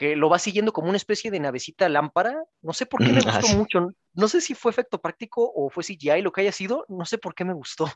que 0.00 0.16
lo 0.16 0.30
va 0.30 0.38
siguiendo 0.38 0.72
como 0.72 0.88
una 0.88 0.96
especie 0.96 1.30
de 1.30 1.40
navecita 1.40 1.86
lámpara. 1.90 2.34
No 2.62 2.72
sé 2.72 2.86
por 2.86 3.04
qué 3.04 3.12
me 3.12 3.20
gustó 3.20 3.48
mucho. 3.54 3.88
No 4.14 4.28
sé 4.28 4.40
si 4.40 4.54
fue 4.54 4.70
efecto 4.70 4.98
práctico 4.98 5.52
o 5.54 5.68
fue 5.68 5.84
CGI, 5.84 6.22
lo 6.22 6.32
que 6.32 6.40
haya 6.40 6.52
sido. 6.52 6.86
No 6.88 7.04
sé 7.04 7.18
por 7.18 7.34
qué 7.34 7.44
me 7.44 7.52
gustó. 7.52 7.86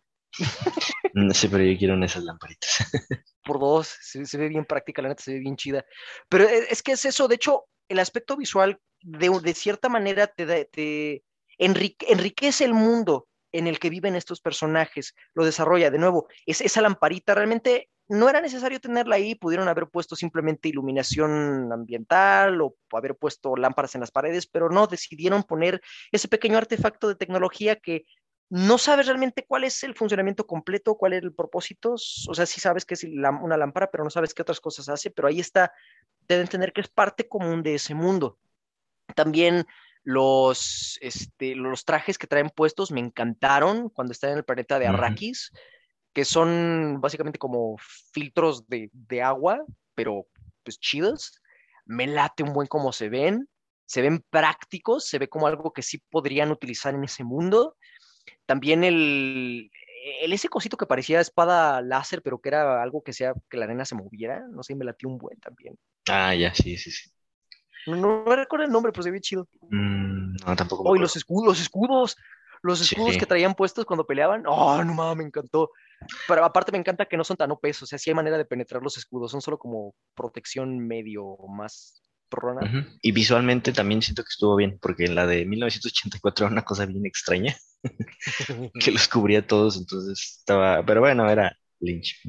No 1.14 1.32
sé, 1.32 1.48
pero 1.48 1.64
yo 1.64 1.78
quiero 1.78 2.04
esas 2.04 2.24
lamparitas. 2.24 2.90
Por 3.42 3.58
dos, 3.58 3.96
se, 4.02 4.36
ve 4.36 4.48
bien 4.48 4.66
práctica, 4.66 5.00
la 5.00 5.08
neta 5.08 5.22
se 5.22 5.32
ve 5.32 5.38
bien 5.38 5.56
chida. 5.56 5.82
Pero 6.28 6.44
e, 6.44 6.66
es, 6.68 6.82
que 6.82 6.92
es 6.92 7.06
eso, 7.06 7.26
de 7.26 7.36
hecho, 7.36 7.64
el 7.88 8.00
aspecto 8.00 8.36
visual 8.36 8.78
de, 9.00 9.30
de 9.42 9.54
cierta 9.54 9.88
manera 9.88 10.26
te, 10.26 10.66
te 10.66 11.22
enriquece 11.56 12.64
el 12.64 12.74
mundo 12.74 13.28
en 13.52 13.66
el 13.68 13.78
que 13.78 13.88
viven 13.88 14.16
estos 14.16 14.40
personajes, 14.40 15.14
lo 15.32 15.44
desarrolla 15.44 15.90
de 15.90 15.98
nuevo. 15.98 16.26
Es, 16.44 16.60
esa 16.60 16.82
lamparita 16.82 17.34
realmente 17.34 17.88
no 18.08 18.28
era 18.28 18.40
necesario 18.40 18.80
tenerla 18.80 19.16
ahí, 19.16 19.34
pudieron 19.34 19.68
haber 19.68 19.88
puesto 19.88 20.16
simplemente 20.16 20.68
iluminación 20.68 21.72
ambiental 21.72 22.60
o 22.60 22.76
haber 22.92 23.16
puesto 23.16 23.56
lámparas 23.56 23.94
en 23.94 24.02
las 24.02 24.10
paredes, 24.10 24.46
pero 24.46 24.68
no, 24.68 24.86
decidieron 24.86 25.42
poner 25.42 25.80
ese 26.12 26.28
pequeño 26.28 26.58
artefacto 26.58 27.08
de 27.08 27.16
tecnología 27.16 27.76
que 27.76 28.04
no 28.50 28.76
sabes 28.78 29.06
realmente 29.06 29.46
cuál 29.48 29.64
es 29.64 29.82
el 29.84 29.94
funcionamiento 29.94 30.46
completo, 30.46 30.96
cuál 30.96 31.14
es 31.14 31.22
el 31.22 31.32
propósito, 31.32 31.94
o 31.94 32.34
sea, 32.34 32.46
sí 32.46 32.60
sabes 32.60 32.84
que 32.84 32.94
es 32.94 33.04
una 33.04 33.56
lámpara, 33.56 33.90
pero 33.90 34.04
no 34.04 34.10
sabes 34.10 34.34
qué 34.34 34.42
otras 34.42 34.60
cosas 34.60 34.88
hace, 34.88 35.10
pero 35.10 35.28
ahí 35.28 35.40
está, 35.40 35.72
deben 36.28 36.46
tener 36.46 36.72
que 36.72 36.82
es 36.82 36.88
parte 36.88 37.26
común 37.26 37.62
de 37.62 37.76
ese 37.76 37.94
mundo. 37.94 38.38
También 39.16 39.66
los, 40.02 40.98
este, 41.00 41.54
los 41.54 41.84
trajes 41.84 42.18
que 42.18 42.26
traen 42.26 42.50
puestos 42.50 42.92
me 42.92 43.00
encantaron 43.00 43.88
cuando 43.88 44.12
están 44.12 44.32
en 44.32 44.38
el 44.38 44.44
planeta 44.44 44.78
de 44.78 44.86
Arrakis 44.86 45.50
que 46.14 46.24
son 46.24 47.00
básicamente 47.00 47.38
como 47.38 47.76
filtros 48.12 48.64
de, 48.68 49.22
agua, 49.22 49.64
pero 49.94 50.26
pues 50.62 50.78
chidos. 50.78 51.40
Me 51.84 52.06
late 52.06 52.42
un 52.42 52.54
buen 52.54 52.68
cómo 52.68 52.92
se 52.92 53.10
ven, 53.10 53.46
se 53.84 54.00
ven 54.00 54.24
prácticos, 54.30 55.06
se 55.06 55.18
ve 55.18 55.28
como 55.28 55.46
algo 55.46 55.72
que 55.72 55.82
sí 55.82 55.98
podrían 56.10 56.50
utilizar 56.50 56.94
en 56.94 57.04
ese 57.04 57.24
mundo. 57.24 57.76
También 58.46 58.84
el, 58.84 59.70
el 60.22 60.32
ese 60.32 60.48
cosito 60.48 60.78
que 60.78 60.86
parecía 60.86 61.20
espada 61.20 61.82
láser, 61.82 62.22
pero 62.22 62.38
que 62.38 62.48
era 62.48 62.82
algo 62.82 63.02
que 63.02 63.12
sea 63.12 63.34
que 63.50 63.58
la 63.58 63.64
arena 63.64 63.84
se 63.84 63.96
moviera, 63.96 64.46
no 64.48 64.62
sé, 64.62 64.74
me 64.76 64.84
latió 64.84 65.08
un 65.08 65.18
buen 65.18 65.38
también. 65.40 65.76
Ah, 66.08 66.34
ya, 66.34 66.54
sí, 66.54 66.78
sí, 66.78 66.90
sí. 66.90 67.10
No, 67.86 68.24
recuerdo 68.24 68.64
el 68.64 68.72
nombre, 68.72 68.92
pero 68.92 69.02
se 69.02 69.10
ve 69.10 69.20
chido. 69.20 69.48
Mm, 69.68 70.36
no, 70.46 70.56
tampoco. 70.56 70.84
Oh, 70.84 70.96
los 70.96 71.16
escudos, 71.16 71.46
los 71.46 71.60
escudos, 71.60 72.16
los 72.62 72.80
escudos 72.80 73.18
que 73.18 73.26
traían 73.26 73.54
puestos 73.54 73.84
cuando 73.84 74.06
peleaban. 74.06 74.44
Oh, 74.46 74.82
no 74.82 74.94
mames, 74.94 75.18
me 75.18 75.24
encantó. 75.24 75.70
Pero 76.28 76.44
aparte 76.44 76.72
me 76.72 76.78
encanta 76.78 77.06
que 77.06 77.16
no 77.16 77.24
son 77.24 77.36
tan 77.36 77.50
OPs, 77.50 77.82
o 77.82 77.86
sea, 77.86 77.98
sí 77.98 78.10
hay 78.10 78.14
manera 78.14 78.38
de 78.38 78.44
penetrar 78.44 78.82
los 78.82 78.96
escudos, 78.96 79.30
son 79.30 79.40
solo 79.40 79.58
como 79.58 79.94
protección 80.14 80.78
medio 80.78 81.36
más 81.48 82.02
prona. 82.28 82.88
Y 83.00 83.12
visualmente 83.12 83.72
también 83.72 84.02
siento 84.02 84.22
que 84.22 84.30
estuvo 84.30 84.56
bien, 84.56 84.78
porque 84.80 85.04
en 85.04 85.14
la 85.14 85.26
de 85.26 85.44
1984 85.44 86.46
era 86.46 86.52
una 86.52 86.64
cosa 86.64 86.86
bien 86.86 87.06
extraña, 87.06 87.56
que 88.80 88.90
los 88.90 89.08
cubría 89.08 89.46
todos, 89.46 89.76
entonces 89.76 90.38
estaba, 90.40 90.84
pero 90.84 91.00
bueno, 91.00 91.28
era 91.28 91.56
Lynch. 91.80 92.20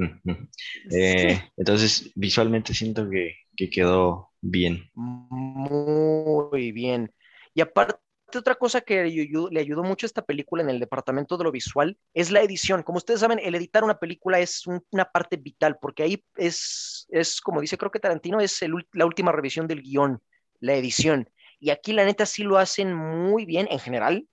Eh, 0.91 1.41
entonces, 1.57 2.11
visualmente 2.15 2.73
siento 2.73 3.09
que, 3.09 3.35
que 3.55 3.69
quedó 3.69 4.31
bien. 4.41 4.89
Muy 4.93 6.71
bien. 6.71 7.11
Y 7.53 7.61
aparte 7.61 8.04
otra 8.33 8.55
cosa 8.55 8.81
que 8.81 9.03
le 9.05 9.59
ayudó 9.59 9.83
mucho 9.83 10.05
a 10.05 10.07
esta 10.07 10.25
película 10.25 10.63
en 10.63 10.69
el 10.69 10.79
departamento 10.79 11.37
de 11.37 11.43
lo 11.43 11.51
visual 11.51 11.97
es 12.13 12.31
la 12.31 12.41
edición. 12.41 12.83
Como 12.83 12.97
ustedes 12.97 13.19
saben, 13.19 13.39
el 13.39 13.55
editar 13.55 13.83
una 13.83 13.99
película 13.99 14.39
es 14.39 14.65
una 14.67 15.05
parte 15.05 15.37
vital, 15.37 15.77
porque 15.79 16.03
ahí 16.03 16.23
es, 16.35 17.07
es 17.09 17.39
como 17.41 17.61
dice 17.61 17.77
creo 17.77 17.91
que 17.91 17.99
Tarantino, 17.99 18.39
es 18.39 18.59
la 18.93 19.05
última 19.05 19.31
revisión 19.31 19.67
del 19.67 19.81
guion, 19.81 20.21
la 20.59 20.75
edición. 20.75 21.29
Y 21.59 21.69
aquí 21.69 21.93
la 21.93 22.05
neta 22.05 22.25
sí 22.25 22.43
lo 22.43 22.57
hacen 22.57 22.93
muy 22.93 23.45
bien 23.45 23.67
en 23.69 23.79
general. 23.79 24.27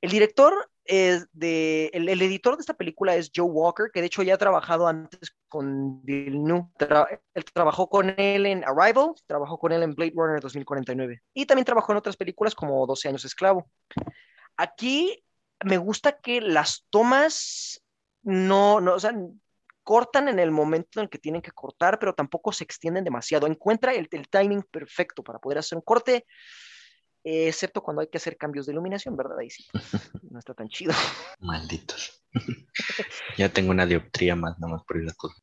El 0.00 0.10
director 0.10 0.70
es 0.86 1.26
el, 1.40 2.08
editor 2.08 2.56
de 2.56 2.60
esta 2.60 2.74
película 2.74 3.14
es 3.16 3.30
Joe 3.34 3.46
Walker, 3.46 3.90
que 3.92 4.00
de 4.00 4.06
hecho 4.06 4.22
ya 4.22 4.34
ha 4.34 4.38
trabajado 4.38 4.86
antes 4.86 5.36
con 5.48 6.02
Villeneuve. 6.04 6.68
él 7.34 7.44
trabajó 7.52 7.88
con 7.88 8.14
él 8.18 8.46
en 8.46 8.64
Arrival, 8.64 9.12
trabajó 9.26 9.58
con 9.58 9.72
él 9.72 9.82
en 9.82 9.94
Blade 9.94 10.12
Runner 10.14 10.40
2049 10.40 11.22
y 11.34 11.46
también 11.46 11.64
trabajó 11.64 11.92
en 11.92 11.98
otras 11.98 12.16
películas 12.16 12.54
como 12.54 12.86
12 12.86 13.08
años 13.08 13.24
esclavo. 13.24 13.70
Aquí 14.56 15.24
me 15.64 15.78
gusta 15.78 16.20
que 16.20 16.40
las 16.40 16.86
tomas 16.90 17.82
no, 18.22 18.80
no, 18.80 18.94
o 18.94 19.00
sea, 19.00 19.14
cortan 19.82 20.28
en 20.28 20.40
el 20.40 20.50
momento 20.50 20.98
en 20.98 21.04
el 21.04 21.10
que 21.10 21.18
tienen 21.18 21.40
que 21.40 21.52
cortar, 21.52 21.98
pero 21.98 22.12
tampoco 22.12 22.52
se 22.52 22.64
extienden 22.64 23.04
demasiado. 23.04 23.46
Encuentra 23.46 23.92
el, 23.94 24.08
el 24.10 24.28
timing 24.28 24.62
perfecto 24.64 25.22
para 25.22 25.38
poder 25.38 25.58
hacer 25.58 25.76
un 25.76 25.82
corte 25.82 26.26
excepto 27.26 27.82
cuando 27.82 28.00
hay 28.00 28.08
que 28.08 28.18
hacer 28.18 28.36
cambios 28.36 28.66
de 28.66 28.72
iluminación, 28.72 29.16
¿verdad? 29.16 29.38
Ahí 29.38 29.50
sí, 29.50 29.66
no 30.30 30.38
está 30.38 30.54
tan 30.54 30.68
chido. 30.68 30.94
Malditos. 31.40 32.22
ya 33.36 33.48
tengo 33.48 33.70
una 33.70 33.86
dioptría 33.86 34.36
más, 34.36 34.58
nada 34.58 34.74
más 34.74 34.84
por 34.84 34.98
esas 34.98 35.14
cosas. 35.16 35.42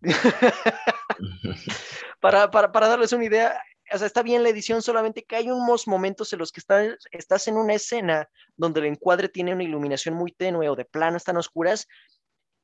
para, 2.21 2.49
para, 2.49 2.71
para, 2.71 2.87
darles 2.87 3.11
una 3.11 3.25
idea, 3.25 3.61
o 3.91 3.97
sea, 3.97 4.07
está 4.07 4.23
bien 4.23 4.43
la 4.43 4.49
edición, 4.49 4.81
solamente 4.81 5.25
que 5.25 5.35
hay 5.35 5.49
unos 5.49 5.87
momentos 5.87 6.31
en 6.31 6.39
los 6.39 6.51
que 6.53 6.61
estás, 6.61 6.95
estás 7.11 7.47
en 7.49 7.57
una 7.57 7.73
escena 7.73 8.29
donde 8.55 8.79
el 8.79 8.85
encuadre 8.85 9.27
tiene 9.27 9.53
una 9.53 9.63
iluminación 9.63 10.15
muy 10.15 10.31
tenue 10.31 10.69
o 10.69 10.75
de 10.75 10.85
planas 10.85 11.25
tan 11.25 11.35
oscuras, 11.35 11.87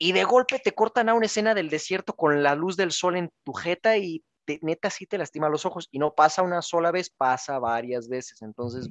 y 0.02 0.14
de 0.14 0.24
golpe 0.24 0.60
te 0.60 0.74
cortan 0.74 1.10
a 1.10 1.14
una 1.14 1.26
escena 1.26 1.54
del 1.54 1.70
desierto 1.70 2.16
con 2.16 2.42
la 2.42 2.56
luz 2.56 2.78
del 2.78 2.94
sol 2.94 3.18
en 3.18 3.30
tu 3.44 3.52
jeta 3.52 3.98
y 3.98 4.24
neta 4.62 4.90
sí 4.90 5.06
te 5.06 5.18
lastima 5.18 5.50
los 5.50 5.66
ojos 5.66 5.88
y 5.92 6.00
no 6.00 6.16
pasa 6.16 6.42
una 6.42 6.62
sola 6.62 6.92
vez, 6.92 7.10
pasa 7.10 7.60
varias 7.60 8.10
veces. 8.10 8.42
Entonces, 8.42 8.90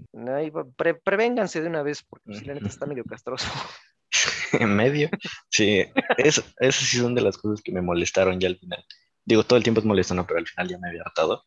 prevénganse 1.02 1.60
de 1.60 1.68
una 1.68 1.82
vez 1.82 2.04
porque 2.04 2.34
si 2.34 2.44
la 2.44 2.54
neta 2.54 2.68
está 2.68 2.86
medio 2.86 3.04
castroso. 3.04 3.48
en 4.52 4.74
medio, 4.74 5.10
sí, 5.50 5.84
eso, 6.16 6.42
eso 6.58 6.84
sí 6.84 6.98
son 6.98 7.14
de 7.14 7.22
las 7.22 7.36
cosas 7.36 7.60
que 7.62 7.72
me 7.72 7.82
molestaron 7.82 8.38
ya 8.38 8.48
al 8.48 8.58
final. 8.58 8.84
Digo, 9.24 9.44
todo 9.44 9.56
el 9.56 9.62
tiempo 9.62 9.80
es 9.80 9.86
molesto, 9.86 10.14
¿no? 10.14 10.26
Pero 10.26 10.38
al 10.38 10.46
final 10.46 10.68
ya 10.68 10.78
me 10.78 10.88
había 10.88 11.02
hartado. 11.02 11.44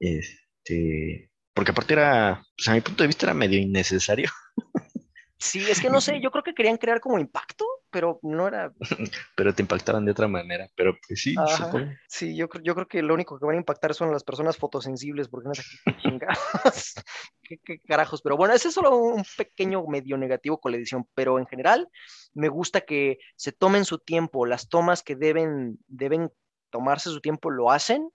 Este, 0.00 1.30
porque 1.54 1.70
aparte 1.72 1.92
era, 1.92 2.42
pues 2.56 2.68
a 2.68 2.72
mi 2.72 2.80
punto 2.80 3.02
de 3.02 3.08
vista 3.08 3.26
era 3.26 3.34
medio 3.34 3.58
innecesario. 3.58 4.30
Sí, 5.38 5.64
es 5.68 5.80
que 5.80 5.90
no 5.90 6.00
sé, 6.00 6.20
yo 6.22 6.30
creo 6.30 6.44
que 6.44 6.54
querían 6.54 6.76
crear 6.76 7.00
como 7.00 7.18
impacto, 7.18 7.64
pero 7.90 8.18
no 8.22 8.48
era. 8.48 8.72
pero 9.36 9.54
te 9.54 9.62
impactaban 9.62 10.04
de 10.04 10.12
otra 10.12 10.28
manera, 10.28 10.68
pero 10.76 10.96
pues 11.06 11.20
sí, 11.22 11.34
Sí, 12.08 12.36
yo, 12.36 12.48
yo 12.62 12.74
creo 12.74 12.88
que 12.88 13.02
lo 13.02 13.14
único 13.14 13.38
que 13.38 13.46
van 13.46 13.56
a 13.56 13.58
impactar 13.58 13.94
son 13.94 14.12
las 14.12 14.24
personas 14.24 14.56
fotosensibles, 14.56 15.28
porque 15.28 15.48
no 15.48 15.54
sé 15.54 15.62
qué 17.42 17.58
qué, 17.64 17.80
carajos. 17.80 18.22
Pero 18.22 18.36
bueno, 18.36 18.54
ese 18.54 18.68
es 18.68 18.74
solo 18.74 18.96
un 18.96 19.24
pequeño 19.36 19.84
medio 19.86 20.16
negativo 20.16 20.58
con 20.58 20.72
la 20.72 20.78
edición, 20.78 21.06
pero 21.14 21.38
en 21.38 21.46
general 21.46 21.88
me 22.34 22.48
gusta 22.48 22.82
que 22.82 23.18
se 23.36 23.52
tomen 23.52 23.84
su 23.84 23.98
tiempo, 23.98 24.46
las 24.46 24.68
tomas 24.68 25.02
que 25.02 25.16
deben, 25.16 25.78
deben 25.86 26.30
tomarse 26.70 27.10
su 27.10 27.20
tiempo 27.20 27.50
lo 27.50 27.70
hacen 27.70 28.10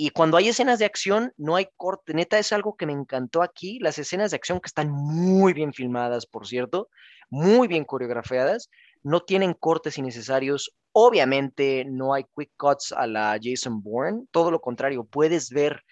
y 0.00 0.10
cuando 0.10 0.36
hay 0.36 0.48
escenas 0.48 0.78
de 0.78 0.84
acción, 0.84 1.32
no 1.36 1.56
hay 1.56 1.70
corte. 1.76 2.14
Neta, 2.14 2.38
es 2.38 2.52
algo 2.52 2.76
que 2.76 2.86
me 2.86 2.92
encantó 2.92 3.42
aquí. 3.42 3.80
Las 3.80 3.98
escenas 3.98 4.30
de 4.30 4.36
acción 4.36 4.60
que 4.60 4.68
están 4.68 4.92
muy 4.92 5.52
bien 5.52 5.72
filmadas, 5.72 6.24
por 6.24 6.46
cierto, 6.46 6.88
muy 7.30 7.68
bien 7.68 7.84
coreografiadas, 7.84 8.70
no 9.02 9.20
tienen 9.20 9.54
cortes 9.54 9.98
innecesarios. 9.98 10.74
Obviamente 10.92 11.84
no 11.86 12.14
hay 12.14 12.24
quick 12.36 12.52
cuts 12.56 12.92
a 12.92 13.06
la 13.06 13.38
Jason 13.40 13.82
Bourne. 13.82 14.26
Todo 14.30 14.50
lo 14.50 14.60
contrario, 14.60 15.04
puedes 15.04 15.50
ver 15.50 15.82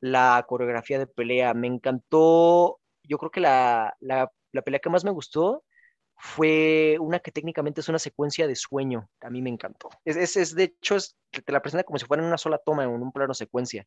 la 0.00 0.44
coreografía 0.48 0.98
de 0.98 1.06
pelea. 1.06 1.54
Me 1.54 1.66
encantó. 1.66 2.80
Yo 3.02 3.18
creo 3.18 3.30
que 3.30 3.40
la, 3.40 3.94
la, 4.00 4.30
la 4.52 4.62
pelea 4.62 4.80
que 4.80 4.90
más 4.90 5.04
me 5.04 5.10
gustó 5.10 5.62
fue 6.18 6.96
una 6.98 7.20
que 7.20 7.30
técnicamente 7.30 7.80
es 7.80 7.88
una 7.88 7.98
secuencia 7.98 8.46
de 8.46 8.56
sueño. 8.56 9.08
A 9.20 9.30
mí 9.30 9.42
me 9.42 9.50
encantó. 9.50 9.90
Es, 10.04 10.36
es, 10.36 10.54
de 10.54 10.64
hecho, 10.64 10.96
es, 10.96 11.16
te 11.30 11.52
la 11.52 11.60
presenta 11.60 11.84
como 11.84 11.98
si 11.98 12.06
fuera 12.06 12.22
en 12.22 12.28
una 12.28 12.38
sola 12.38 12.58
toma, 12.64 12.84
en 12.84 12.90
un 12.90 13.12
plano 13.12 13.34
secuencia. 13.34 13.86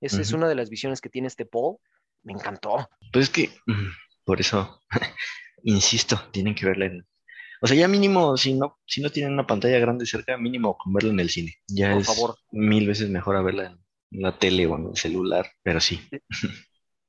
Esa 0.00 0.22
es 0.22 0.32
una 0.32 0.48
de 0.48 0.54
las 0.54 0.70
visiones 0.70 1.00
que 1.00 1.10
tiene 1.10 1.28
este 1.28 1.44
Paul. 1.44 1.76
Me 2.22 2.32
encantó. 2.32 2.88
Pues 3.12 3.26
es 3.26 3.30
que, 3.30 3.50
por 4.24 4.40
eso, 4.40 4.80
insisto, 5.64 6.20
tienen 6.32 6.54
que 6.54 6.66
verla 6.66 6.86
en... 6.86 7.06
O 7.62 7.66
sea, 7.66 7.76
ya 7.76 7.88
mínimo, 7.88 8.36
si 8.36 8.54
no, 8.54 8.78
si 8.86 9.02
no 9.02 9.10
tienen 9.10 9.34
una 9.34 9.46
pantalla 9.46 9.78
grande 9.78 10.06
cerca, 10.06 10.36
mínimo 10.38 10.78
con 10.78 10.94
verla 10.94 11.10
en 11.10 11.20
el 11.20 11.28
cine. 11.28 11.54
Ya 11.68 11.92
por 11.92 12.00
es 12.00 12.06
favor. 12.06 12.36
mil 12.52 12.86
veces 12.86 13.10
mejor 13.10 13.36
a 13.36 13.42
verla 13.42 13.76
en 14.10 14.22
la 14.22 14.38
tele 14.38 14.66
o 14.66 14.76
en 14.76 14.88
el 14.88 14.96
celular, 14.96 15.46
pero 15.62 15.80
sí. 15.80 16.00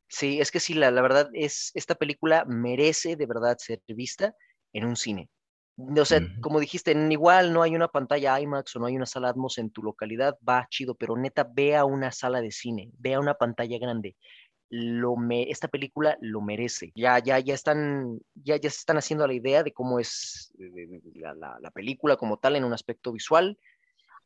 Sí, 0.09 0.41
es 0.41 0.51
que 0.51 0.59
sí, 0.59 0.73
la, 0.73 0.91
la 0.91 1.01
verdad 1.01 1.29
es, 1.33 1.71
esta 1.73 1.95
película 1.95 2.43
merece 2.45 3.15
de 3.15 3.25
verdad 3.25 3.55
ser 3.59 3.81
vista 3.87 4.35
en 4.73 4.85
un 4.85 4.97
cine. 4.97 5.29
O 5.77 6.05
sea, 6.05 6.19
como 6.41 6.59
dijiste, 6.59 6.91
igual 7.09 7.53
no 7.53 7.63
hay 7.63 7.75
una 7.75 7.87
pantalla 7.87 8.39
IMAX 8.39 8.75
o 8.75 8.79
no 8.79 8.85
hay 8.87 8.95
una 8.95 9.05
sala 9.05 9.29
Atmos 9.29 9.57
en 9.57 9.71
tu 9.71 9.81
localidad, 9.81 10.37
va 10.47 10.67
chido, 10.69 10.95
pero 10.95 11.15
neta, 11.15 11.47
ve 11.49 11.75
a 11.75 11.85
una 11.85 12.11
sala 12.11 12.41
de 12.41 12.51
cine, 12.51 12.91
ve 12.99 13.13
a 13.13 13.19
una 13.19 13.33
pantalla 13.35 13.79
grande. 13.79 14.15
Lo 14.73 15.17
me, 15.17 15.51
esta 15.51 15.67
película 15.67 16.17
lo 16.21 16.39
merece. 16.39 16.93
Ya, 16.95 17.19
ya, 17.19 17.39
ya 17.39 17.53
están, 17.53 18.19
ya, 18.35 18.55
ya 18.55 18.69
se 18.69 18.79
están 18.79 18.97
haciendo 18.97 19.27
la 19.27 19.33
idea 19.33 19.63
de 19.63 19.73
cómo 19.73 19.99
es 19.99 20.53
la, 21.13 21.35
la 21.59 21.71
película 21.71 22.15
como 22.15 22.37
tal 22.37 22.55
en 22.55 22.63
un 22.63 22.73
aspecto 22.73 23.11
visual. 23.11 23.59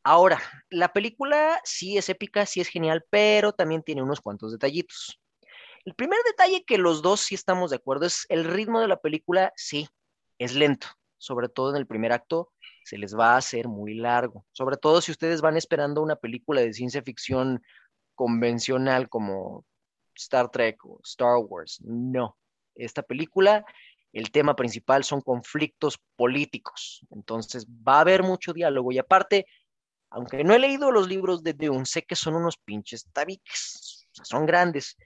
Ahora, 0.04 0.40
la 0.70 0.92
película 0.92 1.60
sí 1.64 1.98
es 1.98 2.08
épica, 2.08 2.46
sí 2.46 2.60
es 2.60 2.68
genial, 2.68 3.04
pero 3.10 3.52
también 3.52 3.82
tiene 3.82 4.04
unos 4.04 4.20
cuantos 4.20 4.52
detallitos. 4.52 5.20
El 5.84 5.94
primer 5.94 6.18
detalle 6.24 6.64
que 6.64 6.78
los 6.78 7.02
dos 7.02 7.20
sí 7.20 7.34
estamos 7.34 7.70
de 7.70 7.76
acuerdo 7.76 8.06
es 8.06 8.24
el 8.28 8.44
ritmo 8.44 8.80
de 8.80 8.86
la 8.86 9.00
película, 9.00 9.52
sí, 9.56 9.88
es 10.38 10.54
lento, 10.54 10.86
sobre 11.18 11.48
todo 11.48 11.70
en 11.70 11.76
el 11.76 11.86
primer 11.88 12.12
acto, 12.12 12.52
se 12.84 12.98
les 12.98 13.16
va 13.16 13.34
a 13.34 13.38
hacer 13.38 13.66
muy 13.66 13.94
largo, 13.94 14.44
sobre 14.52 14.76
todo 14.76 15.00
si 15.00 15.10
ustedes 15.10 15.40
van 15.40 15.56
esperando 15.56 16.02
una 16.02 16.16
película 16.16 16.60
de 16.60 16.72
ciencia 16.72 17.02
ficción 17.02 17.62
convencional 18.14 19.08
como 19.08 19.64
Star 20.16 20.50
Trek 20.50 20.84
o 20.84 21.00
Star 21.04 21.36
Wars. 21.38 21.80
No, 21.82 22.36
esta 22.74 23.02
película, 23.02 23.64
el 24.12 24.30
tema 24.30 24.56
principal 24.56 25.04
son 25.04 25.20
conflictos 25.20 25.98
políticos, 26.16 27.04
entonces 27.10 27.66
va 27.66 27.98
a 27.98 28.00
haber 28.00 28.22
mucho 28.22 28.52
diálogo 28.52 28.92
y 28.92 28.98
aparte, 28.98 29.46
aunque 30.10 30.44
no 30.44 30.54
he 30.54 30.58
leído 30.58 30.90
los 30.90 31.08
libros 31.08 31.42
de 31.42 31.52
Dune, 31.52 31.86
sé 31.86 32.02
que 32.02 32.16
son 32.16 32.34
unos 32.34 32.56
pinches 32.56 33.06
tabiques, 33.12 34.06
son 34.12 34.46
grandes 34.46 34.96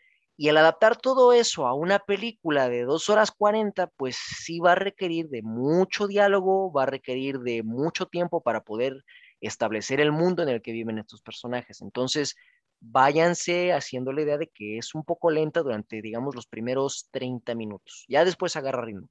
y 0.40 0.48
al 0.48 0.56
adaptar 0.56 0.96
todo 0.96 1.34
eso 1.34 1.66
a 1.66 1.74
una 1.74 1.98
película 1.98 2.70
de 2.70 2.84
dos 2.84 3.11
horas 3.11 3.30
40, 3.30 3.88
pues 3.88 4.16
sí 4.16 4.58
va 4.58 4.72
a 4.72 4.74
requerir 4.74 5.28
de 5.28 5.42
mucho 5.42 6.06
diálogo, 6.06 6.72
va 6.72 6.84
a 6.84 6.86
requerir 6.86 7.40
de 7.40 7.62
mucho 7.62 8.06
tiempo 8.06 8.40
para 8.40 8.62
poder 8.62 9.04
establecer 9.42 10.00
el 10.00 10.12
mundo 10.12 10.42
en 10.42 10.48
el 10.48 10.62
que 10.62 10.72
viven 10.72 10.96
estos 10.96 11.20
personajes. 11.20 11.82
Entonces, 11.82 12.36
váyanse 12.81 13.72
haciendo 13.72 14.12
la 14.12 14.22
idea 14.22 14.39
de 14.39 14.49
que 14.49 14.78
es 14.78 14.95
un 14.95 15.05
poco 15.05 15.31
lenta 15.31 15.62
durante, 15.62 16.01
digamos, 16.01 16.35
los 16.35 16.47
primeros 16.47 17.09
30 17.11 17.55
minutos. 17.55 18.05
Ya 18.09 18.24
después 18.24 18.57
agarra 18.57 18.85
ritmo. 18.85 19.09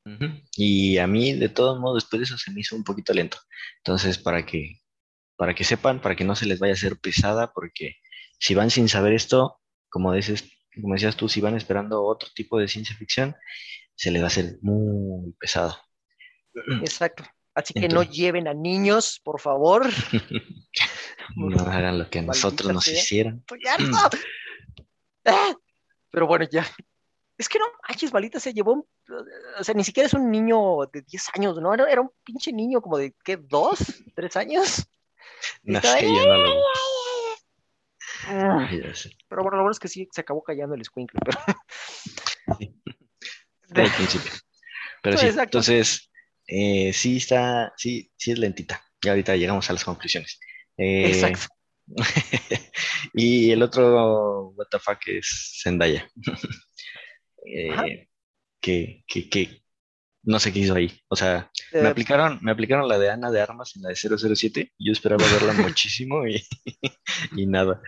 Y 0.56 0.98
a 0.98 1.08
mí, 1.08 1.34
de 1.34 1.50
todos 1.50 1.80
modos, 1.80 2.04
después 2.04 2.20
de 2.20 2.24
eso 2.26 2.38
se 2.38 2.52
me 2.52 2.62
hizo 2.62 2.76
un 2.76 2.84
poquito 2.84 3.14
lento. 3.14 3.38
Entonces, 3.78 4.18
para 4.18 4.46
que, 4.46 4.80
para 5.38 5.54
que 5.54 5.64
sepan, 5.64 6.02
para 6.02 6.16
que 6.16 6.26
no 6.26 6.36
se 6.36 6.46
les 6.46 6.60
vaya 6.60 6.74
a 6.74 6.76
hacer 6.76 6.98
pesada, 7.00 7.52
porque 7.54 7.98
si 8.40 8.56
van 8.56 8.72
sin 8.72 8.90
saber 8.90 9.14
esto, 9.14 9.60
como 9.90 10.14
dices, 10.14 10.50
como 10.82 10.94
decías 10.96 11.16
tú, 11.16 11.30
si 11.30 11.42
van 11.42 11.56
esperando 11.56 12.04
otro 12.04 12.30
tipo 12.34 12.60
de 12.60 12.68
ciencia 12.68 12.96
ficción, 12.96 13.36
se 13.96 14.12
les 14.12 14.22
va 14.22 14.26
a 14.26 14.28
hacer 14.28 14.58
muy 14.62 15.34
pesado. 15.40 15.78
Exacto. 16.82 17.24
Así 17.54 17.74
que 17.74 17.90
no 17.90 18.04
lleven 18.04 18.48
a 18.48 18.54
niños, 18.54 19.20
por 19.24 19.42
favor. 19.42 19.86
no 21.36 21.64
hagan 21.64 22.00
lo 22.00 22.10
que 22.10 22.20
a 22.20 22.22
nosotros 22.22 22.72
nos 22.74 22.88
hicieron. 22.88 23.44
Ah, 25.26 25.54
pero 26.10 26.26
bueno, 26.26 26.48
ya. 26.50 26.66
Es 27.38 27.50
que 27.50 27.60
no 27.60 27.66
manches, 27.88 28.12
malita 28.12 28.40
se 28.40 28.54
llevó, 28.54 28.88
o 29.60 29.64
sea, 29.64 29.76
ni 29.76 29.84
siquiera 29.84 30.08
es 30.08 30.14
un 30.14 30.32
niño 30.32 30.80
de 30.92 31.02
10 31.02 31.24
años, 31.36 31.62
¿no? 31.62 31.74
Era, 31.74 32.02
un 32.02 32.10
pinche 32.24 32.52
niño 32.52 32.82
como 32.82 32.98
de, 32.98 33.14
¿qué? 33.24 33.38
¿Dos? 33.38 33.80
¿Tres 34.16 34.36
años? 34.38 34.88
No 35.64 35.80
sé, 35.82 36.02
yo 36.08 36.26
no 36.26 36.38
lo... 36.38 36.64
Ah. 38.28 38.68
pero 39.28 39.44
bueno, 39.44 39.58
lo 39.58 39.64
bueno 39.64 39.72
es 39.72 39.80
que 39.80 39.88
sí 39.88 40.08
se 40.12 40.22
acabó 40.22 40.42
callando 40.42 40.74
el 40.74 40.84
squinkle, 40.84 41.20
pero. 41.24 41.38
Pero 45.02 45.18
sí, 45.18 45.28
entonces, 45.28 46.12
eh, 46.46 46.92
sí 46.94 47.18
está, 47.18 47.74
sí, 47.78 48.12
sí 48.18 48.32
es 48.32 48.40
lentita. 48.40 48.84
Y 49.02 49.08
ahorita 49.08 49.36
llegamos 49.36 49.70
a 49.70 49.74
las 49.74 49.86
conclusiones. 49.86 50.40
Eh, 50.80 51.08
Exacto. 51.12 51.48
y 53.14 53.52
el 53.52 53.62
otro 53.64 54.54
WTF 54.56 54.88
es 55.08 55.60
Zendaya. 55.64 56.10
eh, 57.46 58.08
que, 58.62 59.04
que, 59.08 59.30
que 59.30 59.64
no 60.24 60.40
sé 60.40 60.52
qué 60.54 60.60
hizo 60.60 60.76
ahí. 60.76 60.92
O 61.08 61.16
sea, 61.16 61.50
me 61.74 61.80
Eh, 61.80 61.88
aplicaron, 61.88 62.40
me 62.42 62.52
aplicaron 62.52 62.88
la 62.88 62.98
de 63.00 63.10
Ana 63.10 63.32
de 63.32 63.42
Armas 63.42 63.76
en 63.76 63.82
la 63.84 63.90
de 63.90 63.96
007. 63.96 64.74
Yo 64.78 64.92
esperaba 64.92 65.24
verla 65.32 65.54
muchísimo 65.74 66.28
y, 66.28 66.44
y 67.36 67.46
nada. 67.46 67.82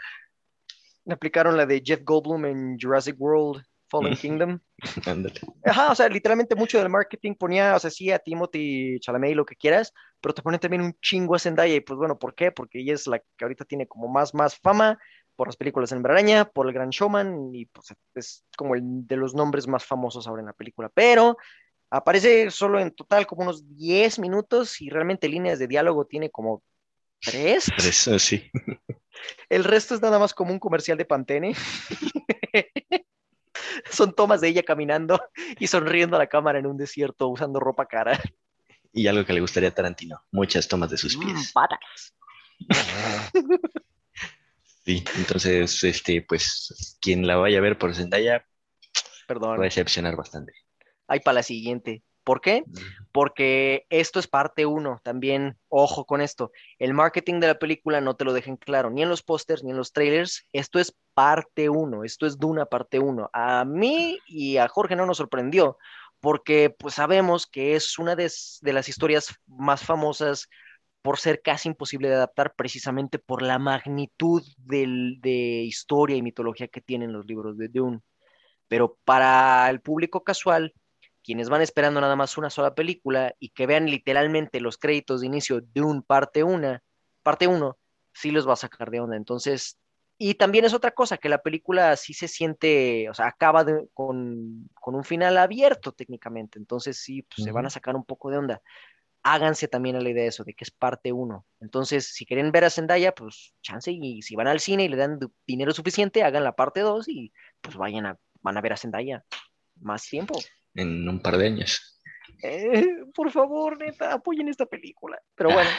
le 1.05 1.13
aplicaron 1.13 1.57
la 1.57 1.65
de 1.65 1.81
Jeff 1.83 2.01
Goldblum 2.03 2.45
en 2.45 2.77
Jurassic 2.79 3.15
World 3.19 3.63
Fallen 3.91 4.15
Kingdom. 4.15 4.59
Ándale. 5.05 5.39
Ajá, 5.65 5.91
o 5.91 5.95
sea, 5.95 6.07
literalmente 6.07 6.55
mucho 6.55 6.79
del 6.79 6.89
marketing 6.89 7.35
ponía, 7.35 7.75
o 7.75 7.79
sea, 7.79 7.91
sí, 7.91 8.09
a 8.09 8.19
Timothy 8.19 8.99
Chalamet 9.01 9.31
y 9.31 9.35
lo 9.35 9.45
que 9.45 9.57
quieras, 9.57 9.93
pero 10.21 10.33
te 10.33 10.41
ponen 10.41 10.59
también 10.59 10.81
un 10.81 10.95
chingo 11.01 11.35
a 11.35 11.39
Zendaya. 11.39 11.75
Y 11.75 11.81
pues 11.81 11.97
bueno, 11.97 12.17
¿por 12.17 12.33
qué? 12.33 12.51
Porque 12.51 12.79
ella 12.79 12.93
es 12.93 13.05
la 13.05 13.19
que 13.19 13.43
ahorita 13.43 13.65
tiene 13.65 13.87
como 13.87 14.07
más, 14.07 14.33
más 14.33 14.57
fama 14.57 14.97
por 15.35 15.47
las 15.47 15.57
películas 15.57 15.89
de 15.89 15.97
Hombre 15.97 16.13
Araña, 16.13 16.45
por 16.45 16.67
El 16.67 16.73
Gran 16.73 16.89
Showman, 16.89 17.53
y 17.53 17.65
pues 17.65 17.93
es 18.15 18.45
como 18.55 18.75
el 18.75 18.81
de 18.83 19.17
los 19.17 19.35
nombres 19.35 19.67
más 19.67 19.83
famosos 19.83 20.27
ahora 20.27 20.41
en 20.41 20.47
la 20.47 20.53
película. 20.53 20.89
Pero 20.93 21.37
aparece 21.89 22.49
solo 22.49 22.79
en 22.79 22.91
total 22.91 23.27
como 23.27 23.43
unos 23.43 23.75
10 23.75 24.19
minutos 24.19 24.81
y 24.81 24.89
realmente 24.89 25.27
líneas 25.27 25.59
de 25.59 25.67
diálogo 25.67 26.05
tiene 26.05 26.29
como 26.29 26.63
tres. 27.21 27.71
Pero 27.75 27.89
eso 27.89 28.17
sí. 28.19 28.49
El 29.49 29.63
resto 29.63 29.95
es 29.95 30.01
nada 30.01 30.17
más 30.17 30.33
como 30.33 30.51
un 30.51 30.59
comercial 30.59 30.97
de 30.97 31.05
Pantene. 31.05 31.53
Son 33.91 34.13
tomas 34.13 34.41
de 34.41 34.49
ella 34.49 34.63
caminando 34.63 35.19
y 35.59 35.67
sonriendo 35.67 36.15
a 36.15 36.19
la 36.19 36.27
cámara 36.27 36.59
en 36.59 36.67
un 36.67 36.77
desierto 36.77 37.27
usando 37.27 37.59
ropa 37.59 37.85
cara. 37.87 38.19
Y 38.93 39.07
algo 39.07 39.23
que 39.23 39.31
le 39.31 39.39
gustaría 39.39 39.69
a 39.69 39.73
Tarantino, 39.73 40.21
muchas 40.33 40.67
tomas 40.67 40.89
de 40.89 40.97
sus 40.97 41.15
Mm, 41.15 41.21
pies. 41.25 41.51
patas. 41.53 42.13
Sí, 44.83 45.03
entonces, 45.17 45.83
este, 45.83 46.21
pues, 46.27 46.97
quien 47.01 47.25
la 47.25 47.37
vaya 47.37 47.59
a 47.59 47.61
ver 47.61 47.77
por 47.77 47.95
Zendaya 47.95 48.39
va 48.39 48.43
a 48.43 48.47
Perdón. 49.27 49.61
decepcionar 49.61 50.15
bastante. 50.17 50.51
Ahí 51.07 51.19
para 51.21 51.35
la 51.35 51.43
siguiente. 51.43 52.03
¿Por 52.23 52.41
qué? 52.41 52.63
Porque 53.11 53.85
esto 53.89 54.19
es 54.19 54.27
parte 54.27 54.65
uno. 54.65 54.99
También, 55.03 55.57
ojo 55.69 56.05
con 56.05 56.21
esto. 56.21 56.51
El 56.77 56.93
marketing 56.93 57.39
de 57.39 57.47
la 57.47 57.59
película 57.59 57.99
no 57.99 58.15
te 58.15 58.25
lo 58.25 58.33
dejen 58.33 58.57
claro, 58.57 58.89
ni 58.89 59.01
en 59.01 59.09
los 59.09 59.23
pósters, 59.23 59.63
ni 59.63 59.71
en 59.71 59.77
los 59.77 59.91
trailers. 59.91 60.47
Esto 60.53 60.79
es 60.79 60.95
parte 61.13 61.69
uno. 61.69 62.03
Esto 62.03 62.25
es 62.25 62.37
Duna 62.37 62.65
parte 62.65 62.99
uno. 62.99 63.29
A 63.33 63.65
mí 63.65 64.19
y 64.27 64.57
a 64.57 64.67
Jorge 64.67 64.95
no 64.95 65.05
nos 65.05 65.17
sorprendió, 65.17 65.77
porque 66.19 66.69
pues 66.69 66.95
sabemos 66.95 67.47
que 67.47 67.75
es 67.75 67.97
una 67.97 68.15
de, 68.15 68.31
las 68.61 68.89
historias 68.89 69.35
más 69.47 69.83
famosas 69.83 70.47
por 71.01 71.17
ser 71.17 71.41
casi 71.41 71.69
imposible 71.69 72.09
de 72.09 72.15
adaptar, 72.15 72.53
precisamente 72.55 73.17
por 73.17 73.41
la 73.41 73.57
magnitud 73.57 74.43
del- 74.57 75.19
de 75.19 75.63
historia 75.63 76.15
y 76.15 76.21
mitología 76.21 76.67
que 76.67 76.81
tienen 76.81 77.11
los 77.11 77.25
libros 77.25 77.57
de 77.57 77.69
Dune. 77.69 78.01
Pero 78.67 78.97
para 79.03 79.67
el 79.69 79.81
público 79.81 80.23
casual, 80.23 80.73
quienes 81.23 81.49
van 81.49 81.61
esperando 81.61 82.01
nada 82.01 82.15
más 82.15 82.37
una 82.37 82.49
sola 82.49 82.73
película 82.75 83.35
y 83.39 83.49
que 83.49 83.67
vean 83.67 83.85
literalmente 83.85 84.59
los 84.59 84.77
créditos 84.77 85.21
de 85.21 85.27
inicio 85.27 85.61
de 85.61 85.81
un 85.81 86.01
parte 86.03 86.43
una, 86.43 86.83
parte 87.23 87.47
uno, 87.47 87.77
sí 88.13 88.31
los 88.31 88.47
va 88.47 88.53
a 88.53 88.57
sacar 88.57 88.89
de 88.91 88.99
onda. 88.99 89.15
Entonces, 89.15 89.77
y 90.17 90.35
también 90.35 90.65
es 90.65 90.73
otra 90.73 90.91
cosa, 90.91 91.17
que 91.17 91.29
la 91.29 91.41
película 91.41 91.95
sí 91.95 92.13
se 92.13 92.27
siente, 92.27 93.09
o 93.09 93.13
sea, 93.13 93.27
acaba 93.27 93.63
de- 93.63 93.87
con, 93.93 94.69
con 94.73 94.93
un 94.95 95.03
final 95.03 95.37
abierto 95.37 95.93
técnicamente. 95.93 96.59
Entonces, 96.59 96.97
sí, 96.99 97.23
pues, 97.23 97.43
se 97.43 97.51
van 97.51 97.65
a 97.65 97.69
sacar 97.71 97.95
un 97.95 98.05
poco 98.05 98.29
de 98.29 98.37
onda. 98.37 98.61
Háganse 99.23 99.67
también 99.67 99.95
a 99.95 100.01
la 100.01 100.09
idea 100.09 100.23
de 100.23 100.29
eso, 100.29 100.43
de 100.43 100.53
que 100.53 100.63
es 100.63 100.71
parte 100.71 101.11
uno. 101.11 101.45
Entonces, 101.59 102.07
si 102.13 102.25
quieren 102.25 102.51
ver 102.51 102.65
a 102.65 102.69
Zendaya, 102.71 103.13
pues 103.13 103.53
chance, 103.61 103.91
y 103.91 104.21
si 104.23 104.35
van 104.35 104.47
al 104.47 104.59
cine 104.59 104.83
y 104.83 104.89
le 104.89 104.97
dan 104.97 105.19
dinero 105.45 105.71
suficiente, 105.73 106.23
hagan 106.23 106.43
la 106.43 106.55
parte 106.55 106.79
dos 106.81 107.07
y 107.07 107.31
pues 107.61 107.75
vayan 107.77 108.05
a, 108.07 108.17
van 108.41 108.57
a 108.57 108.61
ver 108.61 108.73
a 108.73 108.77
Zendaya 108.77 109.23
más 109.79 110.03
tiempo. 110.07 110.39
En 110.73 111.07
un 111.07 111.21
par 111.21 111.37
de 111.37 111.47
años. 111.47 111.99
Eh, 112.43 113.05
por 113.13 113.31
favor, 113.31 113.77
neta, 113.77 114.13
apoyen 114.13 114.47
esta 114.47 114.65
película. 114.65 115.21
Pero 115.35 115.51
bueno, 115.51 115.69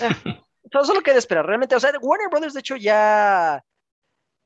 eh, 0.00 0.40
solo 0.84 1.00
queda 1.00 1.18
esperar. 1.18 1.46
Realmente, 1.46 1.74
o 1.74 1.80
sea, 1.80 1.92
Warner 2.00 2.28
Brothers, 2.28 2.54
de 2.54 2.60
hecho, 2.60 2.76
ya, 2.76 3.64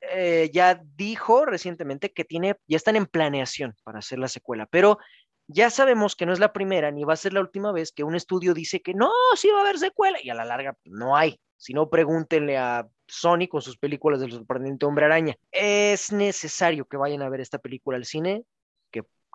eh, 0.01 0.51
ya 0.53 0.81
dijo 0.97 1.45
recientemente 1.45 2.13
que 2.13 2.25
tiene, 2.25 2.57
ya 2.67 2.77
están 2.77 2.97
en 2.97 3.07
planeación 3.07 3.75
para 3.85 3.99
hacer 3.99 4.19
la 4.19 4.29
secuela, 4.29 4.67
pero 4.67 4.99
ya 5.47 5.71
sabemos 5.71 6.17
que 6.17 6.27
no 6.27 6.33
es 6.33 6.39
la 6.39 6.53
primera 6.53 6.91
ni 6.91 7.05
va 7.05 7.13
a 7.13 7.17
ser 7.17 7.33
la 7.35 7.41
última 7.41 7.73
vez 7.73 7.93
que 7.93 8.05
un 8.05 8.15
estudio 8.15 8.55
dice 8.55 8.81
que 8.81 8.95
no, 8.95 9.11
sí 9.37 9.51
va 9.51 9.59
a 9.59 9.61
haber 9.63 9.79
secuela 9.79 10.19
y 10.23 10.31
a 10.31 10.35
la 10.35 10.45
larga 10.45 10.77
no 10.85 11.17
hay. 11.17 11.39
Si 11.57 11.73
no, 11.73 11.89
pregúntenle 11.89 12.59
a 12.59 12.87
Sony 13.07 13.49
con 13.49 13.63
sus 13.63 13.79
películas 13.79 14.21
del 14.21 14.33
sorprendente 14.33 14.87
Hombre 14.87 15.07
Araña. 15.07 15.37
Es 15.51 16.13
necesario 16.13 16.87
que 16.87 16.97
vayan 16.97 17.23
a 17.23 17.29
ver 17.29 17.41
esta 17.41 17.59
película 17.59 17.97
al 17.97 18.05
cine, 18.05 18.45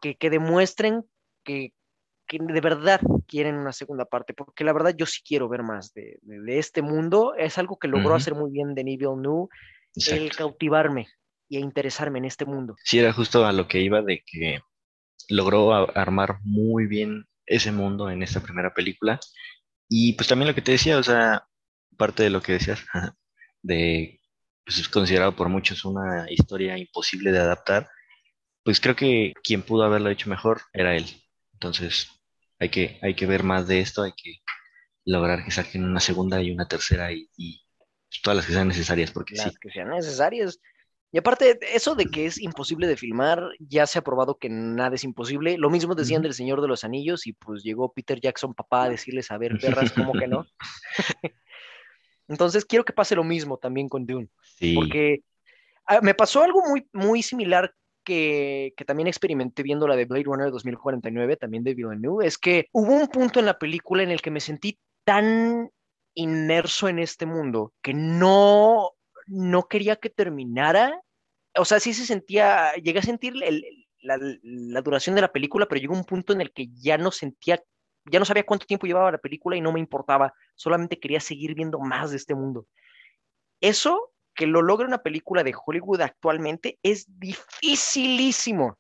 que, 0.02 0.30
demuestren 0.30 1.04
que, 1.44 1.74
que 2.28 2.40
de 2.42 2.62
verdad 2.62 3.02
quieren 3.28 3.56
una 3.56 3.74
segunda 3.74 4.06
parte, 4.06 4.34
porque 4.34 4.64
la 4.64 4.74
verdad 4.74 4.96
yo 4.98 5.06
sí 5.06 5.22
quiero 5.26 5.50
ver 5.50 5.64
más 5.64 5.94
de, 5.94 6.20
de- 6.22 6.42
de 6.42 6.60
este 6.60 6.82
mundo. 6.82 7.34
Es 7.36 7.58
algo 7.58 7.78
que 7.78 7.88
logró 7.88 8.16
hacer 8.16 8.36
muy 8.36 8.52
bien 8.52 8.76
Denis 8.76 8.98
Villeneuve, 9.00 9.50
el 9.96 9.96
Exacto. 9.96 10.38
cautivarme 10.38 11.08
y 11.50 11.58
a 11.58 11.60
interesarme 11.60 12.20
en 12.20 12.26
este 12.26 12.46
mundo. 12.46 12.76
Sí, 12.84 13.00
era 13.00 13.14
justo 13.14 13.46
a 13.46 13.52
lo 13.52 13.68
que 13.68 13.80
iba 13.82 14.02
de 14.02 14.24
que 14.26 14.60
logró 15.30 15.74
armar 15.74 16.38
muy 16.44 16.88
bien 16.88 17.26
ese 17.46 17.72
mundo 17.72 18.10
en 18.10 18.24
esta 18.24 18.42
primera 18.42 18.74
película. 18.74 19.20
Y 19.88 20.14
pues 20.14 20.28
también 20.28 20.48
lo 20.48 20.56
que 20.56 20.62
te 20.62 20.74
decía, 20.74 20.98
o 20.98 21.04
sea, 21.04 21.48
parte 21.98 22.24
de 22.24 22.30
lo 22.30 22.42
que 22.42 22.54
decías, 22.54 22.86
de, 23.62 24.20
pues 24.66 24.78
es 24.80 24.90
considerado 24.90 25.36
por 25.36 25.50
muchos 25.50 25.84
una 25.86 26.26
historia 26.32 26.78
imposible 26.78 27.32
de 27.32 27.40
adaptar, 27.40 27.88
pues 28.64 28.80
creo 28.80 28.96
que 28.96 29.34
quien 29.44 29.62
pudo 29.62 29.84
haberlo 29.84 30.10
hecho 30.10 30.30
mejor 30.30 30.62
era 30.74 30.96
él. 30.96 31.06
Entonces, 31.54 32.10
hay 32.60 32.70
que, 32.70 33.00
hay 33.02 33.16
que 33.16 33.26
ver 33.26 33.44
más 33.44 33.68
de 33.68 33.80
esto, 33.80 34.04
hay 34.04 34.14
que 34.14 34.36
lograr 35.06 35.44
que 35.44 35.52
saquen 35.52 35.84
una 35.84 36.00
segunda 36.00 36.42
y 36.42 36.52
una 36.52 36.68
tercera 36.68 37.12
y, 37.12 37.30
y 37.36 37.62
todas 38.24 38.38
las 38.38 38.46
que 38.46 38.54
sean 38.54 38.68
necesarias, 38.68 39.12
porque 39.12 39.36
sí, 39.36 39.50
que 39.62 39.70
sean 39.72 39.90
necesarias. 39.90 40.60
Y 41.12 41.18
aparte, 41.18 41.58
eso 41.74 41.96
de 41.96 42.06
que 42.06 42.28
es 42.28 42.40
imposible 42.40 42.86
de 42.86 42.96
filmar, 42.96 43.42
ya 43.60 43.88
se 43.88 43.98
ha 43.98 44.04
probado 44.04 44.38
que 44.38 44.48
nada 44.50 44.94
es 44.94 45.04
imposible. 45.04 45.58
Lo 45.58 45.72
mismo 45.72 45.96
decían 45.96 46.22
del 46.22 46.36
Señor 46.36 46.62
de 46.62 46.68
los 46.68 46.84
Anillos 46.84 47.26
y 47.26 47.34
pues 47.34 47.64
llegó 47.64 47.92
Peter 47.92 48.20
Jackson, 48.22 48.54
papá, 48.54 48.84
a 48.84 48.90
decirles, 48.90 49.32
a 49.32 49.38
ver, 49.40 49.58
perras, 49.60 49.92
¿cómo 49.92 50.14
que 50.14 50.28
no? 50.28 50.46
Entonces, 52.28 52.64
quiero 52.64 52.86
que 52.86 52.94
pase 52.94 53.16
lo 53.16 53.24
mismo 53.24 53.58
también 53.58 53.90
con 53.90 54.06
Dune, 54.06 54.30
sí, 54.44 54.76
porque 54.76 55.24
ah, 55.88 56.00
me 56.02 56.14
pasó 56.14 56.44
algo 56.44 56.62
muy, 56.62 56.88
muy 56.94 57.24
similar 57.24 57.74
que, 58.04 58.74
también 58.86 59.08
experimenté 59.08 59.64
viendo 59.64 59.88
la 59.88 59.96
de 59.96 60.06
Blade 60.06 60.24
Runner 60.24 60.52
2049, 60.52 61.38
también 61.38 61.64
de 61.64 61.74
Villeneuve, 61.74 62.26
es 62.26 62.38
que 62.38 62.68
hubo 62.72 62.94
un 62.94 63.08
punto 63.08 63.40
en 63.40 63.46
la 63.46 63.60
película 63.60 64.04
en 64.04 64.12
el 64.12 64.22
que 64.22 64.32
me 64.32 64.40
sentí 64.40 64.80
tan 65.04 65.70
inmerso 66.14 66.88
en 66.90 67.00
este 67.00 67.26
mundo 67.26 67.74
que 67.82 67.94
no, 67.94 68.92
no 69.28 69.68
quería 69.68 69.96
que 69.96 70.10
terminara. 70.10 71.02
O 71.56 71.66
sea, 71.66 71.80
sí 71.80 71.94
se 71.94 72.06
sentía, 72.06 72.74
llegué 72.76 73.00
a 73.00 73.04
sentir 73.04 73.34
la 74.02 74.82
duración 74.82 75.16
de 75.16 75.22
la 75.22 75.32
película, 75.32 75.68
pero 75.68 75.82
llegó 75.82 75.94
un 75.94 76.06
punto 76.06 76.34
en 76.34 76.42
el 76.42 76.52
que 76.52 76.68
ya 76.74 76.98
no 76.98 77.12
sentía, 77.12 77.62
ya 78.06 78.20
no 78.20 78.26
sabía 78.26 78.46
cuánto 78.46 78.66
tiempo 78.66 78.88
llevaba 78.88 79.12
la 79.12 79.18
película 79.18 79.56
y 79.56 79.62
no 79.62 79.72
me 79.72 79.80
importaba, 79.80 80.34
solamente 80.56 81.00
quería 81.00 81.20
seguir 81.20 81.54
viendo 81.56 81.80
más 81.80 82.12
de 82.12 82.18
este 82.18 82.36
mundo. 82.36 82.68
Eso 83.62 84.14
que 84.36 84.48
lo 84.48 84.62
logra 84.62 84.88
una 84.88 85.04
película 85.04 85.44
de 85.44 85.54
Hollywood 85.66 86.02
actualmente 86.02 86.80
es 86.84 87.06
dificilísimo. 87.08 88.78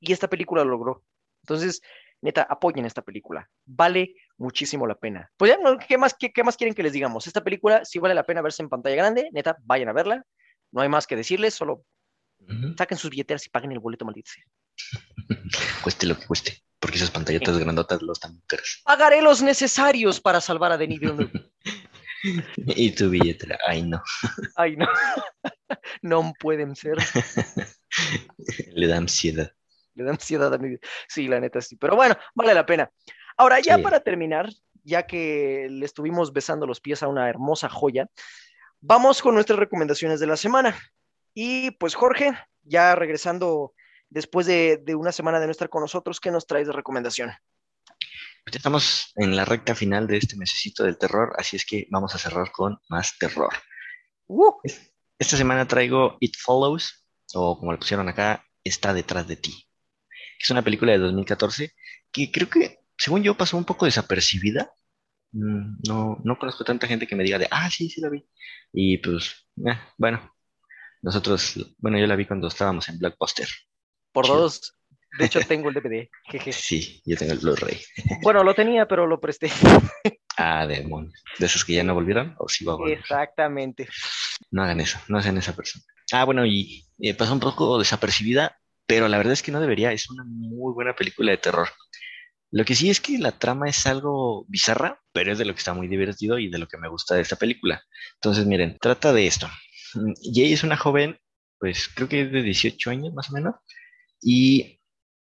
Y 0.00 0.12
esta 0.12 0.28
película 0.28 0.64
lo 0.64 0.70
logró. 0.70 1.04
Entonces, 1.42 1.80
neta, 2.20 2.42
apoyen 2.42 2.84
esta 2.84 3.02
película. 3.02 3.48
Vale 3.64 4.14
muchísimo 4.36 4.86
la 4.86 4.94
pena. 4.94 5.30
Pues 5.36 5.50
ya, 5.50 5.58
no, 5.58 5.78
¿qué 5.78 5.96
más, 5.96 6.14
qué, 6.14 6.32
qué 6.32 6.44
más 6.44 6.56
quieren 6.56 6.74
que 6.74 6.82
les 6.82 6.92
digamos? 6.92 7.26
Esta 7.26 7.42
película 7.42 7.84
sí 7.84 7.98
vale 7.98 8.14
la 8.14 8.24
pena 8.24 8.42
verse 8.42 8.62
en 8.62 8.68
pantalla 8.68 8.96
grande. 8.96 9.30
Neta, 9.32 9.56
vayan 9.62 9.88
a 9.88 9.92
verla. 9.92 10.24
No 10.72 10.82
hay 10.82 10.88
más 10.88 11.06
que 11.06 11.16
decirles, 11.16 11.54
solo 11.54 11.84
saquen 12.76 12.98
sus 12.98 13.10
billeteras 13.10 13.46
y 13.46 13.48
paguen 13.48 13.72
el 13.72 13.78
boleto, 13.78 14.04
maldito 14.04 14.30
cueste 15.82 16.06
lo 16.06 16.18
que 16.18 16.26
cueste, 16.26 16.62
porque 16.78 16.96
esas 16.96 17.10
pantallotas 17.10 17.58
grandotas 17.58 18.02
los 18.02 18.18
están 18.18 18.42
caras. 18.46 18.82
Pagaré 18.84 19.22
los 19.22 19.40
necesarios 19.40 20.20
para 20.20 20.40
salvar 20.40 20.72
a 20.72 20.76
Denis 20.76 21.00
Villeneuve. 21.00 21.30
Y 22.56 22.90
tu 22.92 23.10
billetera, 23.10 23.58
ay 23.66 23.82
no, 23.82 24.02
Ay, 24.56 24.76
no. 24.76 24.86
no 26.02 26.32
pueden 26.40 26.74
ser. 26.74 26.96
le 28.74 28.86
da 28.86 28.96
ansiedad. 28.96 29.52
Le 29.94 30.04
da 30.04 30.10
ansiedad 30.10 30.52
a 30.52 30.58
mi 30.58 30.76
Sí, 31.08 31.28
la 31.28 31.40
neta 31.40 31.60
sí. 31.60 31.76
Pero 31.76 31.96
bueno, 31.96 32.16
vale 32.34 32.54
la 32.54 32.66
pena. 32.66 32.90
Ahora, 33.36 33.60
ya 33.60 33.76
Sí. 33.76 33.82
para 33.82 34.00
terminar, 34.00 34.48
ya 34.82 35.04
que 35.06 35.68
le 35.70 35.84
estuvimos 35.86 36.32
besando 36.32 36.66
los 36.66 36.80
pies 36.80 37.02
a 37.02 37.08
una 37.08 37.28
hermosa 37.28 37.68
joya, 37.68 38.08
vamos 38.80 39.22
con 39.22 39.34
nuestras 39.34 39.58
recomendaciones 39.58 40.20
de 40.20 40.26
la 40.26 40.36
semana. 40.36 40.76
Y 41.34 41.72
pues, 41.72 41.94
Jorge, 41.94 42.32
ya 42.62 42.94
regresando 42.94 43.74
después 44.08 44.46
de, 44.46 44.78
de 44.82 44.94
una 44.94 45.12
semana 45.12 45.40
de 45.40 45.46
no 45.46 45.52
estar 45.52 45.68
con 45.68 45.80
nosotros, 45.82 46.20
¿qué 46.20 46.30
nos 46.30 46.46
traes 46.46 46.66
de 46.68 46.72
recomendación? 46.72 47.32
Pues 48.44 48.52
ya 48.54 48.58
estamos 48.58 49.12
en 49.16 49.36
la 49.36 49.44
recta 49.44 49.74
final 49.74 50.06
de 50.06 50.18
este 50.18 50.36
mesecito 50.36 50.84
del 50.84 50.98
terror, 50.98 51.32
así 51.38 51.56
es 51.56 51.64
que 51.64 51.86
vamos 51.90 52.14
a 52.14 52.18
cerrar 52.18 52.52
con 52.52 52.78
más 52.88 53.16
terror. 53.18 53.50
Uh, 54.26 54.52
Esta 55.18 55.36
semana 55.36 55.66
traigo 55.66 56.16
It 56.20 56.34
Follows, 56.38 57.06
o 57.34 57.58
como 57.58 57.72
le 57.72 57.78
pusieron 57.78 58.08
acá, 58.08 58.44
Está 58.66 58.94
detrás 58.94 59.28
de 59.28 59.36
ti. 59.36 59.52
que 60.38 60.44
es 60.44 60.50
una 60.50 60.62
película 60.62 60.92
de 60.92 60.98
2014 60.98 61.74
que 62.10 62.30
creo 62.32 62.48
que, 62.48 62.78
según 62.96 63.22
yo, 63.22 63.36
pasó 63.36 63.56
un 63.58 63.64
poco 63.66 63.84
desapercibida. 63.84 64.72
Mm, 65.32 65.76
No, 65.88 66.18
no 66.24 66.38
conozco 66.38 66.64
tanta 66.64 66.86
gente 66.86 67.06
que 67.06 67.16
me 67.16 67.24
diga 67.24 67.38
de, 67.38 67.48
ah, 67.50 67.70
sí, 67.70 67.90
sí 67.90 68.00
la 68.00 68.08
vi. 68.08 68.26
Y 68.72 68.98
pues, 68.98 69.46
eh, 69.66 69.78
bueno, 69.98 70.34
nosotros, 71.02 71.74
bueno, 71.78 71.98
yo 71.98 72.06
la 72.06 72.16
vi 72.16 72.26
cuando 72.26 72.48
estábamos 72.48 72.88
en 72.88 72.98
Blockbuster. 72.98 73.48
Por 74.12 74.24
Chido. 74.26 74.38
dos. 74.42 74.74
De 75.18 75.26
hecho, 75.26 75.40
tengo 75.46 75.68
el 75.68 75.74
DVD. 75.74 76.08
jeje. 76.24 76.52
Sí, 76.52 77.02
yo 77.04 77.16
tengo 77.16 77.32
el 77.32 77.38
Blu-ray. 77.38 77.80
Bueno, 78.22 78.42
lo 78.42 78.54
tenía, 78.54 78.86
pero 78.86 79.06
lo 79.06 79.20
presté. 79.20 79.50
Ah, 80.36 80.66
demonios. 80.66 81.22
¿De 81.38 81.46
esos 81.46 81.64
que 81.64 81.74
ya 81.74 81.84
no 81.84 81.94
volvieron? 81.94 82.34
¿O 82.38 82.48
sí 82.48 82.64
va 82.64 82.72
a 82.72 82.76
volver? 82.76 82.98
Exactamente. 82.98 83.88
No 84.50 84.64
hagan 84.64 84.80
eso, 84.80 84.98
no 85.06 85.22
sean 85.22 85.38
esa 85.38 85.54
persona. 85.54 85.84
Ah, 86.10 86.24
bueno, 86.24 86.44
y 86.44 86.84
eh, 86.98 87.14
pasó 87.14 87.32
un 87.32 87.38
poco 87.38 87.78
desapercibida, 87.78 88.58
pero 88.84 89.06
la 89.06 89.16
verdad 89.16 89.32
es 89.32 89.44
que 89.44 89.52
no 89.52 89.60
debería. 89.60 89.92
Es 89.92 90.10
una 90.10 90.24
muy 90.26 90.74
buena 90.74 90.96
película 90.96 91.30
de 91.30 91.38
terror. 91.38 91.68
Lo 92.50 92.64
que 92.64 92.74
sí 92.74 92.90
es 92.90 93.00
que 93.00 93.18
la 93.18 93.32
trama 93.32 93.68
es 93.68 93.86
algo 93.86 94.44
bizarra, 94.48 95.00
pero 95.12 95.32
es 95.32 95.38
de 95.38 95.44
lo 95.44 95.54
que 95.54 95.58
está 95.58 95.72
muy 95.72 95.86
divertido 95.86 96.38
y 96.38 96.48
de 96.48 96.58
lo 96.58 96.66
que 96.66 96.78
me 96.78 96.88
gusta 96.88 97.14
de 97.14 97.22
esta 97.22 97.36
película. 97.36 97.82
Entonces, 98.14 98.44
miren, 98.44 98.76
trata 98.80 99.12
de 99.12 99.26
esto. 99.28 99.48
Mm, 99.94 100.12
Jay 100.34 100.52
es 100.52 100.64
una 100.64 100.76
joven, 100.76 101.18
pues 101.58 101.88
creo 101.94 102.08
que 102.08 102.22
es 102.22 102.32
de 102.32 102.42
18 102.42 102.90
años 102.90 103.14
más 103.14 103.30
o 103.30 103.34
menos, 103.34 103.54
y 104.20 104.80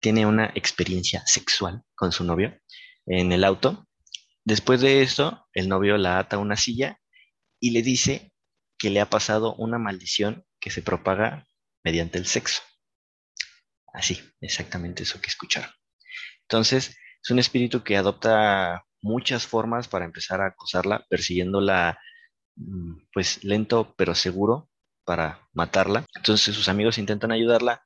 tiene 0.01 0.25
una 0.25 0.51
experiencia 0.55 1.23
sexual 1.25 1.83
con 1.95 2.11
su 2.11 2.23
novio 2.23 2.59
en 3.05 3.31
el 3.31 3.43
auto. 3.43 3.87
Después 4.43 4.81
de 4.81 5.01
esto, 5.01 5.47
el 5.53 5.69
novio 5.69 5.97
la 5.97 6.19
ata 6.19 6.35
a 6.35 6.39
una 6.39 6.57
silla 6.57 6.99
y 7.59 7.71
le 7.71 7.83
dice 7.83 8.33
que 8.77 8.89
le 8.89 8.99
ha 8.99 9.09
pasado 9.09 9.55
una 9.55 9.77
maldición 9.77 10.43
que 10.59 10.71
se 10.71 10.81
propaga 10.81 11.47
mediante 11.83 12.17
el 12.17 12.25
sexo. 12.25 12.63
Así, 13.93 14.19
exactamente 14.41 15.03
eso 15.03 15.21
que 15.21 15.27
escucharon. 15.27 15.69
Entonces, 16.43 16.97
es 17.23 17.29
un 17.29 17.39
espíritu 17.39 17.83
que 17.83 17.97
adopta 17.97 18.85
muchas 19.01 19.45
formas 19.45 19.87
para 19.87 20.05
empezar 20.05 20.41
a 20.41 20.47
acosarla, 20.47 21.05
persiguiéndola, 21.09 21.99
mm, 22.55 22.95
pues 23.13 23.43
lento 23.43 23.93
pero 23.95 24.15
seguro 24.15 24.69
para 25.03 25.47
matarla. 25.53 26.05
Entonces 26.15 26.55
sus 26.55 26.69
amigos 26.69 26.97
intentan 26.97 27.31
ayudarla 27.31 27.83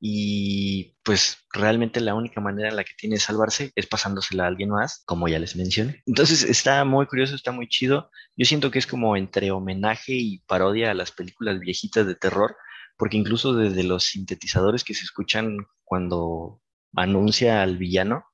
y 0.00 0.96
pues 1.02 1.38
realmente 1.52 2.00
la 2.00 2.14
única 2.14 2.40
manera 2.40 2.68
en 2.68 2.76
la 2.76 2.84
que 2.84 2.94
tiene 2.96 3.18
salvarse 3.18 3.72
es 3.74 3.86
pasándosela 3.86 4.44
a 4.44 4.46
alguien 4.46 4.70
más, 4.70 5.02
como 5.06 5.28
ya 5.28 5.38
les 5.38 5.56
mencioné. 5.56 6.02
Entonces 6.06 6.44
está 6.44 6.84
muy 6.84 7.06
curioso, 7.06 7.34
está 7.34 7.50
muy 7.50 7.68
chido. 7.68 8.10
Yo 8.36 8.44
siento 8.44 8.70
que 8.70 8.78
es 8.78 8.86
como 8.86 9.16
entre 9.16 9.50
homenaje 9.50 10.12
y 10.14 10.38
parodia 10.46 10.90
a 10.90 10.94
las 10.94 11.10
películas 11.10 11.58
viejitas 11.58 12.06
de 12.06 12.14
terror, 12.14 12.56
porque 12.96 13.16
incluso 13.16 13.54
desde 13.54 13.82
los 13.82 14.04
sintetizadores 14.04 14.84
que 14.84 14.94
se 14.94 15.04
escuchan 15.04 15.56
cuando 15.84 16.60
anuncia 16.94 17.62
al 17.62 17.76
villano, 17.76 18.24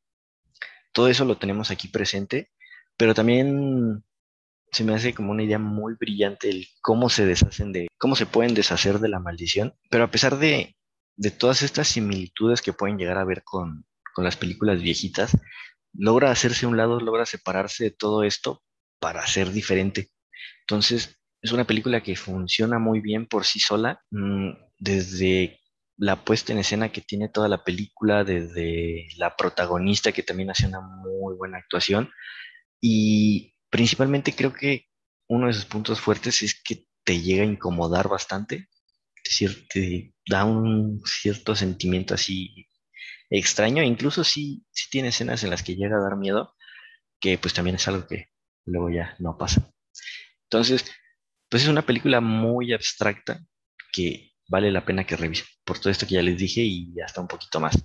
todo 0.93 1.09
eso 1.09 1.25
lo 1.25 1.39
tenemos 1.39 1.71
aquí 1.71 1.89
presente, 1.89 2.51
pero 2.97 3.15
también 3.15 4.05
se 4.71 4.85
me 4.85 4.95
hace 4.95 5.15
como 5.15 5.31
una 5.31 5.43
idea 5.43 5.59
muy 5.59 5.95
brillante 5.95 6.51
el 6.51 6.67
cómo 6.83 7.09
se 7.09 7.25
deshacen 7.27 7.73
de, 7.73 7.89
cómo 7.97 8.17
se 8.17 8.27
pueden 8.27 8.55
deshacer 8.55 8.99
de 8.99 9.09
la 9.09 9.21
maldición, 9.21 9.75
pero 9.89 10.05
a 10.05 10.11
pesar 10.11 10.39
de, 10.39 10.77
de 11.17 11.31
todas 11.31 11.63
estas 11.63 11.89
similitudes 11.89 12.63
que 12.63 12.73
pueden 12.73 12.99
llegar 12.99 13.19
a 13.19 13.25
ver 13.25 13.43
con, 13.45 13.87
con 14.15 14.25
las 14.25 14.37
películas 14.37 14.83
viejitas, 14.83 15.37
logra 15.93 16.31
hacerse 16.31 16.67
un 16.67 16.77
lado, 16.77 17.01
logra 17.01 17.27
separarse 17.27 17.85
de 17.85 17.91
todo 17.91 18.25
esto 18.25 18.63
para 19.01 19.27
ser 19.27 19.53
diferente. 19.53 20.11
Entonces, 20.61 21.19
es 21.43 21.53
una 21.53 21.67
película 21.67 22.03
que 22.03 22.17
funciona 22.17 22.79
muy 22.79 23.01
bien 23.01 23.27
por 23.27 23.45
sí 23.45 23.61
sola, 23.61 24.03
mm, 24.11 24.51
desde 24.79 25.61
la 25.97 26.25
puesta 26.25 26.53
en 26.53 26.59
escena 26.59 26.91
que 26.91 27.01
tiene 27.01 27.29
toda 27.29 27.49
la 27.49 27.63
película, 27.63 28.25
desde 28.25 29.07
la 29.17 29.37
protagonista 29.37 30.13
que 30.13 30.23
también 30.23 30.51
hace 30.51 30.67
una 30.67 30.81
muy 30.81 31.37
buena 31.37 31.59
actuación 31.59 32.11
y 32.81 33.55
principalmente 33.71 34.35
creo 34.35 34.53
que 34.53 34.87
uno 35.29 35.47
de 35.47 35.53
sus 35.53 35.67
puntos 35.67 36.01
fuertes 36.01 36.43
es 36.43 36.61
que 36.63 36.87
te 37.05 37.21
llega 37.21 37.43
a 37.43 37.47
incomodar 37.47 38.09
bastante, 38.09 38.69
es 39.17 39.23
decir, 39.25 39.69
te 39.69 40.14
da 40.27 40.45
un 40.45 41.03
cierto 41.05 41.55
sentimiento 41.55 42.15
así 42.15 42.69
extraño, 43.31 43.83
incluso 43.83 44.25
si, 44.25 44.65
si 44.71 44.89
tiene 44.91 45.09
escenas 45.09 45.43
en 45.45 45.51
las 45.51 45.63
que 45.63 45.77
llega 45.77 45.97
a 45.97 46.03
dar 46.03 46.17
miedo, 46.17 46.55
que 47.21 47.39
pues 47.39 47.55
también 47.55 47.77
es 47.77 47.89
algo 47.89 48.07
que 48.07 48.29
luego 48.67 48.91
ya 48.91 49.17
no 49.19 49.37
pasa. 49.39 49.73
Entonces, 50.45 50.85
pues 51.49 51.65
es 51.65 51.69
una 51.69 51.83
película 51.87 52.21
muy 52.21 52.73
abstracta 52.73 53.41
que 53.93 54.33
vale 54.49 54.71
la 54.71 54.85
pena 54.85 55.07
que 55.07 55.17
revisen 55.17 55.47
por 55.65 55.79
todo 55.79 55.91
esto 55.91 56.07
que 56.07 56.15
ya 56.15 56.23
les 56.23 56.39
dije 56.39 56.63
y 56.63 56.95
hasta 57.01 57.21
un 57.21 57.29
poquito 57.29 57.61
más. 57.61 57.79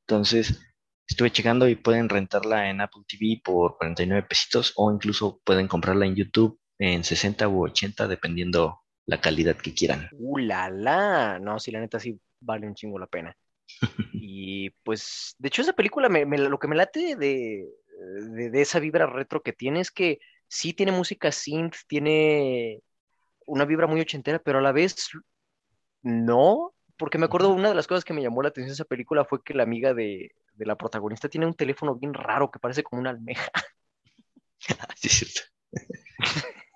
Entonces, 0.00 0.60
estuve 1.06 1.30
checando 1.30 1.68
y 1.68 1.76
pueden 1.76 2.08
rentarla 2.08 2.70
en 2.70 2.80
Apple 2.80 3.02
TV 3.06 3.40
por 3.42 3.76
49 3.78 4.26
pesitos 4.28 4.72
o 4.76 4.92
incluso 4.92 5.40
pueden 5.44 5.68
comprarla 5.68 6.06
en 6.06 6.16
YouTube 6.16 6.60
en 6.78 7.04
60 7.04 7.48
u 7.48 7.64
80 7.64 8.08
dependiendo 8.08 8.81
la 9.06 9.20
calidad 9.20 9.56
que 9.56 9.74
quieran. 9.74 10.08
¡Uh, 10.12 10.38
la, 10.38 10.70
la! 10.70 11.38
No, 11.38 11.58
sí, 11.58 11.70
la 11.70 11.80
neta 11.80 11.98
sí 12.00 12.18
vale 12.40 12.66
un 12.66 12.74
chingo 12.74 12.98
la 12.98 13.06
pena. 13.06 13.36
Y 14.24 14.70
pues, 14.84 15.34
de 15.38 15.48
hecho, 15.48 15.62
esa 15.62 15.72
película, 15.72 16.08
me, 16.08 16.26
me- 16.26 16.38
lo 16.38 16.58
que 16.58 16.68
me 16.68 16.76
late 16.76 17.16
de, 17.16 17.66
de, 18.30 18.50
de 18.50 18.60
esa 18.62 18.78
vibra 18.80 19.06
retro 19.06 19.42
que 19.42 19.52
tiene 19.52 19.80
es 19.80 19.90
que 19.90 20.20
sí 20.48 20.74
tiene 20.74 20.92
música 20.92 21.32
synth, 21.32 21.76
tiene 21.88 22.82
una 23.46 23.64
vibra 23.66 23.86
muy 23.86 24.00
ochentera, 24.00 24.38
pero 24.40 24.58
a 24.58 24.62
la 24.62 24.72
vez 24.72 24.96
no, 26.02 26.74
porque 26.96 27.18
me 27.18 27.26
acuerdo 27.26 27.50
una 27.50 27.68
de 27.70 27.74
las 27.74 27.86
cosas 27.86 28.04
que 28.04 28.12
me 28.12 28.22
llamó 28.22 28.42
la 28.42 28.48
atención 28.50 28.70
de 28.70 28.74
esa 28.74 28.84
película 28.84 29.24
fue 29.24 29.42
que 29.42 29.54
la 29.54 29.62
amiga 29.64 29.94
de, 29.94 30.32
de 30.54 30.66
la 30.66 30.76
protagonista 30.76 31.28
tiene 31.28 31.46
un 31.46 31.54
teléfono 31.54 31.94
bien 31.96 32.14
raro 32.14 32.50
que 32.50 32.58
parece 32.58 32.82
como 32.82 33.00
una 33.00 33.10
almeja. 33.10 33.50
Sí, 34.96 35.08
es 35.08 35.12
cierto. 35.12 35.40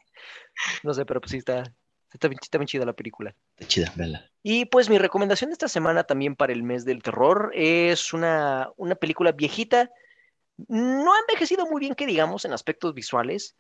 No 0.83 0.95
sé, 0.95 1.05
pero 1.07 1.21
pues 1.21 1.31
sí 1.33 1.39
está, 1.39 1.65
está 2.13 2.29
bien, 2.29 2.39
está 2.43 2.59
bien 2.59 2.67
chida 2.67 2.85
la 2.85 2.93
película. 2.93 3.35
Está 3.57 3.67
chida, 3.67 3.93
véanla. 3.97 4.31
Y 4.43 4.67
pues 4.67 4.89
mi 4.89 4.99
recomendación 4.99 5.51
de 5.51 5.55
esta 5.55 5.69
semana 5.69 6.05
también 6.05 6.37
para 6.37 6.53
el 6.53 6.63
mes 6.63 6.85
del 6.85 7.03
terror 7.03 7.51
es 7.55 8.13
una, 8.13 8.71
una 8.77 8.95
película 8.95 9.33
viejita. 9.33 9.91
No 10.69 11.13
ha 11.13 11.19
envejecido 11.19 11.67
muy 11.67 11.81
bien, 11.81 11.95
que 11.95 12.07
digamos, 12.07 12.45
en 12.45 12.53
aspectos 12.53 12.95
visuales, 12.95 13.57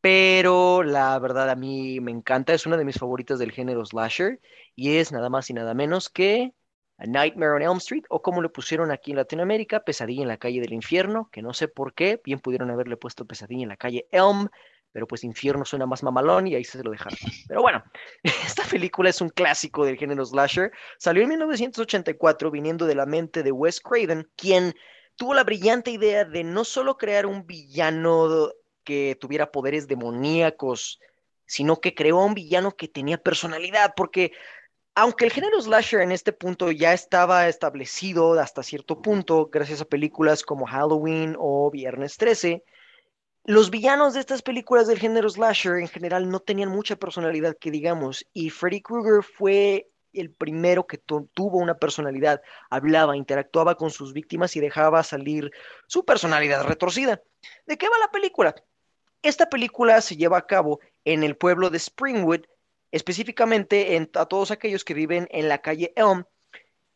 pero 0.00 0.82
la 0.82 1.18
verdad 1.18 1.48
a 1.48 1.56
mí 1.56 2.00
me 2.00 2.10
encanta. 2.10 2.52
Es 2.52 2.66
una 2.66 2.76
de 2.76 2.84
mis 2.84 2.98
favoritas 2.98 3.38
del 3.38 3.52
género 3.52 3.84
slasher 3.86 4.40
y 4.74 4.96
es 4.96 5.12
nada 5.12 5.30
más 5.30 5.48
y 5.50 5.54
nada 5.54 5.72
menos 5.72 6.10
que 6.10 6.52
A 6.98 7.06
Nightmare 7.06 7.52
on 7.52 7.62
Elm 7.62 7.76
Street 7.78 8.04
o 8.10 8.20
como 8.20 8.42
le 8.42 8.50
pusieron 8.50 8.90
aquí 8.90 9.12
en 9.12 9.16
Latinoamérica, 9.16 9.84
Pesadilla 9.84 10.22
en 10.22 10.28
la 10.28 10.36
calle 10.36 10.60
del 10.60 10.72
infierno, 10.72 11.30
que 11.32 11.42
no 11.42 11.54
sé 11.54 11.68
por 11.68 11.94
qué, 11.94 12.20
bien 12.22 12.40
pudieron 12.40 12.70
haberle 12.70 12.96
puesto 12.96 13.24
Pesadilla 13.24 13.62
en 13.62 13.68
la 13.70 13.76
calle 13.76 14.06
Elm, 14.10 14.48
pero 14.94 15.08
pues 15.08 15.24
infierno 15.24 15.64
suena 15.64 15.86
más 15.86 16.04
mamalón 16.04 16.46
y 16.46 16.54
ahí 16.54 16.62
se 16.62 16.80
lo 16.80 16.92
dejaron. 16.92 17.18
Pero 17.48 17.62
bueno, 17.62 17.82
esta 18.22 18.62
película 18.62 19.10
es 19.10 19.20
un 19.20 19.28
clásico 19.28 19.84
del 19.84 19.96
género 19.96 20.24
slasher. 20.24 20.70
Salió 20.98 21.24
en 21.24 21.30
1984 21.30 22.48
viniendo 22.52 22.86
de 22.86 22.94
la 22.94 23.04
mente 23.04 23.42
de 23.42 23.50
Wes 23.50 23.80
Craven, 23.80 24.30
quien 24.36 24.72
tuvo 25.16 25.34
la 25.34 25.42
brillante 25.42 25.90
idea 25.90 26.24
de 26.24 26.44
no 26.44 26.64
solo 26.64 26.96
crear 26.96 27.26
un 27.26 27.44
villano 27.44 28.52
que 28.84 29.18
tuviera 29.20 29.50
poderes 29.50 29.88
demoníacos, 29.88 31.00
sino 31.44 31.80
que 31.80 31.96
creó 31.96 32.20
a 32.20 32.26
un 32.26 32.34
villano 32.34 32.76
que 32.76 32.86
tenía 32.86 33.18
personalidad, 33.18 33.94
porque 33.96 34.30
aunque 34.94 35.24
el 35.24 35.32
género 35.32 35.60
slasher 35.60 36.02
en 36.02 36.12
este 36.12 36.32
punto 36.32 36.70
ya 36.70 36.92
estaba 36.92 37.48
establecido 37.48 38.38
hasta 38.38 38.62
cierto 38.62 39.02
punto, 39.02 39.50
gracias 39.52 39.80
a 39.80 39.86
películas 39.86 40.44
como 40.44 40.66
Halloween 40.66 41.34
o 41.36 41.68
Viernes 41.72 42.16
13, 42.16 42.62
los 43.44 43.70
villanos 43.70 44.14
de 44.14 44.20
estas 44.20 44.42
películas 44.42 44.86
del 44.86 44.98
género 44.98 45.28
slasher 45.28 45.76
en 45.76 45.88
general 45.88 46.28
no 46.28 46.40
tenían 46.40 46.70
mucha 46.70 46.96
personalidad 46.96 47.56
que 47.58 47.70
digamos, 47.70 48.26
y 48.32 48.50
Freddy 48.50 48.80
Krueger 48.80 49.22
fue 49.22 49.90
el 50.14 50.30
primero 50.30 50.86
que 50.86 50.96
tu- 50.96 51.28
tuvo 51.34 51.58
una 51.58 51.76
personalidad, 51.76 52.40
hablaba, 52.70 53.16
interactuaba 53.16 53.74
con 53.74 53.90
sus 53.90 54.12
víctimas 54.12 54.54
y 54.56 54.60
dejaba 54.60 55.02
salir 55.02 55.50
su 55.86 56.04
personalidad 56.04 56.64
retorcida. 56.64 57.20
¿De 57.66 57.76
qué 57.76 57.88
va 57.88 57.98
la 57.98 58.10
película? 58.10 58.54
Esta 59.22 59.48
película 59.48 60.00
se 60.00 60.16
lleva 60.16 60.38
a 60.38 60.46
cabo 60.46 60.80
en 61.04 61.22
el 61.22 61.36
pueblo 61.36 61.68
de 61.68 61.78
Springwood, 61.78 62.42
específicamente 62.92 63.96
en, 63.96 64.08
a 64.14 64.26
todos 64.26 64.50
aquellos 64.52 64.84
que 64.84 64.94
viven 64.94 65.26
en 65.30 65.48
la 65.48 65.58
calle 65.58 65.92
Elm. 65.96 66.24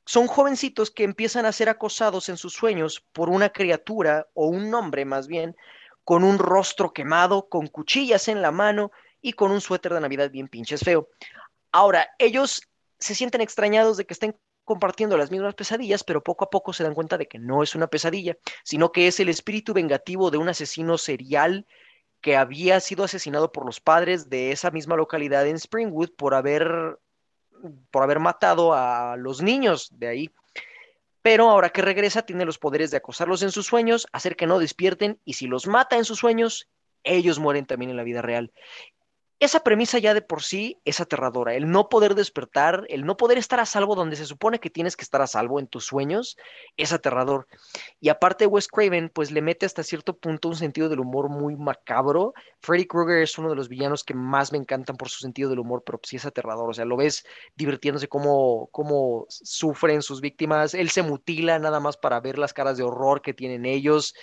Son 0.07 0.27
jovencitos 0.29 0.91
que 0.91 1.05
empiezan 1.05 1.45
a 1.45 1.53
ser 1.53 1.69
acosados 1.69 2.29
en 2.29 2.37
sus 2.37 2.55
sueños 2.55 3.05
por 3.13 3.29
una 3.29 3.51
criatura 3.51 4.29
o 4.33 4.47
un 4.47 4.73
hombre 4.75 5.05
más 5.05 5.27
bien, 5.27 5.57
con 6.09 6.25
un 6.25 6.39
rostro 6.39 6.95
quemado, 6.95 7.51
con 7.51 7.67
cuchillas 7.67 8.29
en 8.29 8.41
la 8.41 8.51
mano 8.51 8.93
y 9.21 9.35
con 9.35 9.51
un 9.51 9.61
suéter 9.61 9.93
de 9.93 10.01
Navidad 10.01 10.31
bien 10.31 10.49
pinches 10.49 10.81
feo. 10.81 11.11
Ahora, 11.71 12.09
ellos 12.19 12.63
se 12.99 13.15
sienten 13.15 13.43
extrañados 13.43 13.99
de 13.99 14.07
que 14.07 14.15
estén 14.15 14.35
compartiendo 14.65 15.19
las 15.19 15.31
mismas 15.31 15.55
pesadillas, 15.55 16.05
pero 16.05 16.23
poco 16.23 16.47
a 16.47 16.49
poco 16.49 16.73
se 16.73 16.83
dan 16.83 16.95
cuenta 16.95 17.19
de 17.19 17.29
que 17.29 17.39
no 17.39 17.63
es 17.63 17.75
una 17.75 17.89
pesadilla, 17.89 18.39
sino 18.65 18.91
que 18.91 19.07
es 19.07 19.21
el 19.21 19.29
espíritu 19.29 19.75
vengativo 19.75 20.31
de 20.31 20.39
un 20.39 20.49
asesino 20.49 20.97
serial 20.97 21.67
que 22.23 22.39
había 22.39 22.81
sido 22.81 23.05
asesinado 23.05 23.53
por 23.53 23.67
los 23.67 23.79
padres 23.79 24.31
de 24.31 24.51
esa 24.51 24.71
misma 24.71 24.97
localidad 24.97 25.47
en 25.47 25.57
Springwood 25.57 26.13
por 26.17 26.33
haber, 26.33 26.99
por 27.91 28.03
haber 28.03 28.19
matado 28.19 28.73
a 28.73 29.15
los 29.19 29.43
niños 29.43 29.91
de 29.93 30.09
ahí. 30.09 30.31
Pero 31.29 31.51
ahora 31.51 31.69
que 31.69 31.83
regresa, 31.83 32.23
tiene 32.23 32.47
los 32.47 32.57
poderes 32.57 32.91
de 32.91 32.97
acosarlos 32.97 33.43
en 33.43 33.51
sus 33.51 33.67
sueños, 33.67 34.07
hacer 34.13 34.35
que 34.35 34.47
no 34.47 34.59
despierten, 34.59 35.21
y 35.27 35.35
si 35.35 35.47
los 35.47 35.67
mata 35.67 35.99
en 35.99 36.07
sus 36.07 36.21
sueños, 36.21 36.71
ellos 37.05 37.39
mueren 37.39 37.67
también 37.67 37.91
en 37.91 37.99
la 37.99 38.03
vida 38.03 38.23
real. 38.23 38.51
Esa 39.41 39.61
premisa 39.61 39.99
ya 40.01 40.15
de 40.15 40.23
por 40.23 40.43
sí 40.43 40.81
es 40.85 40.99
aterradora, 40.99 41.55
el 41.55 41.71
no 41.71 41.89
poder 41.89 42.17
despertar, 42.17 42.85
el 42.89 43.05
no 43.05 43.17
poder 43.17 43.39
estar 43.39 43.61
a 43.61 43.67
salvo 43.67 43.95
donde 43.95 44.17
se 44.17 44.27
supone 44.27 44.59
que 44.59 44.69
tienes 44.69 44.97
que 44.97 45.05
estar 45.05 45.23
a 45.23 45.29
salvo 45.29 45.61
en 45.61 45.69
tus 45.69 45.85
sueños, 45.85 46.37
es 46.77 46.93
aterrador. 46.93 47.47
Y 48.01 48.09
aparte 48.09 48.47
Wes 48.47 48.67
Craven, 48.67 49.11
pues 49.11 49.31
le 49.31 49.41
mete 49.41 49.65
hasta 49.65 49.85
cierto 49.85 50.17
punto 50.17 50.49
un 50.49 50.57
sentido 50.57 50.89
del 50.89 50.99
humor 50.99 51.29
muy 51.29 51.55
macabro. 51.55 52.35
Freddy 52.61 52.87
Krueger 52.87 53.23
es 53.23 53.39
uno 53.39 53.49
de 53.49 53.55
los 53.55 53.69
villanos 53.69 54.03
que 54.03 54.15
más 54.15 54.51
me 54.51 54.59
encantan 54.59 54.97
por 54.97 55.09
su 55.09 55.21
sentido 55.21 55.51
del 55.51 55.61
humor, 55.61 55.85
pero 55.87 56.01
sí 56.03 56.17
es 56.17 56.27
aterrador, 56.27 56.71
o 56.71 56.75
sea, 56.75 56.85
lo 56.85 56.97
ves 56.97 57.25
divirtiéndose 57.55 58.09
cómo, 58.09 58.69
cómo 58.73 59.27
sufren 59.29 60.03
sus 60.03 60.21
víctimas, 60.21 60.75
él 60.75 60.91
se 60.91 61.03
mutila 61.03 61.61
nada 61.61 61.79
más 61.79 61.97
para 61.97 62.19
ver 62.19 62.39
las 62.39 62.53
caras 62.53 62.77
de 62.77 62.83
horror 62.83 63.23
que 63.23 63.35
tienen 63.35 63.67
ellos. 63.67 64.15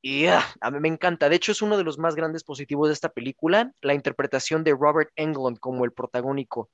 Y 0.00 0.26
ah, 0.26 0.44
a 0.60 0.70
mí 0.70 0.78
me 0.80 0.88
encanta. 0.88 1.28
De 1.28 1.36
hecho, 1.36 1.52
es 1.52 1.62
uno 1.62 1.76
de 1.76 1.84
los 1.84 1.98
más 1.98 2.14
grandes 2.14 2.44
positivos 2.44 2.88
de 2.88 2.94
esta 2.94 3.08
película, 3.08 3.72
la 3.80 3.94
interpretación 3.94 4.62
de 4.62 4.72
Robert 4.72 5.10
Englund 5.16 5.58
como 5.58 5.84
el 5.84 5.92
protagónico. 5.92 6.70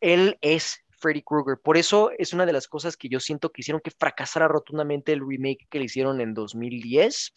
Él 0.00 0.36
es 0.40 0.84
Freddy 0.98 1.22
Krueger. 1.22 1.58
Por 1.62 1.76
eso 1.76 2.10
es 2.18 2.32
una 2.32 2.44
de 2.44 2.52
las 2.52 2.68
cosas 2.68 2.96
que 2.96 3.08
yo 3.08 3.20
siento 3.20 3.50
que 3.50 3.62
hicieron 3.62 3.80
que 3.80 3.90
fracasara 3.90 4.48
rotundamente 4.48 5.12
el 5.12 5.26
remake 5.26 5.66
que 5.70 5.78
le 5.78 5.86
hicieron 5.86 6.20
en 6.20 6.34
2010. 6.34 7.34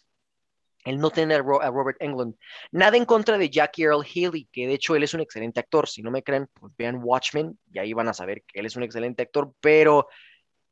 El 0.84 0.98
no 0.98 1.10
tener 1.10 1.40
a 1.40 1.70
Robert 1.70 1.96
Englund. 2.00 2.34
Nada 2.72 2.96
en 2.96 3.04
contra 3.04 3.38
de 3.38 3.48
Jackie 3.48 3.84
Earl 3.84 4.04
Haley, 4.04 4.48
que 4.50 4.66
de 4.66 4.74
hecho 4.74 4.96
él 4.96 5.04
es 5.04 5.14
un 5.14 5.20
excelente 5.20 5.60
actor. 5.60 5.88
Si 5.88 6.02
no 6.02 6.10
me 6.10 6.24
creen, 6.24 6.48
pues 6.54 6.72
vean 6.76 7.00
Watchmen 7.00 7.56
y 7.72 7.78
ahí 7.78 7.92
van 7.92 8.08
a 8.08 8.14
saber 8.14 8.42
que 8.42 8.58
él 8.58 8.66
es 8.66 8.74
un 8.74 8.82
excelente 8.82 9.22
actor. 9.22 9.54
Pero 9.60 10.08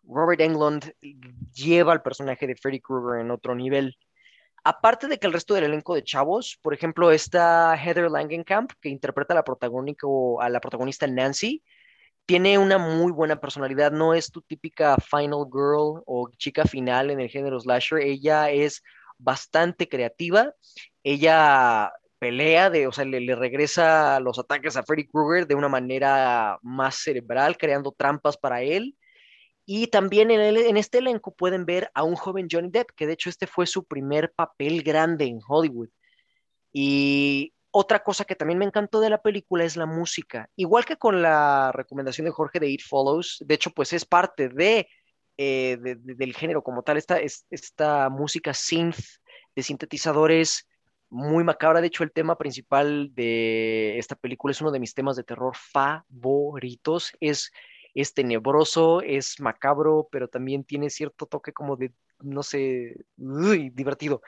Robert 0.03 0.41
Englund 0.41 0.93
lleva 1.53 1.93
al 1.93 2.03
personaje 2.03 2.49
de 2.49 2.57
Freddy 2.57 2.81
Krueger 2.81 3.21
en 3.21 3.31
otro 3.31 3.55
nivel. 3.55 3.97
Aparte 4.65 5.09
de 5.09 5.19
que 5.19 5.27
el 5.27 5.33
resto 5.33 5.55
del 5.55 5.65
elenco 5.65 5.95
de 5.95 6.05
chavos, 6.05 6.59
por 6.63 6.75
ejemplo, 6.75 7.11
está 7.11 7.75
Heather 7.77 8.11
Langenkamp, 8.11 8.73
que 8.81 8.89
interpreta 8.89 9.35
a 9.35 9.37
la, 9.37 9.45
a 10.41 10.49
la 10.49 10.61
protagonista 10.61 11.07
Nancy, 11.07 11.63
tiene 12.27 12.59
una 12.59 12.79
muy 12.79 13.13
buena 13.13 13.41
personalidad, 13.41 13.91
no 13.91 14.15
es 14.15 14.31
tu 14.31 14.43
típica 14.43 14.97
final 14.99 15.47
girl 15.53 16.03
o 16.07 16.31
chica 16.37 16.65
final 16.65 17.11
en 17.11 17.21
el 17.21 17.29
género 17.29 17.59
slasher, 17.59 17.99
ella 18.01 18.51
es 18.51 18.83
bastante 19.19 19.89
creativa, 19.89 20.55
ella 21.03 21.93
pelea, 22.21 22.71
de, 22.71 22.87
o 22.87 22.93
sea, 22.93 23.05
le 23.05 23.35
regresa 23.35 24.21
los 24.21 24.39
ataques 24.39 24.77
a 24.77 24.83
Freddy 24.85 25.07
Krueger 25.07 25.47
de 25.47 25.55
una 25.55 25.69
manera 25.69 26.59
más 26.63 26.97
cerebral, 26.97 27.57
creando 27.57 27.93
trampas 27.93 28.37
para 28.37 28.63
él. 28.63 28.95
Y 29.73 29.87
también 29.87 30.33
en, 30.33 30.77
este 30.77 30.99
elenco 30.99 31.33
pueden 31.33 31.64
ver 31.64 31.93
a 31.95 32.03
un 32.03 32.16
joven 32.16 32.49
Johnny 32.51 32.71
Depp, 32.73 32.91
que 32.97 33.07
de 33.07 33.12
hecho 33.12 33.31
este 33.31 33.47
fue 33.47 33.68
su 33.68 33.85
primer 33.85 34.33
papel 34.33 34.83
grande 34.83 35.27
en 35.27 35.39
Hollywood. 35.47 35.91
Y 36.73 37.55
otra 37.71 38.03
cosa 38.03 38.25
que 38.25 38.35
también 38.35 38.59
me 38.59 38.64
encantó 38.64 38.99
de 38.99 39.11
la 39.11 39.23
película 39.23 39.62
es 39.62 39.77
la 39.77 39.87
música. 39.87 40.51
Igual 40.57 40.85
que 40.87 40.97
con 40.97 41.23
la 41.23 41.71
recomendación 41.71 42.25
de 42.25 42.33
Jorge 42.33 42.59
de 42.59 42.68
It 42.68 42.83
Follows, 42.83 43.45
de 43.47 43.55
hecho 43.55 43.71
pues 43.71 43.93
es 43.93 44.05
parte 44.05 44.49
de, 44.49 44.89
eh, 45.37 45.79
del 45.79 46.35
género 46.35 46.64
como 46.64 46.83
tal, 46.83 46.97
esta, 46.97 47.21
esta 47.21 48.09
música 48.09 48.53
synth 48.53 48.99
de 49.55 49.62
sintetizadores 49.62 50.66
muy 51.11 51.45
macabra. 51.45 51.81
De 51.81 51.87
hecho, 51.87 52.03
el 52.03 52.11
tema 52.11 52.37
principal 52.37 53.14
de 53.14 53.99
esta 53.99 54.16
película 54.16 54.51
es 54.51 54.61
uno 54.61 54.73
de 54.73 54.81
mis 54.81 54.95
temas 54.95 55.14
de 55.14 55.23
terror 55.23 55.55
favoritos. 55.55 57.12
Es 57.21 57.53
es 57.95 58.14
tenebroso, 58.14 59.01
es 59.03 59.41
macabro, 59.41 60.09
pero 60.11 60.28
también 60.28 60.64
tiene 60.64 60.91
cierto 60.91 61.26
toque 61.26 61.53
como 61.53 61.76
de, 61.76 61.93
no 62.20 62.43
sé, 62.43 62.97
divertido. 63.16 64.22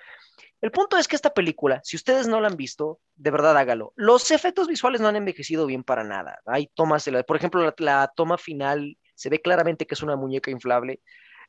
El 0.61 0.71
punto 0.71 0.97
es 0.97 1.09
que 1.09 1.17
esta 1.17 1.35
película, 1.35 1.81
si 1.83 1.97
ustedes 1.97 2.29
no 2.29 2.41
la 2.41 2.49
han 2.49 2.57
visto, 2.57 3.01
de 3.17 3.31
verdad 3.31 3.57
hágalo. 3.57 3.93
Los 3.97 4.31
efectos 4.31 4.69
visuales 4.69 5.01
no 5.01 5.09
han 5.09 5.17
envejecido 5.17 5.67
bien 5.67 5.83
para 5.83 6.05
nada. 6.05 6.41
Hay 6.47 6.69
tomas, 6.75 7.09
por 7.27 7.37
ejemplo, 7.37 7.75
la, 7.79 8.13
toma 8.15 8.39
final 8.39 8.97
se 9.15 9.29
ve 9.29 9.41
claramente 9.41 9.87
que 9.87 9.95
es 9.95 10.03
una 10.03 10.17
muñeca 10.17 10.51
inflable. 10.51 11.01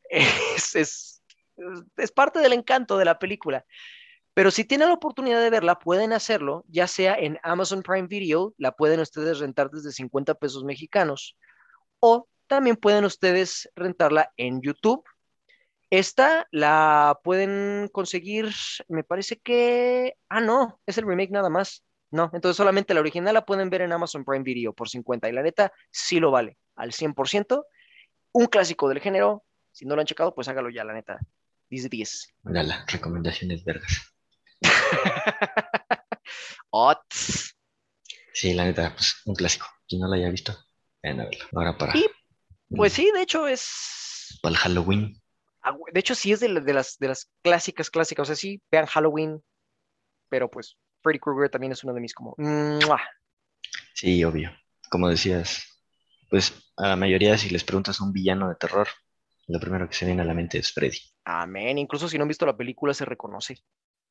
Es, 0.76 1.22
es 1.98 2.12
parte 2.12 2.40
del 2.40 2.54
encanto 2.54 2.98
de 2.98 3.06
la 3.06 3.20
película. 3.20 3.64
Pero 4.34 4.50
si 4.50 4.66
tienen 4.66 4.88
la 4.88 4.96
oportunidad 4.96 5.42
de 5.42 5.52
verla, 5.52 5.78
pueden 5.78 6.12
hacerlo, 6.12 6.66
ya 6.68 6.88
sea 6.88 7.16
en 7.16 7.40
Amazon 7.44 7.84
Prime 7.84 8.08
Video, 8.08 8.54
la 8.58 8.72
pueden 8.72 9.00
ustedes 9.00 9.40
rentar 9.40 9.70
desde 9.70 9.92
50 9.92 10.34
pesos 10.36 10.64
mexicanos, 10.64 11.38
o 12.06 12.28
también 12.48 12.76
pueden 12.76 13.06
ustedes 13.06 13.72
rentarla 13.78 14.34
en 14.36 14.62
YouTube. 14.62 15.06
Esta 15.90 16.50
la 16.52 17.18
pueden 17.24 17.88
conseguir, 17.94 18.52
me 18.90 19.06
parece 19.06 19.40
que... 19.40 20.18
Ah, 20.28 20.42
no, 20.42 20.82
es 20.86 20.98
el 20.98 21.08
remake 21.08 21.32
nada 21.32 21.50
más. 21.50 21.86
No, 22.12 22.30
entonces 22.34 22.58
solamente 22.58 22.94
la 22.94 23.00
original 23.00 23.34
la 23.34 23.46
pueden 23.46 23.70
ver 23.70 23.84
en 23.84 23.94
Amazon 23.94 24.26
Prime 24.26 24.44
Video 24.44 24.74
por 24.74 24.90
50 24.90 25.30
y 25.30 25.32
la 25.32 25.44
neta 25.44 25.72
sí 25.92 26.20
lo 26.20 26.30
vale 26.30 26.58
al 26.76 26.92
100%. 26.92 27.64
Un 28.34 28.48
clásico 28.48 28.90
del 28.90 29.00
género, 29.00 29.46
si 29.72 29.86
no 29.86 29.96
lo 29.96 30.02
han 30.02 30.08
checado, 30.08 30.36
pues 30.36 30.50
hágalo 30.50 30.70
ya, 30.70 30.84
la 30.84 30.94
neta. 30.94 31.20
10 31.70 31.84
de 31.84 31.90
10. 31.90 32.34
la 32.44 32.86
recomendaciones 32.86 33.64
vergas. 33.64 34.14
Sí, 38.34 38.54
la 38.54 38.66
neta, 38.66 38.94
pues 38.94 39.22
un 39.24 39.36
clásico. 39.36 39.68
Quien 39.88 40.02
no 40.02 40.08
lo 40.08 40.16
haya 40.16 40.30
visto, 40.30 40.54
Ahora 41.54 41.78
para. 41.78 41.94
pues 42.70 42.94
sí, 42.94 43.12
de 43.14 43.22
hecho 43.22 43.48
es. 43.48 44.40
Para 44.42 44.54
el 44.54 44.58
Halloween. 44.58 45.22
Ah, 45.62 45.76
de 45.94 46.00
hecho, 46.00 46.16
sí 46.16 46.32
es 46.32 46.40
de, 46.40 46.50
las, 46.50 46.98
de 46.98 47.08
las 47.08 47.32
clásicas, 47.42 47.90
clásicas. 47.90 48.24
O 48.24 48.26
sea, 48.26 48.36
sí, 48.36 48.62
vean 48.72 48.86
Halloween. 48.86 49.42
Pero 50.30 50.50
pues, 50.50 50.78
Freddy 51.02 51.20
Krueger 51.20 51.50
también 51.50 51.72
es 51.72 51.84
uno 51.84 51.94
de 51.94 52.02
mis 52.02 52.14
como. 52.14 52.36
Sí, 53.94 54.24
obvio. 54.24 54.52
Como 54.90 55.10
decías, 55.10 55.64
pues 56.30 56.54
a 56.78 56.90
la 56.90 56.96
mayoría, 56.96 57.38
si 57.38 57.50
les 57.50 57.64
preguntas 57.64 58.00
a 58.00 58.04
un 58.04 58.12
villano 58.12 58.50
de 58.50 58.56
terror, 58.56 58.88
lo 59.48 59.60
primero 59.60 59.88
que 59.88 59.96
se 59.96 60.06
viene 60.06 60.22
a 60.22 60.26
la 60.26 60.34
mente 60.34 60.58
es 60.58 60.72
Freddy. 60.72 61.00
Amén. 61.26 61.78
Incluso 61.78 62.08
si 62.08 62.18
no 62.18 62.24
han 62.24 62.28
visto 62.28 62.46
la 62.46 62.58
película, 62.58 62.94
se 62.94 63.06
reconoce. 63.06 63.58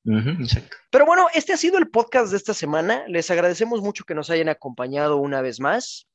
exacto. 0.05 0.77
Pero 0.91 1.07
bueno, 1.07 1.27
este 1.35 1.53
ha 1.53 1.57
sido 1.57 1.79
el 1.79 1.91
podcast 1.91 2.31
de 2.31 2.37
esta 2.37 2.55
semana. 2.55 3.05
Les 3.09 3.31
agradecemos 3.31 3.81
mucho 3.83 4.05
que 4.05 4.15
nos 4.15 4.31
hayan 4.31 4.49
acompañado 4.49 5.17
una 5.17 5.43
vez 5.43 5.61
más. 5.61 6.09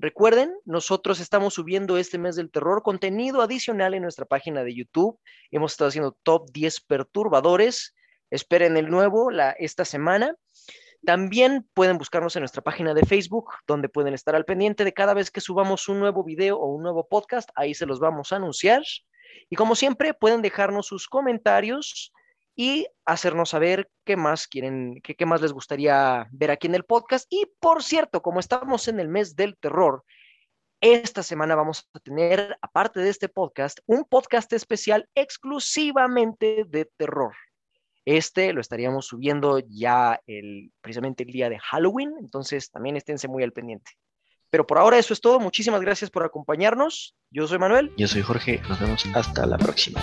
Recuerden, 0.00 0.54
nosotros 0.64 1.18
estamos 1.18 1.54
subiendo 1.54 1.98
este 1.98 2.18
mes 2.18 2.36
del 2.36 2.52
terror 2.52 2.84
contenido 2.84 3.42
adicional 3.42 3.94
en 3.94 4.02
nuestra 4.02 4.26
página 4.26 4.62
de 4.62 4.72
YouTube. 4.72 5.18
Hemos 5.50 5.72
estado 5.72 5.88
haciendo 5.88 6.16
top 6.22 6.48
10 6.52 6.82
perturbadores. 6.82 7.96
Esperen 8.30 8.76
el 8.76 8.90
nuevo 8.90 9.32
la, 9.32 9.50
esta 9.58 9.84
semana. 9.84 10.36
También 11.04 11.68
pueden 11.74 11.98
buscarnos 11.98 12.36
en 12.36 12.42
nuestra 12.42 12.62
página 12.62 12.94
de 12.94 13.04
Facebook, 13.06 13.50
donde 13.66 13.88
pueden 13.88 14.14
estar 14.14 14.36
al 14.36 14.44
pendiente 14.44 14.84
de 14.84 14.92
cada 14.92 15.14
vez 15.14 15.32
que 15.32 15.40
subamos 15.40 15.88
un 15.88 15.98
nuevo 15.98 16.22
video 16.22 16.60
o 16.60 16.66
un 16.66 16.84
nuevo 16.84 17.08
podcast. 17.08 17.50
Ahí 17.56 17.74
se 17.74 17.84
los 17.84 17.98
vamos 17.98 18.32
a 18.32 18.36
anunciar. 18.36 18.84
Y 19.50 19.56
como 19.56 19.74
siempre, 19.74 20.14
pueden 20.14 20.42
dejarnos 20.42 20.86
sus 20.86 21.08
comentarios 21.08 22.12
y 22.58 22.88
hacernos 23.04 23.50
saber 23.50 23.88
qué 24.04 24.16
más 24.16 24.48
quieren, 24.48 25.00
qué, 25.04 25.14
qué 25.14 25.24
más 25.26 25.40
les 25.40 25.52
gustaría 25.52 26.26
ver 26.32 26.50
aquí 26.50 26.66
en 26.66 26.74
el 26.74 26.82
podcast. 26.82 27.24
Y 27.30 27.46
por 27.60 27.84
cierto, 27.84 28.20
como 28.20 28.40
estamos 28.40 28.88
en 28.88 28.98
el 28.98 29.06
mes 29.06 29.36
del 29.36 29.56
terror, 29.56 30.02
esta 30.80 31.22
semana 31.22 31.54
vamos 31.54 31.88
a 31.94 32.00
tener, 32.00 32.58
aparte 32.60 32.98
de 32.98 33.10
este 33.10 33.28
podcast, 33.28 33.78
un 33.86 34.04
podcast 34.04 34.52
especial 34.52 35.08
exclusivamente 35.14 36.64
de 36.66 36.90
terror. 36.96 37.32
Este 38.04 38.52
lo 38.52 38.60
estaríamos 38.60 39.06
subiendo 39.06 39.60
ya 39.60 40.20
el, 40.26 40.72
precisamente 40.80 41.22
el 41.22 41.30
día 41.30 41.48
de 41.48 41.60
Halloween, 41.60 42.14
entonces 42.18 42.72
también 42.72 42.96
esténse 42.96 43.28
muy 43.28 43.44
al 43.44 43.52
pendiente. 43.52 43.92
Pero 44.50 44.66
por 44.66 44.78
ahora 44.78 44.98
eso 44.98 45.12
es 45.12 45.20
todo. 45.20 45.38
Muchísimas 45.38 45.80
gracias 45.80 46.10
por 46.10 46.24
acompañarnos. 46.24 47.14
Yo 47.30 47.46
soy 47.46 47.60
Manuel. 47.60 47.92
Yo 47.96 48.08
soy 48.08 48.22
Jorge. 48.22 48.60
Nos 48.68 48.80
vemos 48.80 49.04
hasta 49.14 49.46
la 49.46 49.58
próxima. 49.58 50.02